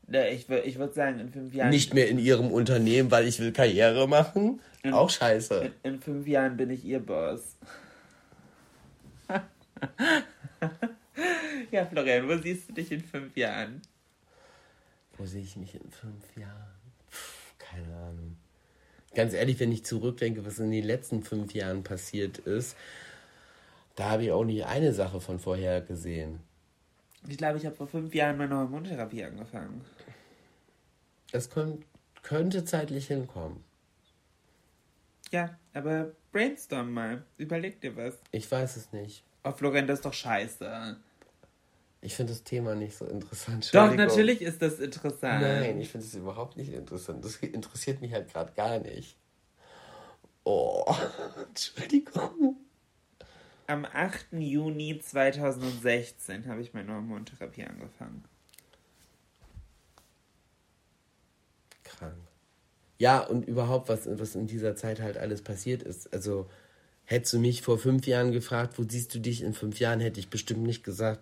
Ich, 0.08 0.46
wür- 0.48 0.62
ich 0.64 0.78
würde 0.78 0.92
sagen, 0.94 1.18
in 1.20 1.30
fünf 1.30 1.54
Jahren. 1.54 1.70
Nicht 1.70 1.92
mehr 1.94 2.08
in 2.08 2.18
Ihrem 2.18 2.50
Unternehmen, 2.52 3.10
weil 3.10 3.26
ich 3.26 3.40
will 3.40 3.52
Karriere 3.52 4.06
machen? 4.08 4.60
Auch 4.92 5.10
scheiße. 5.10 5.72
In, 5.82 5.94
in 5.94 6.00
fünf 6.00 6.26
Jahren 6.26 6.56
bin 6.56 6.70
ich 6.70 6.84
ihr 6.84 7.00
Boss. 7.00 7.56
ja, 11.70 11.84
Florian, 11.86 12.28
wo 12.28 12.36
siehst 12.36 12.68
du 12.68 12.72
dich 12.72 12.92
in 12.92 13.02
fünf 13.02 13.36
Jahren? 13.36 13.82
Wo 15.16 15.26
sehe 15.26 15.42
ich 15.42 15.56
mich 15.56 15.74
in 15.74 15.90
fünf 15.90 16.36
Jahren? 16.36 16.74
Puh, 17.10 17.54
keine 17.58 17.96
Ahnung. 17.96 18.36
Ganz 19.14 19.34
ehrlich, 19.34 19.58
wenn 19.58 19.72
ich 19.72 19.84
zurückdenke, 19.84 20.44
was 20.46 20.58
in 20.58 20.70
den 20.70 20.84
letzten 20.84 21.22
fünf 21.22 21.52
Jahren 21.52 21.82
passiert 21.82 22.38
ist, 22.38 22.76
da 23.96 24.10
habe 24.10 24.24
ich 24.24 24.32
auch 24.32 24.44
nicht 24.44 24.64
eine 24.64 24.92
Sache 24.92 25.20
von 25.20 25.38
vorher 25.40 25.80
gesehen. 25.80 26.40
Ich 27.28 27.36
glaube, 27.36 27.58
ich 27.58 27.66
habe 27.66 27.76
vor 27.76 27.88
fünf 27.88 28.14
Jahren 28.14 28.38
meine 28.38 28.56
Hormontherapie 28.56 29.24
angefangen. 29.24 29.84
Das 31.32 31.50
könnt, 31.50 31.84
könnte 32.22 32.64
zeitlich 32.64 33.08
hinkommen. 33.08 33.62
Ja, 35.30 35.58
aber 35.74 36.12
brainstorm 36.32 36.92
mal. 36.92 37.24
Überleg 37.36 37.80
dir 37.80 37.96
was. 37.96 38.18
Ich 38.32 38.50
weiß 38.50 38.76
es 38.76 38.92
nicht. 38.92 39.22
Oh, 39.44 39.52
Florian, 39.52 39.86
das 39.86 40.00
ist 40.00 40.04
doch 40.04 40.12
scheiße. 40.12 40.96
Ich 42.02 42.14
finde 42.14 42.32
das 42.32 42.42
Thema 42.44 42.74
nicht 42.74 42.96
so 42.96 43.04
interessant. 43.04 43.70
Doch, 43.74 43.94
natürlich 43.94 44.40
ist 44.40 44.62
das 44.62 44.80
interessant. 44.80 45.42
Nein, 45.42 45.80
ich 45.80 45.90
finde 45.90 46.06
es 46.06 46.14
überhaupt 46.14 46.56
nicht 46.56 46.72
interessant. 46.72 47.24
Das 47.24 47.36
interessiert 47.36 48.00
mich 48.00 48.12
halt 48.12 48.32
gerade 48.32 48.52
gar 48.52 48.78
nicht. 48.78 49.16
Oh, 50.44 50.84
Entschuldigung. 51.48 52.56
am 53.66 53.84
8. 53.84 54.32
Juni 54.32 54.98
2016 54.98 56.46
habe 56.48 56.62
ich 56.62 56.72
meine 56.72 56.92
Hormontherapie 56.94 57.64
angefangen. 57.64 58.24
Krank. 61.84 62.16
Ja, 62.98 63.20
und 63.20 63.46
überhaupt, 63.46 63.88
was, 63.88 64.08
was 64.18 64.34
in 64.34 64.46
dieser 64.46 64.74
Zeit 64.76 65.00
halt 65.00 65.18
alles 65.18 65.42
passiert 65.42 65.82
ist. 65.82 66.12
Also, 66.12 66.48
hättest 67.10 67.32
du 67.32 67.40
mich 67.40 67.60
vor 67.60 67.76
fünf 67.76 68.06
Jahren 68.06 68.30
gefragt, 68.30 68.78
wo 68.78 68.84
siehst 68.88 69.12
du 69.14 69.18
dich 69.18 69.42
in 69.42 69.52
fünf 69.52 69.80
Jahren, 69.80 69.98
hätte 69.98 70.20
ich 70.20 70.30
bestimmt 70.30 70.62
nicht 70.62 70.84
gesagt, 70.84 71.20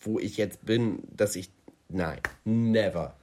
wo 0.00 0.18
ich 0.18 0.38
jetzt 0.38 0.64
bin, 0.64 1.02
dass 1.14 1.36
ich. 1.36 1.50
Nein, 1.90 2.20
never. 2.44 3.14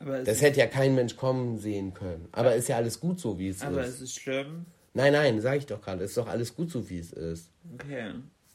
das 0.00 0.42
hätte 0.42 0.58
ja 0.58 0.66
kein 0.66 0.96
Mensch 0.96 1.16
kommen 1.16 1.58
sehen 1.58 1.94
können. 1.94 2.28
Aber 2.32 2.56
ist 2.56 2.68
ja 2.68 2.76
alles 2.76 2.98
gut 2.98 3.20
so, 3.20 3.38
wie 3.38 3.48
es 3.48 3.62
aber 3.62 3.70
ist. 3.70 3.78
Aber 3.78 3.86
ist 3.86 4.00
es 4.00 4.14
schlimm? 4.14 4.66
Nein, 4.94 5.12
nein, 5.12 5.40
sage 5.40 5.58
ich 5.58 5.66
doch 5.66 5.80
gerade. 5.80 6.02
Ist 6.02 6.16
doch 6.16 6.26
alles 6.26 6.56
gut 6.56 6.70
so, 6.72 6.90
wie 6.90 6.98
es 6.98 7.12
ist. 7.12 7.50
Okay. 7.74 8.10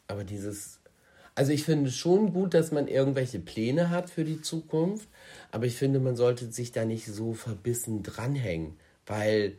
Aber 0.07 0.25
dieses. 0.25 0.79
Also 1.33 1.53
ich 1.53 1.63
finde 1.63 1.89
schon 1.89 2.33
gut, 2.33 2.53
dass 2.53 2.73
man 2.73 2.89
irgendwelche 2.89 3.39
Pläne 3.39 3.89
hat 3.89 4.09
für 4.09 4.25
die 4.25 4.41
Zukunft, 4.41 5.07
aber 5.51 5.65
ich 5.65 5.77
finde, 5.77 6.01
man 6.01 6.17
sollte 6.17 6.51
sich 6.51 6.73
da 6.73 6.83
nicht 6.83 7.07
so 7.07 7.33
verbissen 7.33 8.03
dranhängen, 8.03 8.75
weil 9.05 9.53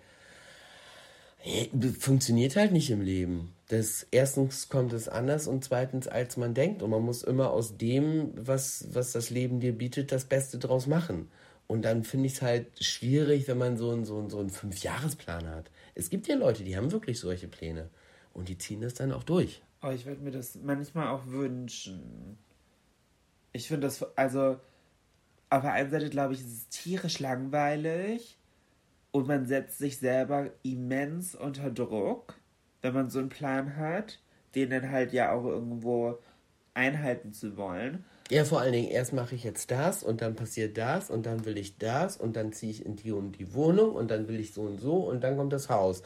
funktioniert 1.98 2.56
halt 2.56 2.72
nicht 2.72 2.90
im 2.90 3.00
Leben. 3.00 3.52
Das 3.68 4.06
erstens 4.10 4.68
kommt 4.68 4.92
es 4.92 5.08
anders 5.08 5.46
und 5.46 5.64
zweitens 5.64 6.06
als 6.06 6.36
man 6.36 6.54
denkt 6.54 6.82
und 6.82 6.90
man 6.90 7.02
muss 7.02 7.22
immer 7.22 7.50
aus 7.50 7.76
dem, 7.78 8.32
was 8.36 8.86
was 8.92 9.12
das 9.12 9.30
Leben 9.30 9.60
dir 9.60 9.72
bietet, 9.72 10.12
das 10.12 10.24
Beste 10.24 10.58
draus 10.58 10.86
machen. 10.86 11.28
Und 11.66 11.82
dann 11.82 12.04
finde 12.04 12.26
ich 12.26 12.34
es 12.34 12.42
halt 12.42 12.84
schwierig, 12.84 13.48
wenn 13.48 13.56
man 13.56 13.78
so 13.78 13.90
einen, 13.90 14.04
so 14.04 14.18
einen, 14.18 14.28
so 14.28 14.38
einen 14.38 14.50
Fünfjahresplan 14.50 15.48
hat. 15.48 15.70
Es 15.94 16.10
gibt 16.10 16.28
ja 16.28 16.34
Leute, 16.34 16.64
die 16.64 16.76
haben 16.76 16.92
wirklich 16.92 17.18
solche 17.18 17.48
Pläne 17.48 17.88
und 18.34 18.48
die 18.48 18.58
ziehen 18.58 18.82
das 18.82 18.94
dann 18.94 19.12
auch 19.12 19.22
durch. 19.22 19.62
Oh, 19.82 19.90
ich 19.90 20.04
würde 20.04 20.22
mir 20.22 20.32
das 20.32 20.56
manchmal 20.62 21.08
auch 21.08 21.26
wünschen. 21.26 22.36
Ich 23.52 23.68
finde 23.68 23.86
das, 23.86 24.04
also 24.16 24.60
auf 25.50 25.62
der 25.62 25.72
einen 25.72 25.90
Seite 25.90 26.10
glaube 26.10 26.34
ich, 26.34 26.40
ist 26.40 26.52
es 26.52 26.68
tierisch 26.68 27.18
langweilig 27.20 28.36
und 29.12 29.28
man 29.28 29.46
setzt 29.46 29.78
sich 29.78 29.98
selber 29.98 30.50
immens 30.62 31.34
unter 31.34 31.70
Druck, 31.70 32.34
wenn 32.80 32.94
man 32.94 33.10
so 33.10 33.20
einen 33.20 33.28
Plan 33.28 33.76
hat, 33.76 34.18
den 34.54 34.70
dann 34.70 34.90
halt 34.90 35.12
ja 35.12 35.32
auch 35.32 35.44
irgendwo 35.44 36.18
einhalten 36.74 37.32
zu 37.32 37.56
wollen. 37.56 38.04
Ja, 38.30 38.44
vor 38.44 38.60
allen 38.60 38.72
Dingen, 38.72 38.90
erst 38.90 39.12
mache 39.12 39.34
ich 39.34 39.44
jetzt 39.44 39.70
das 39.70 40.02
und 40.02 40.22
dann 40.22 40.34
passiert 40.34 40.78
das 40.78 41.10
und 41.10 41.26
dann 41.26 41.44
will 41.44 41.58
ich 41.58 41.76
das 41.76 42.16
und 42.16 42.34
dann 42.34 42.52
ziehe 42.52 42.72
ich 42.72 42.84
in 42.84 42.96
die 42.96 43.12
und 43.12 43.38
die 43.38 43.52
Wohnung 43.54 43.94
und 43.94 44.10
dann 44.10 44.26
will 44.26 44.40
ich 44.40 44.54
so 44.54 44.62
und 44.62 44.80
so 44.80 44.96
und 44.96 45.22
dann 45.22 45.36
kommt 45.36 45.52
das 45.52 45.68
Haus. 45.68 46.02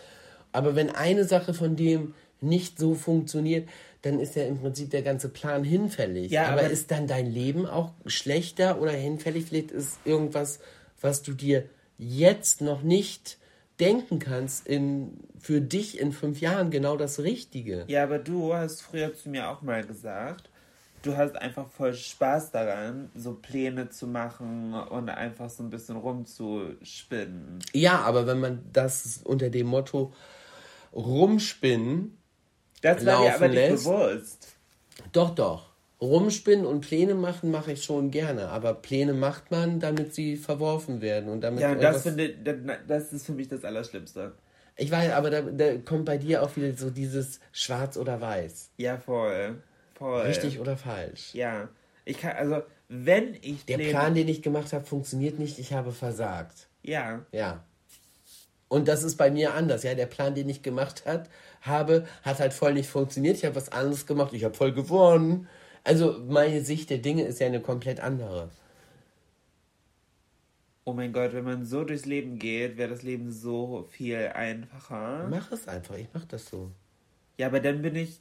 Aber 0.50 0.74
wenn 0.74 0.90
eine 0.90 1.24
Sache 1.24 1.54
von 1.54 1.76
dem 1.76 2.14
nicht 2.40 2.78
so 2.78 2.94
funktioniert, 2.94 3.68
dann 4.02 4.18
ist 4.18 4.34
ja 4.34 4.44
im 4.44 4.58
Prinzip 4.58 4.90
der 4.90 5.02
ganze 5.02 5.28
Plan 5.28 5.62
hinfällig. 5.62 6.32
Ja, 6.32 6.46
aber, 6.46 6.62
aber 6.62 6.70
ist 6.70 6.90
dann 6.90 7.06
dein 7.06 7.26
Leben 7.26 7.66
auch 7.66 7.92
schlechter 8.06 8.80
oder 8.80 8.90
hinfällig? 8.90 9.46
Vielleicht 9.46 9.70
ist 9.70 9.98
irgendwas, 10.04 10.58
was 11.00 11.22
du 11.22 11.32
dir 11.32 11.64
jetzt 11.98 12.60
noch 12.60 12.82
nicht 12.82 13.38
denken 13.80 14.18
kannst, 14.18 14.66
in, 14.66 15.20
für 15.38 15.60
dich 15.60 16.00
in 16.00 16.12
fünf 16.12 16.40
Jahren 16.40 16.70
genau 16.70 16.96
das 16.96 17.20
Richtige. 17.20 17.84
Ja, 17.88 18.02
aber 18.04 18.18
du 18.18 18.54
hast 18.54 18.82
früher 18.82 19.14
zu 19.14 19.28
mir 19.28 19.50
auch 19.50 19.62
mal 19.62 19.84
gesagt, 19.84 20.48
du 21.02 21.16
hast 21.16 21.36
einfach 21.36 21.68
voll 21.68 21.94
Spaß 21.94 22.52
daran, 22.52 23.10
so 23.14 23.34
Pläne 23.34 23.90
zu 23.90 24.06
machen 24.06 24.74
und 24.74 25.08
einfach 25.10 25.50
so 25.50 25.62
ein 25.62 25.70
bisschen 25.70 25.96
rumzuspinnen. 25.96 27.58
Ja, 27.72 28.00
aber 28.00 28.26
wenn 28.26 28.40
man 28.40 28.64
das 28.72 29.20
unter 29.24 29.50
dem 29.50 29.66
Motto 29.66 30.12
rumspinnen 30.94 32.16
das 32.82 33.04
war 33.04 33.22
dir 33.22 33.34
aber 33.34 33.48
nicht 33.48 33.84
bewusst. 33.84 34.54
Doch, 35.12 35.34
doch. 35.34 35.70
Rumspinnen 36.00 36.66
und 36.66 36.82
Pläne 36.82 37.14
machen 37.14 37.50
mache 37.50 37.72
ich 37.72 37.82
schon 37.82 38.10
gerne, 38.10 38.48
aber 38.48 38.74
Pläne 38.74 39.14
macht 39.14 39.50
man, 39.50 39.80
damit 39.80 40.14
sie 40.14 40.36
verworfen 40.36 41.00
werden 41.00 41.30
und 41.30 41.40
damit. 41.40 41.60
Ja, 41.60 41.74
das 41.74 42.02
finde 42.02 42.34
das 42.86 43.12
ist 43.12 43.24
für 43.24 43.32
mich 43.32 43.48
das 43.48 43.64
Allerschlimmste. 43.64 44.32
Ich 44.76 44.90
weiß, 44.90 45.12
aber 45.12 45.30
da, 45.30 45.40
da 45.40 45.78
kommt 45.78 46.04
bei 46.04 46.18
dir 46.18 46.42
auch 46.42 46.54
wieder 46.56 46.76
so 46.76 46.90
dieses 46.90 47.40
Schwarz 47.50 47.96
oder 47.96 48.20
Weiß. 48.20 48.72
Ja, 48.76 48.98
voll. 48.98 49.62
Voll. 49.94 50.20
Richtig 50.20 50.60
oder 50.60 50.76
falsch. 50.76 51.34
Ja. 51.34 51.70
Ich 52.04 52.18
kann, 52.18 52.36
also, 52.36 52.62
wenn 52.88 53.34
ich. 53.40 53.64
Der 53.64 53.76
Pläne... 53.76 53.90
Plan, 53.90 54.14
den 54.14 54.28
ich 54.28 54.42
gemacht 54.42 54.74
habe, 54.74 54.84
funktioniert 54.84 55.38
nicht, 55.38 55.58
ich 55.58 55.72
habe 55.72 55.92
versagt. 55.92 56.68
Ja. 56.82 57.24
Ja. 57.32 57.64
Und 58.68 58.88
das 58.88 59.02
ist 59.02 59.16
bei 59.16 59.30
mir 59.30 59.54
anders. 59.54 59.82
Ja, 59.82 59.94
der 59.94 60.06
Plan, 60.06 60.34
den 60.34 60.48
ich 60.50 60.62
gemacht 60.62 61.06
hat, 61.06 61.30
habe, 61.62 62.06
hat 62.22 62.38
halt 62.38 62.52
voll 62.52 62.74
nicht 62.74 62.90
funktioniert. 62.90 63.36
Ich 63.36 63.46
habe 63.46 63.56
was 63.56 63.72
anderes 63.72 64.06
gemacht. 64.06 64.34
Ich 64.34 64.44
habe 64.44 64.54
voll 64.54 64.72
gewonnen. 64.72 65.48
Also 65.86 66.18
meine 66.28 66.62
Sicht 66.62 66.90
der 66.90 66.98
Dinge 66.98 67.22
ist 67.22 67.38
ja 67.38 67.46
eine 67.46 67.60
komplett 67.60 68.00
andere. 68.00 68.50
Oh 70.84 70.92
mein 70.92 71.12
Gott, 71.12 71.32
wenn 71.32 71.44
man 71.44 71.64
so 71.64 71.84
durchs 71.84 72.06
Leben 72.06 72.40
geht, 72.40 72.76
wäre 72.76 72.90
das 72.90 73.04
Leben 73.04 73.30
so 73.30 73.86
viel 73.90 74.16
einfacher. 74.34 75.28
Mach 75.30 75.52
es 75.52 75.68
einfach. 75.68 75.96
Ich 75.96 76.08
mach 76.12 76.24
das 76.24 76.46
so. 76.46 76.72
Ja, 77.38 77.46
aber 77.46 77.60
dann 77.60 77.82
bin 77.82 77.94
ich 77.94 78.18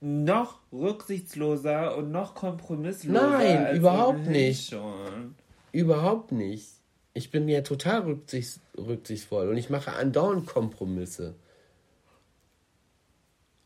noch 0.00 0.60
rücksichtsloser 0.72 1.94
und 1.94 2.10
noch 2.10 2.34
kompromissloser. 2.34 3.38
Nein, 3.38 3.76
überhaupt 3.76 4.26
nicht. 4.26 4.70
Schon. 4.70 5.34
Überhaupt 5.72 6.32
nicht. 6.32 6.68
Ich 7.12 7.30
bin 7.30 7.46
ja 7.50 7.60
total 7.60 8.00
rücksichts 8.00 8.60
rücksichtsvoll 8.78 9.50
und 9.50 9.58
ich 9.58 9.68
mache 9.68 9.92
andauernd 9.92 10.46
Kompromisse. 10.46 11.34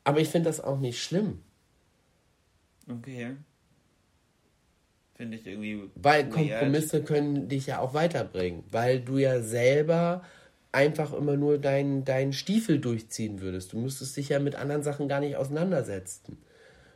Aber 0.02 0.18
ich 0.18 0.28
finde 0.28 0.48
das 0.48 0.60
auch 0.60 0.80
nicht 0.80 1.00
schlimm. 1.00 1.42
Okay. 2.88 3.36
Finde 5.14 5.36
ich 5.36 5.46
irgendwie. 5.46 5.90
Weil 5.94 6.24
weird. 6.24 6.32
Kompromisse 6.32 7.02
können 7.02 7.48
dich 7.48 7.66
ja 7.66 7.80
auch 7.80 7.92
weiterbringen. 7.92 8.64
Weil 8.70 9.00
du 9.00 9.18
ja 9.18 9.40
selber 9.40 10.22
einfach 10.70 11.12
immer 11.12 11.36
nur 11.36 11.58
deinen 11.58 12.04
dein 12.04 12.32
Stiefel 12.32 12.78
durchziehen 12.78 13.40
würdest. 13.40 13.72
Du 13.72 13.78
müsstest 13.78 14.16
dich 14.16 14.28
ja 14.28 14.38
mit 14.38 14.54
anderen 14.54 14.82
Sachen 14.82 15.08
gar 15.08 15.20
nicht 15.20 15.36
auseinandersetzen. 15.36 16.38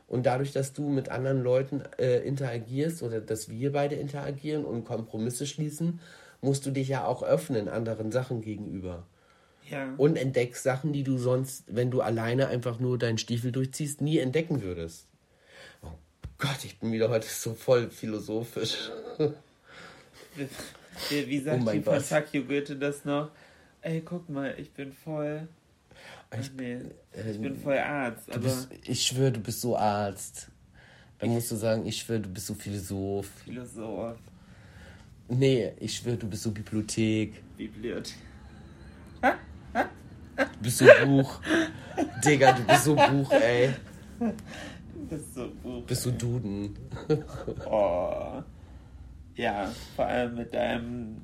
Und 0.07 0.25
dadurch, 0.25 0.51
dass 0.51 0.73
du 0.73 0.89
mit 0.89 1.09
anderen 1.09 1.41
Leuten 1.41 1.81
äh, 1.97 2.19
interagierst 2.19 3.01
oder 3.03 3.19
dass 3.19 3.49
wir 3.49 3.71
beide 3.71 3.95
interagieren 3.95 4.63
und 4.63 4.85
Kompromisse 4.85 5.47
schließen, 5.47 5.99
musst 6.39 6.65
du 6.65 6.71
dich 6.71 6.87
ja 6.87 7.05
auch 7.05 7.23
öffnen 7.23 7.67
anderen 7.67 8.11
Sachen 8.11 8.41
gegenüber. 8.41 9.07
Ja. 9.69 9.93
Und 9.97 10.17
entdeckst 10.17 10.61
Sachen, 10.63 10.93
die 10.93 11.03
du 11.03 11.17
sonst, 11.17 11.63
wenn 11.73 11.89
du 11.89 12.01
alleine 12.01 12.47
einfach 12.47 12.79
nur 12.79 12.97
deinen 12.97 13.17
Stiefel 13.17 13.51
durchziehst, 13.51 14.01
nie 14.01 14.19
entdecken 14.19 14.61
würdest. 14.61 15.07
Gott, 16.43 16.65
ich 16.65 16.77
bin 16.77 16.91
wieder 16.91 17.07
heute 17.07 17.25
so 17.25 17.53
voll 17.53 17.89
philosophisch. 17.89 18.89
Wie, 21.09 21.27
wie 21.29 21.39
sagt 21.39 21.63
oh 21.65 21.71
die 21.71 21.81
von 21.81 22.03
Takio 22.03 22.43
Goethe 22.43 22.75
das 22.75 23.05
noch? 23.05 23.29
Ey, 23.81 24.01
guck 24.01 24.27
mal, 24.27 24.53
ich 24.57 24.69
bin 24.71 24.91
voll. 24.91 25.47
Ich, 26.37 26.51
nee, 26.51 26.79
ich 27.13 27.39
bin 27.39 27.55
voll 27.55 27.77
Arzt. 27.77 28.29
Aber 28.29 28.39
bist, 28.39 28.67
ich 28.83 29.05
schwöre, 29.05 29.31
du 29.31 29.39
bist 29.39 29.61
so 29.61 29.77
Arzt. 29.77 30.49
Dann 31.19 31.29
musst 31.29 31.49
du 31.49 31.55
sagen, 31.55 31.85
ich 31.85 31.95
schwöre, 31.95 32.19
du 32.19 32.27
bist 32.27 32.47
so 32.47 32.55
Philosoph. 32.55 33.29
Philosoph. 33.45 34.17
Nee, 35.29 35.71
ich 35.79 35.95
schwöre, 35.95 36.17
du 36.17 36.27
bist 36.27 36.43
so 36.43 36.51
Bibliothek. 36.51 37.41
Bibliothek. 37.55 38.17
Du 39.21 40.59
bist 40.59 40.79
so 40.79 40.87
Buch. 41.05 41.39
Digga, 42.25 42.51
du 42.51 42.63
bist 42.65 42.83
so 42.83 42.95
Buch, 42.95 43.31
ey. 43.31 43.73
Du 45.13 45.19
bist 45.19 45.35
so 45.35 45.51
Buch. 45.61 45.83
Bist 45.83 46.01
so 46.03 46.11
Duden. 46.11 46.75
Oh. 47.69 48.41
Ja, 49.35 49.71
vor 49.95 50.05
allem 50.05 50.35
mit 50.35 50.53
deinem 50.53 51.21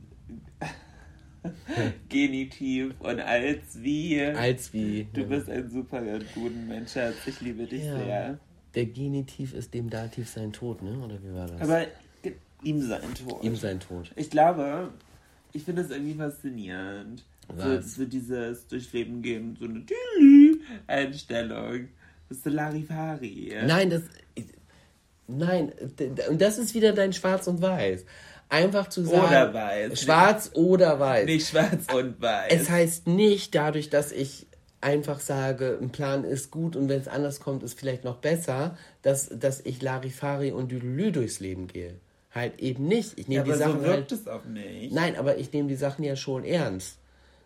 Genitiv 2.10 2.94
und 3.00 3.20
als 3.20 3.82
wie. 3.82 4.22
Als 4.22 4.74
wie. 4.74 5.08
Du 5.14 5.22
ja. 5.22 5.28
bist 5.28 5.50
ein 5.50 5.70
super 5.70 6.02
Duden-Mensch, 6.02 6.92
Schatz. 6.94 7.16
Ich 7.28 7.42
liebe 7.42 7.66
dich 7.66 7.84
ja. 7.84 7.98
sehr. 7.98 8.40
Der 8.76 8.86
Genitiv 8.86 9.54
ist 9.54 9.74
dem 9.74 9.90
Dativ 9.90 10.30
sein 10.30 10.52
Tod, 10.52 10.82
ne? 10.82 11.00
Oder 11.00 11.22
wie 11.24 11.34
war 11.34 11.48
das? 11.48 11.62
Aber 11.62 11.86
Ihm 12.64 12.82
sein 12.82 13.14
Tod. 13.14 13.44
Ihm 13.44 13.56
sein 13.56 13.80
Tod. 13.80 14.12
Ich 14.16 14.30
glaube, 14.30 14.90
ich 15.54 15.64
finde 15.64 15.82
es 15.82 15.92
irgendwie 15.92 16.16
faszinierend. 16.16 17.24
So, 17.58 17.82
so 17.82 18.06
dieses 18.06 18.68
Durchleben 18.68 19.24
gehen, 19.24 19.58
so 19.60 19.66
eine 19.66 19.84
Einstellung. 20.86 21.88
Das 22.30 22.38
ist 22.38 22.44
so 22.44 22.50
Larifari. 22.50 23.54
Nein, 23.66 23.90
das. 23.90 24.04
Nein, 25.28 25.72
und 26.30 26.42
das 26.42 26.58
ist 26.58 26.74
wieder 26.74 26.94
dein 26.94 27.14
Schwarz 27.14 27.48
und 27.48 27.62
Weiß. 27.62 28.06
Einfach 28.50 28.90
zu 28.90 29.04
sagen. 29.04 29.28
Oder 29.28 29.54
weiß. 29.54 30.02
Schwarz 30.02 30.52
oder 30.56 31.00
weiß. 31.00 31.26
Nicht 31.26 31.48
schwarz 31.50 31.86
und 31.94 32.20
weiß. 32.20 32.52
Es 32.52 32.70
heißt 32.70 33.06
nicht 33.08 33.54
dadurch, 33.54 33.92
dass 33.92 34.12
ich 34.12 34.48
einfach 34.82 35.20
sage, 35.20 35.78
ein 35.80 35.92
Plan 35.92 36.24
ist 36.24 36.50
gut 36.50 36.76
und 36.76 36.90
wenn 36.90 37.00
es 37.00 37.08
anders 37.08 37.42
kommt, 37.42 37.62
ist 37.62 37.80
vielleicht 37.80 38.04
noch 38.04 38.18
besser, 38.18 38.76
dass, 39.04 39.30
dass 39.30 39.62
ich 39.62 39.82
Larifari 39.82 40.52
und 40.52 40.72
Düdelü 40.72 41.12
durchs 41.12 41.40
Leben 41.40 41.68
gehe. 41.68 41.96
Halt 42.34 42.60
eben 42.60 42.88
nicht. 42.88 43.20
Ich 43.20 43.28
nehme 43.28 43.48
ja, 43.48 43.54
die 43.54 43.60
Sachen 43.60 43.82
so 43.82 43.86
wirkt 43.86 44.12
halt, 44.12 44.12
es 44.12 44.28
auch 44.28 44.46
nicht. 44.46 44.94
Nein, 44.94 45.16
aber 45.16 45.38
ich 45.38 45.52
nehme 45.54 45.68
die 45.68 45.76
Sachen 45.76 46.04
ja 46.04 46.16
schon 46.16 46.44
ernst. 46.44 46.98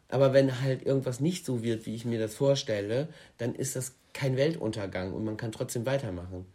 Aber 0.09 0.31
wenn 0.31 0.61
halt 0.61 0.85
irgendwas 0.85 1.19
nicht 1.19 1.45
so 1.45 1.63
wird, 1.63 1.85
wie 1.85 1.95
ich 1.95 2.05
mir 2.05 2.19
das 2.19 2.35
vorstelle, 2.35 3.07
dann 3.39 3.55
ist 3.55 3.75
das 3.75 3.93
kein 4.13 4.37
Weltuntergang 4.37 5.13
und 5.13 5.23
man 5.23 5.37
kann 5.37 5.51
trotzdem 5.51 5.85
weitermachen. 5.85 6.45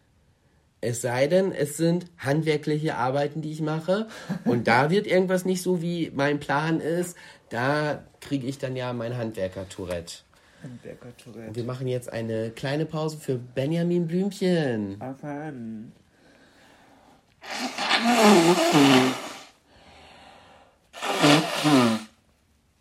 Es 0.81 1.03
sei 1.03 1.27
denn, 1.27 1.51
es 1.53 1.77
sind 1.77 2.07
handwerkliche 2.19 2.95
Arbeiten, 2.95 3.43
die 3.43 3.51
ich 3.51 3.61
mache 3.61 4.07
und 4.45 4.69
da 4.69 4.91
wird 4.91 5.07
irgendwas 5.07 5.45
nicht 5.45 5.63
so, 5.63 5.83
wie 5.83 6.11
mein 6.15 6.39
Plan 6.39 6.81
ist. 6.81 7.17
Da 7.51 8.05
kriege 8.21 8.47
ich 8.47 8.59
dann 8.59 8.77
ja 8.77 8.93
mein 8.93 9.17
Handwerker-Tourette. 9.17 10.19
Handwerker-Tourette. 10.63 11.55
Wir 11.55 11.65
machen 11.65 11.87
jetzt 11.87 12.13
eine 12.13 12.51
kleine 12.51 12.87
Pause 12.87 13.17
für 13.17 13.37
Benjamin 13.39 14.07
Blümchen. 14.07 15.01
Auf 15.01 15.23
an. 15.25 15.93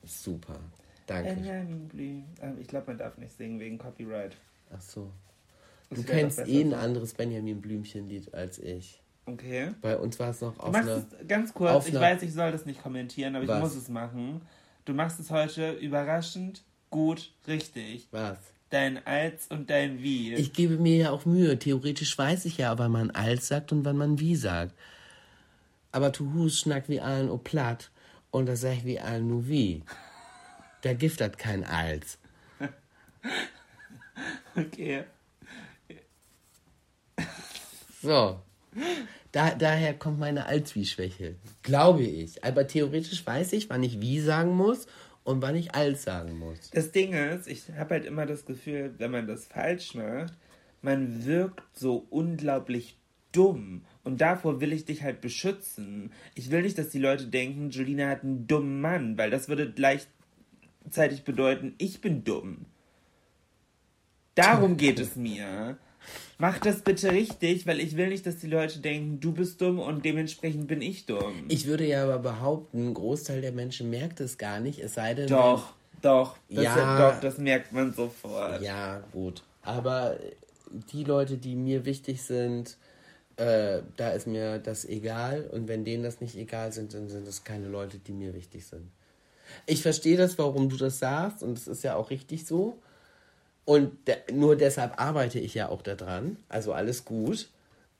Super. 0.05 0.59
Danke. 1.05 1.33
Benjamin 1.35 1.87
Blüm. 1.87 2.23
Ähm, 2.41 2.57
ich 2.59 2.67
glaube, 2.67 2.87
man 2.87 2.97
darf 2.97 3.17
nicht 3.17 3.35
singen 3.37 3.59
wegen 3.59 3.77
Copyright. 3.77 4.35
Ach 4.75 4.81
so. 4.81 5.11
Du 5.89 6.03
kennst 6.03 6.39
eh 6.39 6.61
ein 6.61 6.73
anderes 6.73 7.13
Benjamin 7.13 7.61
Blümchen-Lied 7.61 8.33
als 8.33 8.59
ich. 8.59 9.01
Okay. 9.25 9.71
Bei 9.81 9.97
uns 9.97 10.19
war 10.19 10.29
es 10.29 10.41
noch 10.41 10.57
auf 10.59 10.73
einer... 10.73 11.05
Ganz 11.27 11.53
kurz, 11.53 11.87
ich 11.87 11.93
weiß, 11.93 12.21
ich 12.23 12.33
soll 12.33 12.51
das 12.51 12.65
nicht 12.65 12.81
kommentieren, 12.81 13.35
aber 13.35 13.47
was? 13.47 13.57
ich 13.57 13.63
muss 13.63 13.75
es 13.75 13.89
machen. 13.89 14.41
Du 14.85 14.93
machst 14.93 15.19
es 15.19 15.31
heute 15.31 15.73
überraschend, 15.73 16.63
gut, 16.89 17.33
richtig. 17.47 18.07
Was? 18.11 18.37
Dein 18.69 19.05
Als 19.05 19.47
und 19.47 19.69
dein 19.69 20.01
Wie. 20.01 20.33
Ich 20.33 20.53
gebe 20.53 20.77
mir 20.77 20.97
ja 20.97 21.11
auch 21.11 21.25
Mühe. 21.25 21.57
Theoretisch 21.57 22.17
weiß 22.17 22.45
ich 22.45 22.57
ja, 22.57 22.77
wann 22.77 22.91
man 22.91 23.11
Als 23.11 23.47
sagt 23.47 23.71
und 23.71 23.85
wann 23.85 23.97
man 23.97 24.19
Wie 24.19 24.35
sagt. 24.35 24.73
Aber 25.91 26.09
du 26.09 26.33
hust 26.33 26.59
schnack 26.59 26.89
wie 26.89 26.99
allen 26.99 27.29
o 27.29 27.37
platt 27.37 27.91
und 28.29 28.45
das 28.45 28.61
sag 28.61 28.73
ich 28.73 28.85
wie 28.85 28.99
allen 28.99 29.27
nur 29.27 29.47
wie. 29.47 29.83
Der 30.83 30.95
Gift 30.95 31.21
hat 31.21 31.37
kein 31.37 31.63
Als. 31.63 32.17
okay. 34.55 35.03
So. 38.01 38.39
Da, 39.31 39.55
daher 39.55 39.93
kommt 39.93 40.19
meine 40.19 40.45
Als-Wie-Schwäche. 40.45 41.35
Glaube 41.63 42.03
ich. 42.03 42.43
Aber 42.43 42.67
theoretisch 42.67 43.25
weiß 43.25 43.53
ich, 43.53 43.69
wann 43.69 43.83
ich 43.83 43.99
Wie 44.01 44.19
sagen 44.19 44.55
muss 44.55 44.87
und 45.23 45.41
wann 45.41 45.55
ich 45.55 45.75
Als 45.75 46.03
sagen 46.03 46.37
muss. 46.37 46.69
Das 46.71 46.91
Ding 46.91 47.13
ist, 47.13 47.47
ich 47.47 47.63
habe 47.77 47.95
halt 47.95 48.05
immer 48.05 48.25
das 48.25 48.45
Gefühl, 48.45 48.93
wenn 48.97 49.11
man 49.11 49.27
das 49.27 49.45
falsch 49.45 49.93
macht, 49.93 50.33
man 50.81 51.25
wirkt 51.25 51.63
so 51.73 52.07
unglaublich 52.09 52.97
dumm. 53.31 53.83
Und 54.03 54.21
davor 54.21 54.61
will 54.61 54.71
ich 54.71 54.85
dich 54.85 55.03
halt 55.03 55.19
beschützen. 55.19 56.11
Ich 56.33 56.49
will 56.49 56.61
nicht, 56.61 56.77
dass 56.77 56.89
die 56.89 56.99
Leute 56.99 57.27
denken, 57.27 57.71
Julina 57.71 58.07
hat 58.07 58.23
einen 58.23 58.47
dummen 58.47 58.79
Mann, 58.79 59.17
weil 59.17 59.29
das 59.29 59.49
würde 59.49 59.71
gleichzeitig 59.71 61.23
bedeuten, 61.25 61.75
ich 61.77 61.99
bin 61.99 62.23
dumm. 62.23 62.65
Darum 64.37 64.77
geht 64.77 64.99
es 64.99 65.15
mir. 65.15 65.77
Mach 66.37 66.59
das 66.59 66.81
bitte 66.81 67.11
richtig, 67.11 67.65
weil 67.65 67.79
ich 67.79 67.97
will 67.97 68.09
nicht, 68.09 68.27
dass 68.27 68.37
die 68.37 68.47
Leute 68.47 68.79
denken, 68.79 69.19
du 69.19 69.31
bist 69.31 69.59
dumm 69.59 69.79
und 69.79 70.05
dementsprechend 70.05 70.67
bin 70.67 70.83
ich 70.83 71.07
dumm. 71.07 71.45
Ich 71.47 71.65
würde 71.65 71.87
ja 71.87 72.03
aber 72.03 72.19
behaupten, 72.19 72.89
ein 72.89 72.93
Großteil 72.93 73.41
der 73.41 73.51
Menschen 73.51 73.89
merkt 73.89 74.19
es 74.19 74.37
gar 74.37 74.59
nicht, 74.59 74.79
es 74.79 74.93
sei 74.93 75.15
denn. 75.15 75.27
Doch, 75.27 75.73
doch. 76.03 76.37
Das 76.49 76.63
ja, 76.63 76.77
ja, 76.77 77.11
doch, 77.11 77.19
das 77.19 77.39
merkt 77.39 77.73
man 77.73 77.91
sofort. 77.93 78.61
Ja, 78.61 79.01
gut. 79.11 79.41
Aber 79.63 80.17
die 80.91 81.03
Leute, 81.03 81.37
die 81.37 81.55
mir 81.55 81.85
wichtig 81.85 82.21
sind, 82.21 82.77
äh, 83.37 83.81
da 83.95 84.11
ist 84.11 84.27
mir 84.27 84.59
das 84.59 84.85
egal. 84.85 85.49
Und 85.51 85.67
wenn 85.67 85.83
denen 85.83 86.03
das 86.03 86.21
nicht 86.21 86.35
egal 86.35 86.71
sind, 86.71 86.93
dann 86.93 87.09
sind 87.09 87.27
das 87.27 87.43
keine 87.43 87.67
Leute, 87.67 87.97
die 87.97 88.13
mir 88.13 88.35
wichtig 88.35 88.67
sind. 88.67 88.91
Ich 89.65 89.81
verstehe 89.81 90.17
das, 90.17 90.37
warum 90.37 90.69
du 90.69 90.77
das 90.77 90.99
sagst, 90.99 91.41
und 91.41 91.57
es 91.57 91.67
ist 91.67 91.83
ja 91.83 91.95
auch 91.95 92.11
richtig 92.11 92.45
so. 92.45 92.79
Und 93.67 94.07
de 94.07 94.15
nur 94.31 94.55
deshalb 94.55 94.97
arbeite 94.97 95.39
ich 95.39 95.53
ja 95.53 95.67
auch 95.67 95.81
daran. 95.81 96.37
Also 96.47 96.71
alles 96.71 97.03
gut. 97.03 97.49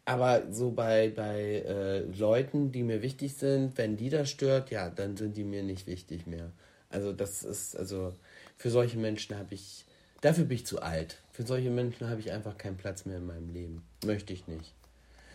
Aber 0.05 0.43
so 0.49 0.71
bei, 0.71 1.11
bei 1.13 1.61
äh, 1.67 1.99
Leuten, 2.17 2.71
die 2.71 2.83
mir 2.83 3.01
wichtig 3.01 3.33
sind, 3.33 3.77
wenn 3.77 3.97
die 3.97 4.09
das 4.09 4.29
stört, 4.29 4.71
ja, 4.71 4.89
dann 4.89 5.17
sind 5.17 5.35
die 5.35 5.43
mir 5.43 5.63
nicht 5.63 5.85
wichtig 5.85 6.25
mehr. 6.25 6.51
Also 6.89 7.11
das 7.11 7.43
ist, 7.43 7.75
also 7.75 8.13
für 8.55 8.69
solche 8.69 8.97
Menschen 8.97 9.37
habe 9.37 9.53
ich, 9.55 9.83
dafür 10.21 10.45
bin 10.45 10.55
ich 10.55 10.65
zu 10.65 10.81
alt. 10.81 11.17
Für 11.33 11.43
solche 11.43 11.69
Menschen 11.69 12.09
habe 12.09 12.21
ich 12.21 12.31
einfach 12.31 12.57
keinen 12.57 12.77
Platz 12.77 13.05
mehr 13.05 13.17
in 13.17 13.25
meinem 13.25 13.49
Leben. 13.53 13.83
Möchte 14.05 14.31
ich 14.31 14.47
nicht. 14.47 14.73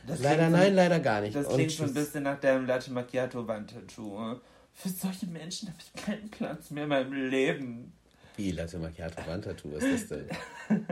Das 0.07 0.21
leider 0.21 0.49
nein, 0.49 0.75
leider 0.75 0.99
gar 1.01 1.21
nicht. 1.21 1.37
Das 1.37 1.47
klingt 1.47 1.73
schon 1.73 1.89
ein 1.89 1.95
bisschen 1.95 2.23
nach 2.23 2.41
deinem 2.41 2.65
Latte 2.65 2.91
Macchiato 2.91 3.47
Wandtattoo. 3.47 4.37
Für 4.73 4.89
solche 4.89 5.27
Menschen 5.27 5.69
habe 5.69 5.79
ich 5.79 6.03
keinen 6.03 6.31
Platz 6.31 6.71
mehr 6.71 6.85
in 6.85 6.89
meinem 6.89 7.13
Leben. 7.13 7.93
Wie 8.37 8.51
Latte 8.51 8.79
Macchiato 8.79 9.27
Wandtattoo 9.27 9.77
ist 9.77 9.93
das 9.93 10.09
denn? 10.09 10.29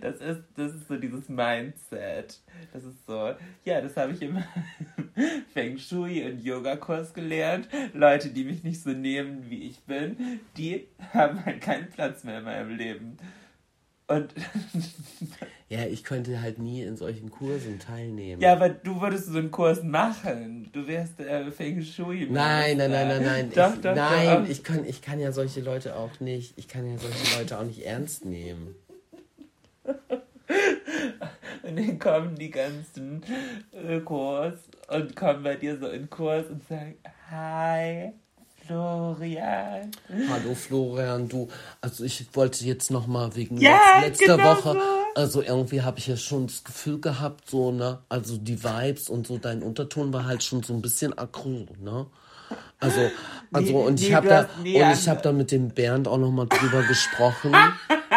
das 0.00 0.20
ist, 0.20 0.42
das 0.56 0.74
ist 0.74 0.88
so 0.88 0.96
dieses 0.96 1.28
Mindset. 1.28 2.40
Das 2.72 2.82
ist 2.82 3.06
so, 3.06 3.34
ja, 3.64 3.80
das 3.80 3.96
habe 3.96 4.12
ich 4.12 4.22
im 4.22 4.42
Feng 5.52 5.76
Shui 5.78 6.24
und 6.24 6.42
Yoga-Kurs 6.42 7.12
gelernt. 7.12 7.68
Leute, 7.92 8.30
die 8.30 8.44
mich 8.44 8.64
nicht 8.64 8.82
so 8.82 8.90
nehmen, 8.90 9.50
wie 9.50 9.64
ich 9.64 9.80
bin, 9.80 10.40
die 10.56 10.88
haben 11.12 11.44
halt 11.44 11.60
keinen 11.60 11.90
Platz 11.90 12.24
mehr 12.24 12.38
in 12.38 12.44
meinem 12.44 12.76
Leben. 12.76 13.18
Und 14.06 14.34
ja, 15.68 15.86
ich 15.86 16.04
könnte 16.04 16.42
halt 16.42 16.58
nie 16.58 16.82
in 16.82 16.96
solchen 16.96 17.30
Kursen 17.30 17.78
teilnehmen. 17.78 18.42
Ja, 18.42 18.52
aber 18.52 18.68
du 18.68 19.00
würdest 19.00 19.26
so 19.26 19.38
einen 19.38 19.50
Kurs 19.50 19.82
machen. 19.82 20.68
Du 20.72 20.86
wärst 20.86 21.18
äh, 21.20 21.50
Feng 21.50 21.82
Shui. 21.82 22.28
Nein, 22.30 22.76
nein, 22.76 22.90
nein, 22.90 23.08
nein, 23.08 23.24
nein. 23.24 23.50
Doch, 23.54 23.74
ich, 23.74 23.80
doch, 23.80 23.94
nein, 23.94 24.42
doch. 24.42 24.50
Ich, 24.50 24.62
kann, 24.62 24.84
ich 24.84 25.00
kann 25.00 25.20
ja 25.20 25.32
solche 25.32 25.62
Leute 25.62 25.96
auch 25.96 26.20
nicht, 26.20 26.58
ich 26.58 26.68
kann 26.68 26.86
ja 26.86 26.98
solche 26.98 27.38
Leute 27.38 27.58
auch 27.58 27.64
nicht 27.64 27.84
ernst 27.86 28.26
nehmen. 28.26 28.74
und 31.62 31.78
dann 31.78 31.98
kommen 31.98 32.34
die 32.36 32.50
ganzen 32.50 33.22
Ökos 33.72 34.54
und 34.88 35.16
kommen 35.16 35.42
bei 35.42 35.56
dir 35.56 35.78
so 35.78 35.88
in 35.88 36.10
Kurs 36.10 36.46
und 36.48 36.66
sagen, 36.68 36.96
hi. 37.30 38.12
Florian. 38.66 39.90
Hallo 40.28 40.54
Florian, 40.54 41.28
du, 41.28 41.48
also 41.80 42.04
ich 42.04 42.24
wollte 42.32 42.64
jetzt 42.64 42.90
noch 42.90 43.06
mal 43.06 43.34
wegen 43.36 43.58
ja, 43.58 44.00
letzter 44.00 44.36
genau 44.36 44.56
Woche, 44.56 44.72
so. 44.72 45.20
also 45.20 45.42
irgendwie 45.42 45.82
habe 45.82 45.98
ich 45.98 46.06
ja 46.06 46.16
schon 46.16 46.46
das 46.46 46.64
Gefühl 46.64 47.00
gehabt, 47.00 47.50
so, 47.50 47.72
ne, 47.72 47.98
also 48.08 48.36
die 48.36 48.62
Vibes 48.62 49.08
und 49.08 49.26
so, 49.26 49.38
dein 49.38 49.62
Unterton 49.62 50.12
war 50.12 50.24
halt 50.24 50.42
schon 50.42 50.62
so 50.62 50.72
ein 50.72 50.80
bisschen 50.80 51.16
aggro, 51.18 51.66
ne? 51.82 52.06
Also, 52.78 53.10
also 53.52 53.72
nee, 53.72 53.86
und 53.86 54.00
ich 54.00 54.14
habe 54.14 54.28
da 54.28 54.48
und 54.58 54.66
ich 54.66 55.08
habe 55.08 55.22
da 55.22 55.32
mit 55.32 55.50
dem 55.50 55.70
Bernd 55.70 56.06
auch 56.06 56.18
noch 56.18 56.30
mal 56.30 56.46
drüber 56.46 56.82
gesprochen. 56.82 57.54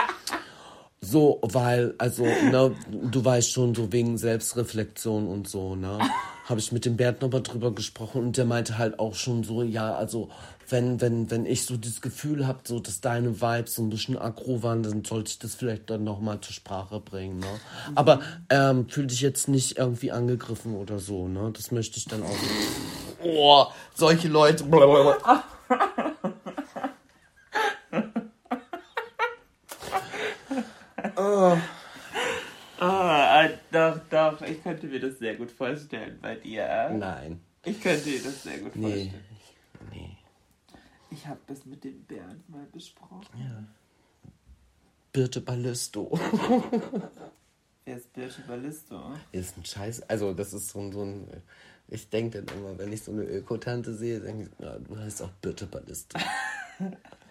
So, 1.10 1.40
weil, 1.42 1.94
also, 2.00 2.24
ne, 2.24 2.76
du 2.90 3.24
weißt 3.24 3.50
schon, 3.50 3.74
so 3.74 3.94
wegen 3.94 4.18
Selbstreflexion 4.18 5.28
und 5.28 5.48
so, 5.48 5.76
ne? 5.76 6.00
habe 6.50 6.60
ich 6.60 6.72
mit 6.72 6.86
dem 6.86 6.98
Bernd 6.98 7.22
nochmal 7.22 7.44
drüber 7.44 7.72
gesprochen 7.72 8.22
und 8.22 8.38
der 8.38 8.46
meinte 8.46 8.78
halt 8.78 9.00
auch 9.00 9.16
schon 9.16 9.44
so, 9.44 9.64
ja, 9.64 9.96
also 9.96 10.30
wenn, 10.70 11.00
wenn, 11.02 11.30
wenn 11.30 11.46
ich 11.46 11.66
so 11.66 11.78
das 11.78 12.02
Gefühl 12.02 12.48
habe, 12.48 12.60
so 12.64 12.80
dass 12.80 13.02
deine 13.02 13.42
Vibes 13.42 13.76
so 13.76 13.84
ein 13.84 13.90
bisschen 13.90 14.18
aggro 14.18 14.64
waren, 14.64 14.84
dann 14.84 15.04
sollte 15.04 15.32
ich 15.32 15.40
das 15.40 15.56
vielleicht 15.56 15.90
dann 15.90 16.04
nochmal 16.04 16.40
zur 16.42 16.54
Sprache 16.54 17.00
bringen, 17.00 17.40
ne? 17.40 17.60
Aber 17.96 18.22
ähm, 18.50 18.90
fühl 18.90 19.08
dich 19.08 19.22
jetzt 19.22 19.48
nicht 19.48 19.78
irgendwie 19.78 20.12
angegriffen 20.12 20.76
oder 20.76 21.00
so, 21.00 21.28
ne? 21.28 21.52
Das 21.54 21.72
möchte 21.72 21.98
ich 21.98 22.06
dann 22.06 22.24
auch 22.24 22.30
nicht. 22.30 22.44
Oh, 23.24 23.66
solche 23.96 24.28
Leute. 24.28 24.66
oh. 31.18 31.58
Ah, 32.80 33.48
doch, 33.72 33.98
doch, 34.12 34.42
ich 34.42 34.64
könnte 34.80 34.88
mir 34.94 35.00
das 35.00 35.18
sehr 35.18 35.36
gut 35.36 35.52
vorstellen 35.52 36.20
bei 36.22 36.36
dir. 36.36 36.90
Nein. 36.94 37.42
Ich 37.66 37.82
könnte 37.82 38.04
dir 38.04 38.22
das 38.22 38.44
sehr 38.44 38.60
gut 38.60 38.76
nee. 38.76 38.82
vorstellen. 38.82 39.26
Nee. 39.92 40.18
Ich 41.10 41.26
habe 41.26 41.40
das 41.48 41.66
mit 41.66 41.84
dem 41.84 42.04
Bernd 42.04 42.48
mal 42.50 42.68
besprochen. 42.72 43.26
Ja. 43.40 43.64
Birte 45.12 45.42
Ballisto. 45.42 46.12
Wer 47.86 47.98
ist 47.98 48.14
Birte 48.14 48.42
Ballisto? 48.48 49.14
Ist 49.32 49.58
ein 49.58 49.66
Scheiß. 49.66 50.04
Also, 50.04 50.34
das 50.34 50.54
ist 50.54 50.70
so 50.70 50.80
ein. 50.80 50.92
So 50.92 51.04
ein 51.04 51.28
ich 51.90 52.10
denke 52.10 52.44
dann 52.44 52.58
immer, 52.58 52.78
wenn 52.78 52.92
ich 52.92 53.02
so 53.02 53.14
eine 53.14 53.24
Ökotante 53.24 53.94
sehe, 53.94 54.20
denke 54.20 54.44
ich, 54.44 54.50
na, 54.60 54.78
du 54.78 54.98
heißt 54.98 55.22
auch 55.22 55.32
Birte 55.42 55.66
Ballisto. 55.66 56.20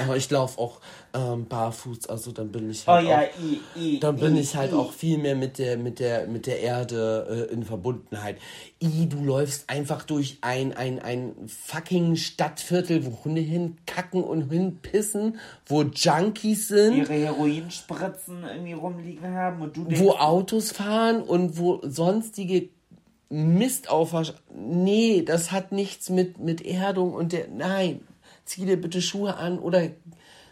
Aber 0.00 0.16
ich 0.16 0.30
laufe 0.30 0.58
auch 0.58 0.80
ähm, 1.12 1.46
barfuß, 1.46 2.08
also 2.08 2.32
dann 2.32 2.52
bin 2.52 2.70
ich 2.70 2.86
halt 2.86 3.04
oh, 3.04 3.08
ja, 3.08 3.20
auch, 3.20 3.42
i, 3.42 3.60
i, 3.76 4.00
dann 4.00 4.16
bin 4.16 4.36
i, 4.36 4.40
ich 4.40 4.54
halt 4.54 4.72
auch 4.72 4.92
viel 4.92 5.18
mehr 5.18 5.34
mit 5.34 5.58
der 5.58 5.76
mit 5.76 5.98
der 5.98 6.26
mit 6.26 6.46
der 6.46 6.60
Erde 6.60 7.48
äh, 7.50 7.52
in 7.52 7.64
Verbundenheit. 7.64 8.36
I, 8.82 9.08
du 9.08 9.24
läufst 9.24 9.68
einfach 9.68 10.04
durch 10.04 10.38
ein 10.42 10.76
ein 10.76 11.00
ein 11.00 11.34
fucking 11.46 12.16
Stadtviertel, 12.16 13.04
wo 13.06 13.24
Hunde 13.24 13.40
hinkacken 13.40 14.22
und 14.22 14.50
hinpissen, 14.50 15.38
wo 15.66 15.82
Junkies 15.82 16.68
sind, 16.68 16.96
ihre 16.96 17.14
Heroinspritzen 17.14 18.44
irgendwie 18.44 18.74
rumliegen 18.74 19.34
haben 19.34 19.62
und 19.62 19.76
du 19.76 19.86
wo 19.98 20.12
Autos 20.12 20.72
fahren 20.72 21.22
und 21.22 21.58
wo 21.58 21.80
sonstige 21.82 22.68
Mist 23.30 23.88
aufwasch. 23.88 24.34
Nee, 24.54 25.22
das 25.22 25.50
hat 25.50 25.72
nichts 25.72 26.10
mit 26.10 26.38
mit 26.38 26.64
Erdung 26.64 27.14
und 27.14 27.32
der 27.32 27.48
nein 27.48 28.00
zieh 28.50 28.66
dir 28.66 28.80
bitte 28.80 29.00
Schuhe 29.00 29.36
an 29.36 29.58
oder 29.58 29.88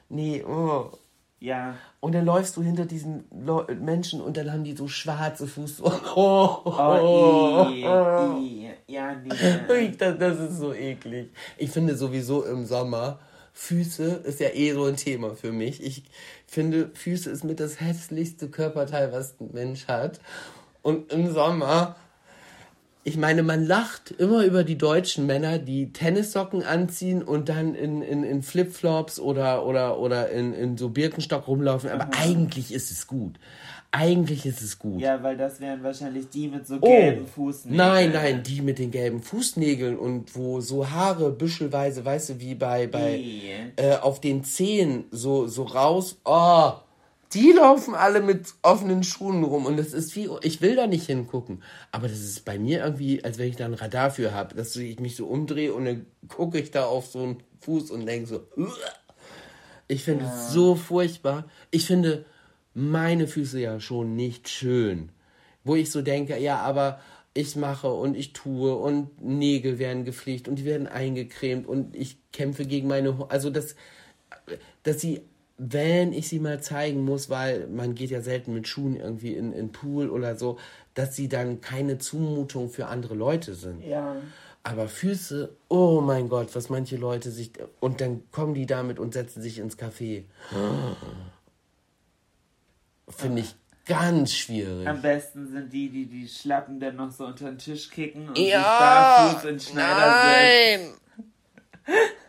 nee, 0.08 0.44
oh. 0.44 0.92
Ja. 1.40 1.76
Und 2.00 2.16
dann 2.16 2.24
läufst 2.24 2.56
du 2.56 2.62
hinter 2.62 2.84
diesen 2.84 3.24
Leu 3.30 3.64
Menschen 3.74 4.20
und 4.20 4.36
dann 4.36 4.52
haben 4.52 4.64
die 4.64 4.76
so 4.76 4.88
schwarze 4.88 5.46
Fuß. 5.46 5.82
Oh, 6.16 6.62
oh, 6.64 6.72
Oh, 6.76 7.68
i, 7.70 7.84
i. 7.84 8.70
Ja, 8.88 9.14
nee. 9.14 9.92
das, 9.98 10.18
das 10.18 10.40
ist 10.40 10.58
so 10.58 10.72
eklig. 10.72 11.30
Ich 11.56 11.70
finde 11.70 11.96
sowieso 11.96 12.44
im 12.44 12.66
Sommer, 12.66 13.20
Füße 13.52 14.22
ist 14.24 14.40
ja 14.40 14.48
eh 14.48 14.72
so 14.72 14.84
ein 14.84 14.96
Thema 14.96 15.34
für 15.34 15.52
mich. 15.52 15.82
Ich 15.82 16.04
finde, 16.46 16.90
Füße 16.94 17.30
ist 17.30 17.44
mit 17.44 17.60
das 17.60 17.80
hässlichste 17.80 18.48
Körperteil, 18.48 19.12
was 19.12 19.40
ein 19.40 19.50
Mensch 19.52 19.86
hat. 19.86 20.20
Und 20.82 21.12
im 21.12 21.32
Sommer, 21.32 21.96
ich 23.08 23.16
meine, 23.16 23.42
man 23.42 23.66
lacht 23.66 24.10
immer 24.12 24.44
über 24.44 24.64
die 24.64 24.76
deutschen 24.78 25.26
Männer, 25.26 25.58
die 25.58 25.92
Tennissocken 25.92 26.62
anziehen 26.62 27.22
und 27.22 27.48
dann 27.48 27.74
in, 27.74 28.02
in, 28.02 28.22
in 28.22 28.42
Flipflops 28.42 29.18
oder, 29.18 29.64
oder, 29.66 29.98
oder 29.98 30.30
in, 30.30 30.52
in 30.52 30.76
so 30.76 30.90
Birkenstock 30.90 31.48
rumlaufen. 31.48 31.90
Aber 31.90 32.10
eigentlich 32.20 32.72
ist 32.72 32.90
es 32.90 33.06
gut. 33.06 33.36
Eigentlich 33.90 34.44
ist 34.44 34.60
es 34.60 34.78
gut. 34.78 35.00
Ja, 35.00 35.22
weil 35.22 35.38
das 35.38 35.60
wären 35.60 35.82
wahrscheinlich 35.82 36.28
die 36.28 36.48
mit 36.48 36.66
so 36.66 36.76
Oh, 36.82 36.86
gelben 36.86 37.26
Fußnägeln. 37.26 37.76
nein, 37.78 38.10
nein, 38.12 38.42
die 38.42 38.60
mit 38.60 38.78
den 38.78 38.90
gelben 38.90 39.22
Fußnägeln 39.22 39.96
und 39.98 40.36
wo 40.36 40.60
so 40.60 40.90
Haare 40.90 41.30
büschelweise, 41.32 42.04
weißt 42.04 42.28
du, 42.28 42.40
wie 42.40 42.54
bei, 42.54 42.86
bei 42.86 43.22
äh, 43.76 43.96
auf 43.96 44.20
den 44.20 44.44
Zehen 44.44 45.04
so, 45.10 45.46
so 45.46 45.62
raus. 45.62 46.18
Oh, 46.26 46.72
die 47.34 47.52
laufen 47.52 47.94
alle 47.94 48.20
mit 48.20 48.54
offenen 48.62 49.02
Schuhen 49.02 49.44
rum 49.44 49.66
und 49.66 49.76
das 49.76 49.92
ist 49.92 50.16
wie, 50.16 50.28
ich 50.42 50.60
will 50.60 50.76
da 50.76 50.86
nicht 50.86 51.06
hingucken. 51.06 51.62
Aber 51.92 52.08
das 52.08 52.20
ist 52.20 52.44
bei 52.44 52.58
mir 52.58 52.82
irgendwie, 52.82 53.22
als 53.24 53.38
wenn 53.38 53.48
ich 53.48 53.56
da 53.56 53.66
ein 53.66 53.74
Radar 53.74 54.10
für 54.10 54.32
habe, 54.32 54.54
dass 54.54 54.74
ich 54.76 55.00
mich 55.00 55.16
so 55.16 55.26
umdrehe 55.26 55.74
und 55.74 55.84
dann 55.84 56.06
gucke 56.28 56.58
ich 56.58 56.70
da 56.70 56.86
auf 56.86 57.06
so 57.06 57.22
einen 57.22 57.42
Fuß 57.60 57.90
und 57.90 58.06
denke 58.06 58.26
so, 58.26 58.46
"Uah." 58.56 58.72
ich 59.88 60.04
finde 60.04 60.26
es 60.26 60.52
so 60.52 60.74
furchtbar. 60.74 61.48
Ich 61.70 61.86
finde 61.86 62.26
meine 62.74 63.26
Füße 63.26 63.58
ja 63.58 63.80
schon 63.80 64.14
nicht 64.14 64.48
schön. 64.48 65.10
Wo 65.64 65.74
ich 65.74 65.90
so 65.90 66.02
denke, 66.02 66.38
ja, 66.38 66.58
aber 66.58 67.00
ich 67.34 67.56
mache 67.56 67.92
und 67.92 68.16
ich 68.16 68.32
tue 68.32 68.74
und 68.74 69.22
Nägel 69.22 69.78
werden 69.78 70.04
gepflegt 70.04 70.46
und 70.46 70.56
die 70.56 70.64
werden 70.64 70.86
eingecremt 70.86 71.66
und 71.66 71.96
ich 71.96 72.18
kämpfe 72.32 72.66
gegen 72.66 72.88
meine, 72.88 73.26
also 73.30 73.50
das, 73.50 73.74
dass 74.82 75.00
sie, 75.00 75.22
wenn 75.58 76.12
ich 76.12 76.28
sie 76.28 76.38
mal 76.38 76.62
zeigen 76.62 77.04
muss, 77.04 77.28
weil 77.28 77.66
man 77.66 77.94
geht 77.94 78.10
ja 78.10 78.20
selten 78.20 78.54
mit 78.54 78.68
Schuhen 78.68 78.96
irgendwie 78.96 79.34
in 79.34 79.52
in 79.52 79.72
Pool 79.72 80.08
oder 80.08 80.36
so, 80.36 80.58
dass 80.94 81.16
sie 81.16 81.28
dann 81.28 81.60
keine 81.60 81.98
Zumutung 81.98 82.70
für 82.70 82.86
andere 82.86 83.14
Leute 83.14 83.54
sind. 83.54 83.84
Ja. 83.84 84.16
Aber 84.62 84.88
Füße, 84.88 85.56
oh 85.68 86.00
mein 86.00 86.28
Gott, 86.28 86.54
was 86.54 86.68
manche 86.68 86.96
Leute 86.96 87.30
sich. 87.30 87.52
Und 87.80 88.00
dann 88.00 88.22
kommen 88.30 88.54
die 88.54 88.66
damit 88.66 88.98
und 88.98 89.14
setzen 89.14 89.40
sich 89.42 89.58
ins 89.58 89.78
Café. 89.78 90.24
Finde 93.08 93.40
ich 93.40 93.54
ganz 93.86 94.34
schwierig. 94.34 94.86
Am 94.86 95.00
besten 95.00 95.48
sind 95.48 95.72
die, 95.72 95.88
die 95.88 96.06
die 96.06 96.28
Schlappen 96.28 96.78
dann 96.78 96.96
noch 96.96 97.10
so 97.10 97.26
unter 97.26 97.46
den 97.46 97.58
Tisch 97.58 97.90
kicken 97.90 98.28
und 98.28 98.38
Ja, 98.38 99.30
sich 99.32 99.42
barfuß 99.42 99.50
in 99.50 99.60
Schneidersitz. 99.60 101.00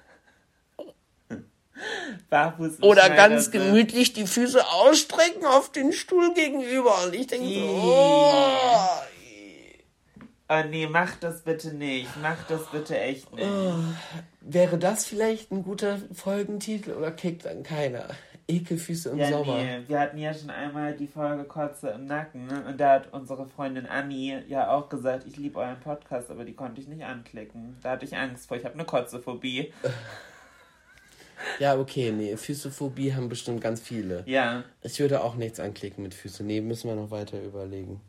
Barfuß 2.30 2.82
Oder 2.82 3.10
ganz 3.10 3.46
Schneidersitz. 3.46 3.52
gemütlich 3.52 4.14
die 4.14 4.28
Füße 4.28 4.66
ausstrecken 4.68 5.46
auf 5.46 5.72
den 5.72 5.92
Stuhl 5.94 6.34
gegenüber. 6.34 6.94
Und 7.06 7.16
ich 7.16 7.28
denke 7.28 7.48
so, 7.48 7.66
oh. 7.66 8.34
Oh 10.52 10.64
nee, 10.68 10.88
mach 10.88 11.16
das 11.18 11.44
bitte 11.44 11.76
nicht. 11.76 12.10
Mach 12.24 12.44
das 12.48 12.66
bitte 12.72 13.00
echt 13.00 13.32
nicht. 13.36 13.48
Wäre 14.42 14.80
das 14.80 15.06
vielleicht 15.06 15.52
ein 15.52 15.62
guter 15.64 16.00
Folgentitel 16.14 16.94
oder 16.94 17.12
kickt 17.12 17.46
dann 17.46 17.62
keiner? 17.62 18.06
Ekelfüße 18.48 19.12
im 19.12 19.20
Ja, 19.20 19.30
Sommer. 19.30 19.58
nee, 19.58 19.82
wir 19.88 20.00
hatten 20.00 20.18
ja 20.18 20.34
schon 20.34 20.50
einmal 20.50 20.94
die 20.96 21.06
Folge 21.06 21.44
Kotze 21.44 21.90
im 21.90 22.06
Nacken 22.06 22.48
ne? 22.48 22.64
und 22.68 22.82
da 22.82 22.94
hat 22.94 23.14
unsere 23.14 23.46
Freundin 23.46 23.86
Anni 23.86 24.36
ja 24.48 24.72
auch 24.72 24.90
gesagt, 24.90 25.26
ich 25.28 25.38
liebe 25.38 25.60
euren 25.60 25.80
Podcast, 25.80 26.32
aber 26.32 26.44
die 26.46 26.56
konnte 26.56 26.82
ich 26.82 26.88
nicht 26.88 27.04
anklicken. 27.04 27.78
Da 27.84 27.92
hatte 27.92 28.06
ich 28.06 28.18
Angst 28.18 28.48
vor, 28.48 28.58
ich 28.58 28.66
habe 28.66 28.74
eine 28.74 28.86
Kotzephobie. 28.86 29.72
Ja, 31.60 31.78
okay, 31.78 32.12
nee, 32.12 32.36
Füßephobie 32.38 33.14
haben 33.14 33.30
bestimmt 33.30 33.62
ganz 33.62 33.82
viele. 33.82 34.24
Ja, 34.26 34.64
Ich 34.82 35.00
würde 35.00 35.24
auch 35.24 35.36
nichts 35.36 35.60
anklicken 35.60 36.04
mit 36.04 36.14
Füßen. 36.14 36.46
Nee, 36.46 36.62
müssen 36.62 36.88
wir 36.90 36.96
noch 36.96 37.12
weiter 37.12 37.42
überlegen. 37.42 38.02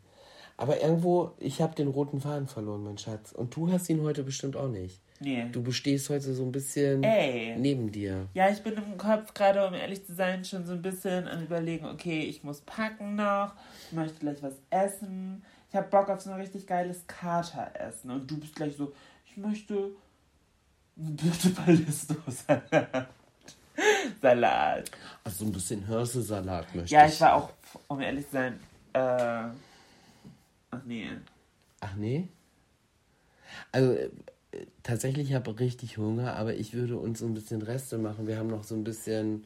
Aber 0.57 0.79
irgendwo, 0.79 1.31
ich 1.39 1.59
habe 1.61 1.73
den 1.73 1.87
roten 1.87 2.21
Faden 2.21 2.47
verloren, 2.47 2.83
mein 2.83 2.97
Schatz. 2.97 3.31
Und 3.31 3.55
du 3.55 3.71
hast 3.71 3.89
ihn 3.89 4.03
heute 4.03 4.23
bestimmt 4.23 4.55
auch 4.55 4.67
nicht. 4.67 5.01
nee. 5.19 5.45
Du 5.51 5.63
bestehst 5.63 6.09
heute 6.09 6.33
so 6.33 6.43
ein 6.43 6.51
bisschen 6.51 7.03
Ey. 7.03 7.55
neben 7.57 7.91
dir. 7.91 8.27
Ja, 8.35 8.49
ich 8.49 8.61
bin 8.61 8.73
im 8.73 8.97
Kopf 8.97 9.33
gerade, 9.33 9.65
um 9.67 9.73
ehrlich 9.73 10.05
zu 10.05 10.13
sein, 10.13 10.45
schon 10.45 10.65
so 10.67 10.73
ein 10.73 10.81
bisschen 10.83 11.27
am 11.27 11.41
überlegen, 11.43 11.85
okay, 11.85 12.21
ich 12.21 12.43
muss 12.43 12.61
packen 12.61 13.15
noch, 13.15 13.55
ich 13.87 13.93
möchte 13.93 14.19
gleich 14.19 14.43
was 14.43 14.53
essen. 14.69 15.43
Ich 15.69 15.75
habe 15.75 15.87
Bock 15.87 16.09
auf 16.09 16.21
so 16.21 16.29
ein 16.29 16.39
richtig 16.39 16.67
geiles 16.67 17.07
Kateressen. 17.07 18.11
Und 18.11 18.29
du 18.29 18.39
bist 18.39 18.55
gleich 18.55 18.75
so, 18.75 18.93
ich 19.25 19.37
möchte 19.37 19.91
eine 20.99 21.11
Birte 21.11 21.49
Ballisto-Salat. 21.49 23.07
Salat. 24.21 24.91
Also 25.23 25.45
so 25.45 25.45
ein 25.45 25.51
bisschen 25.53 25.85
Hirsesalat 25.87 26.73
möchte 26.75 26.93
Ja, 26.93 27.05
ich. 27.05 27.13
ich 27.13 27.21
war 27.21 27.33
auch, 27.35 27.49
um 27.87 27.99
ehrlich 28.01 28.25
zu 28.27 28.33
sein, 28.33 28.59
äh. 28.93 28.99
Ach 30.73 30.79
nee. 30.85 31.09
Ach 31.81 31.95
nee? 31.95 32.27
Also 33.71 33.91
äh, 33.93 34.09
tatsächlich 34.83 35.29
ich 35.29 35.35
habe 35.35 35.59
richtig 35.59 35.97
Hunger, 35.97 36.35
aber 36.35 36.53
ich 36.55 36.73
würde 36.73 36.97
uns 36.97 37.19
so 37.19 37.25
ein 37.25 37.33
bisschen 37.33 37.61
Reste 37.61 37.97
machen. 37.97 38.27
Wir 38.27 38.37
haben 38.37 38.47
noch 38.47 38.63
so 38.63 38.75
ein 38.75 38.83
bisschen 38.83 39.45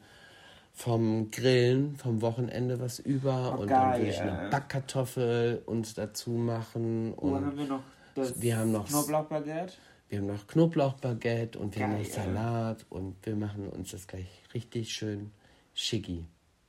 vom 0.74 1.30
Grillen, 1.30 1.96
vom 1.96 2.20
Wochenende 2.20 2.78
was 2.80 2.98
über. 2.98 3.54
Oh, 3.56 3.62
und 3.62 3.70
dann 3.70 3.92
würde 3.92 4.04
geil. 4.04 4.08
ich 4.12 4.20
eine 4.20 4.50
Backkartoffel 4.50 5.62
uns 5.66 5.94
dazu 5.94 6.30
machen. 6.30 7.14
Wo 7.16 7.28
Und 7.34 7.46
haben 7.46 7.56
wir 7.58 7.64
noch 7.66 7.82
das 8.14 8.40
wir 8.40 8.56
haben 8.56 8.72
noch- 8.72 8.86
Knoblauchbaguette? 8.88 9.72
Wir 10.08 10.18
haben 10.18 10.26
noch 10.26 10.46
Knoblauchbaguette 10.46 11.58
und 11.58 11.74
wir 11.76 11.84
haben 11.84 11.98
noch 11.98 12.02
Geil. 12.02 12.10
Salat 12.10 12.86
und 12.90 13.16
wir 13.24 13.36
machen 13.36 13.68
uns 13.68 13.90
das 13.90 14.06
gleich 14.06 14.28
richtig 14.54 14.92
schön 14.92 15.32
schicki. 15.74 16.24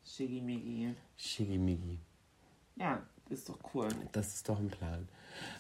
Shigimigi. 0.06 0.96
Schickimicki. 1.18 2.00
Ja, 2.76 3.02
ist 3.30 3.50
doch 3.50 3.60
cool. 3.74 3.90
Das 4.12 4.36
ist 4.36 4.50
doch 4.50 4.60
ein 4.60 4.70
Plan. 4.70 5.08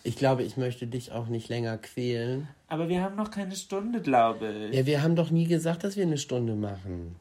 Ich 0.03 0.15
glaube, 0.15 0.43
ich 0.43 0.57
möchte 0.57 0.87
dich 0.87 1.11
auch 1.11 1.27
nicht 1.27 1.49
länger 1.49 1.77
quälen. 1.77 2.47
Aber 2.67 2.89
wir 2.89 3.01
haben 3.01 3.15
noch 3.15 3.29
keine 3.29 3.55
Stunde, 3.55 4.01
glaube 4.01 4.69
ich. 4.69 4.75
Ja, 4.75 4.85
wir 4.85 5.03
haben 5.03 5.15
doch 5.15 5.29
nie 5.29 5.45
gesagt, 5.47 5.83
dass 5.83 5.95
wir 5.95 6.03
eine 6.03 6.17
Stunde 6.17 6.55
machen. 6.55 7.15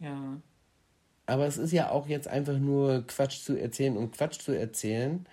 Ja. 0.00 0.40
Aber 1.26 1.46
es 1.46 1.58
ist 1.58 1.72
ja 1.72 1.90
auch 1.90 2.08
jetzt 2.08 2.26
einfach 2.26 2.58
nur 2.58 3.06
Quatsch 3.06 3.42
zu 3.44 3.56
erzählen 3.56 3.96
und 3.96 4.12
Quatsch 4.12 4.40
zu 4.40 4.52
erzählen. 4.52 5.26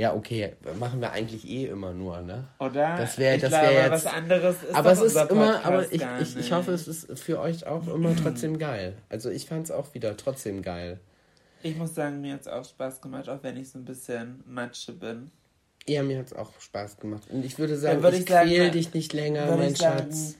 Ja, 0.00 0.14
okay, 0.14 0.54
machen 0.78 1.02
wir 1.02 1.12
eigentlich 1.12 1.46
eh 1.46 1.66
immer 1.66 1.92
nur, 1.92 2.22
ne? 2.22 2.48
Oder? 2.58 2.96
Das 2.96 3.18
wäre 3.18 3.36
das 3.36 3.50
glaube, 3.50 3.66
wär 3.66 3.82
jetzt. 3.82 3.90
was 3.90 4.06
anderes 4.06 4.62
ist 4.62 4.74
aber 4.74 4.92
es 4.92 5.00
ist 5.02 5.30
immer, 5.30 5.62
aber 5.62 5.92
ich, 5.92 6.02
ich, 6.22 6.36
ich 6.38 6.52
hoffe, 6.52 6.72
es 6.72 6.88
ist 6.88 7.18
für 7.18 7.38
euch 7.38 7.66
auch 7.66 7.86
immer 7.94 8.16
trotzdem 8.16 8.58
geil. 8.58 8.96
Also 9.10 9.28
ich 9.28 9.44
fand 9.44 9.64
es 9.64 9.70
auch 9.70 9.92
wieder 9.92 10.16
trotzdem 10.16 10.62
geil. 10.62 11.00
Ich 11.62 11.76
muss 11.76 11.94
sagen, 11.94 12.22
mir 12.22 12.32
hat 12.32 12.40
es 12.40 12.48
auch 12.48 12.64
Spaß 12.64 13.02
gemacht, 13.02 13.28
auch 13.28 13.42
wenn 13.42 13.58
ich 13.58 13.68
so 13.68 13.78
ein 13.78 13.84
bisschen 13.84 14.42
Matsche 14.46 14.92
bin. 14.94 15.30
Ja, 15.86 16.02
mir 16.02 16.20
hat 16.20 16.28
es 16.28 16.32
auch 16.32 16.58
Spaß 16.58 16.96
gemacht. 16.96 17.24
Und 17.28 17.44
ich 17.44 17.58
würde 17.58 17.76
sagen, 17.76 18.02
würde 18.02 18.16
ich, 18.16 18.22
ich 18.22 18.30
sagen, 18.30 18.48
quäl 18.48 18.70
dich 18.70 18.94
nicht 18.94 19.12
länger, 19.12 19.54
mein 19.54 19.72
ich 19.72 19.76
sagen, 19.76 19.98
Schatz. 19.98 20.36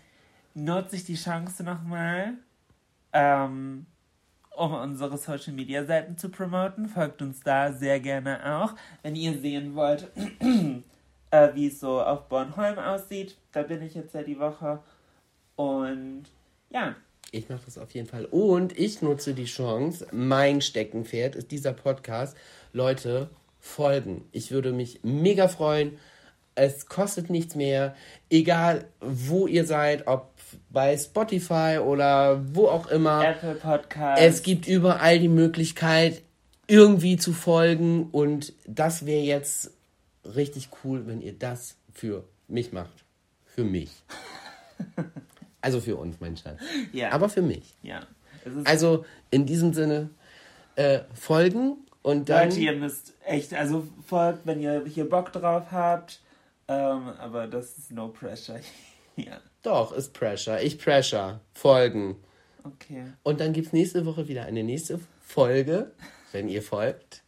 nutze 0.55 0.97
ich 0.97 1.05
die 1.05 1.17
Chance 1.17 1.65
nochmal, 1.65 2.33
ähm, 3.13 3.85
um 4.57 4.75
unsere 4.75 5.17
Social 5.19 5.53
Media 5.53 5.85
Seiten 5.85 6.19
zu 6.19 6.29
promoten. 6.29 6.89
Folgt 6.89 7.23
uns 7.23 7.41
da 7.41 7.73
sehr 7.73 8.01
gerne 8.01 8.41
auch. 8.63 8.75
Wenn 9.03 9.17
ihr 9.17 9.39
sehen 9.39 9.75
wollt, 9.75 10.11
äh, 11.31 11.55
wie 11.55 11.67
es 11.69 11.81
so 11.81 12.01
auf 12.03 12.29
Bornholm 12.29 12.79
aussieht, 12.79 13.37
da 13.53 13.63
bin 13.63 13.83
ich 13.83 13.95
jetzt 13.95 14.15
ja 14.15 14.23
die 14.23 14.39
Woche. 14.39 14.81
Und 15.57 16.25
ja, 16.71 16.95
Ich 17.33 17.49
mache 17.49 17.63
das 17.65 17.79
auf 17.79 17.93
jeden 17.93 18.09
Fall. 18.09 18.25
Und 18.27 18.77
ich 18.79 19.03
nutze 19.03 19.35
die 19.35 19.45
Chance, 19.45 20.07
mein 20.13 20.61
Steckenpferd 20.61 21.37
ist 21.37 21.51
dieser 21.51 21.73
Podcast. 21.73 22.37
Leute, 22.73 23.31
folgen. 23.61 24.25
Ich 24.33 24.51
würde 24.51 24.73
mich 24.73 25.01
mega 25.03 25.49
freuen. 25.49 25.99
Es 26.55 26.87
kostet 26.87 27.31
nichts 27.31 27.55
mehr. 27.55 27.95
Egal, 28.31 28.87
wo 29.01 29.47
ihr 29.47 29.65
seid, 29.65 30.07
ob 30.07 30.33
bei 30.71 30.97
Spotify 30.97 31.79
oder 31.85 32.41
wo 32.55 32.67
auch 32.69 32.87
immer. 32.89 33.27
Apple 33.27 33.55
Podcast. 33.55 34.21
Es 34.21 34.43
gibt 34.43 34.67
überall 34.67 35.19
die 35.19 35.29
Möglichkeit, 35.29 36.23
irgendwie 36.67 37.17
zu 37.17 37.33
folgen. 37.33 38.09
Und 38.11 38.53
das 38.67 39.07
wäre 39.07 39.23
jetzt 39.23 39.73
richtig 40.25 40.69
cool, 40.85 41.07
wenn 41.07 41.21
ihr 41.21 41.33
das 41.33 41.77
für 41.93 42.25
mich 42.49 42.73
macht. 42.73 43.05
Für 43.45 43.65
mich. 43.65 43.91
Also 45.63 45.81
für 45.81 45.97
uns, 45.97 46.17
mein 46.21 46.39
Schatz. 46.39 46.59
Ja. 46.91 47.13
Aber 47.13 47.29
für 47.29 47.43
mich. 47.43 47.75
ja. 47.83 48.01
Also 48.65 49.05
in 49.31 49.45
diesem 49.45 49.75
Sinne 49.75 50.09
äh, 50.77 51.01
folgen 51.13 51.77
und 52.03 52.31
dann. 52.31 52.49
Leute, 52.49 52.61
ihr 52.61 52.73
müsst 52.73 53.13
echt, 53.27 53.53
also 53.53 53.87
folgt, 54.07 54.47
wenn 54.47 54.61
ihr 54.61 54.83
hier 54.87 55.07
Bock 55.07 55.33
drauf 55.33 55.71
habt. 55.71 56.21
Ähm, 56.69 57.09
aber 57.19 57.47
das 57.47 57.77
ist 57.77 57.91
no 57.91 58.09
pressure 58.09 58.61
Ja. 59.17 59.39
Doch, 59.63 59.93
ist 59.93 60.15
Pressure. 60.15 60.63
Ich 60.63 60.79
Pressure. 60.79 61.41
Folgen. 61.53 62.17
Okay. 62.65 63.05
Und 63.23 63.41
dann 63.41 63.53
gibt 63.53 63.69
es 63.69 63.73
nächste 63.73 64.07
Woche 64.07 64.29
wieder 64.29 64.45
eine 64.45 64.63
nächste 64.63 65.01
Folge, 65.21 65.93
wenn 66.33 66.49
ihr 66.49 66.63
folgt. 66.63 67.23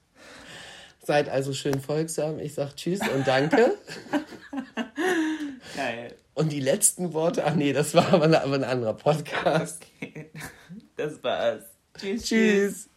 Seid 1.04 1.28
also 1.28 1.52
schön 1.52 1.80
folgsam. 1.80 2.38
Ich 2.38 2.54
sag 2.54 2.76
Tschüss 2.76 3.00
und 3.00 3.26
Danke. 3.26 3.76
Geil. 5.76 6.14
Und 6.34 6.52
die 6.52 6.60
letzten 6.60 7.12
Worte, 7.12 7.44
ach 7.44 7.54
nee, 7.54 7.72
das 7.72 7.94
war 7.94 8.12
aber, 8.12 8.24
ein 8.24 8.64
anderer 8.64 8.94
Podcast. 8.94 9.84
Okay. 10.00 10.30
Das 10.94 11.24
war's. 11.24 11.62
Tschüss. 11.98 12.24
Tschüss. 12.24 12.88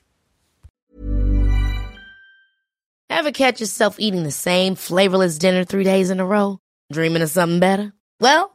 Ever 3.09 3.31
catch 3.31 3.61
yourself 3.61 3.97
eating 3.99 4.23
the 4.23 4.31
same 4.31 4.75
flavorless 4.75 5.39
dinner 5.39 5.63
three 5.63 5.85
days 5.85 6.09
in 6.09 6.19
a 6.19 6.25
row? 6.25 6.59
Dreaming 6.91 7.21
of 7.23 7.29
something 7.29 7.59
better? 7.59 7.93
Well, 8.19 8.54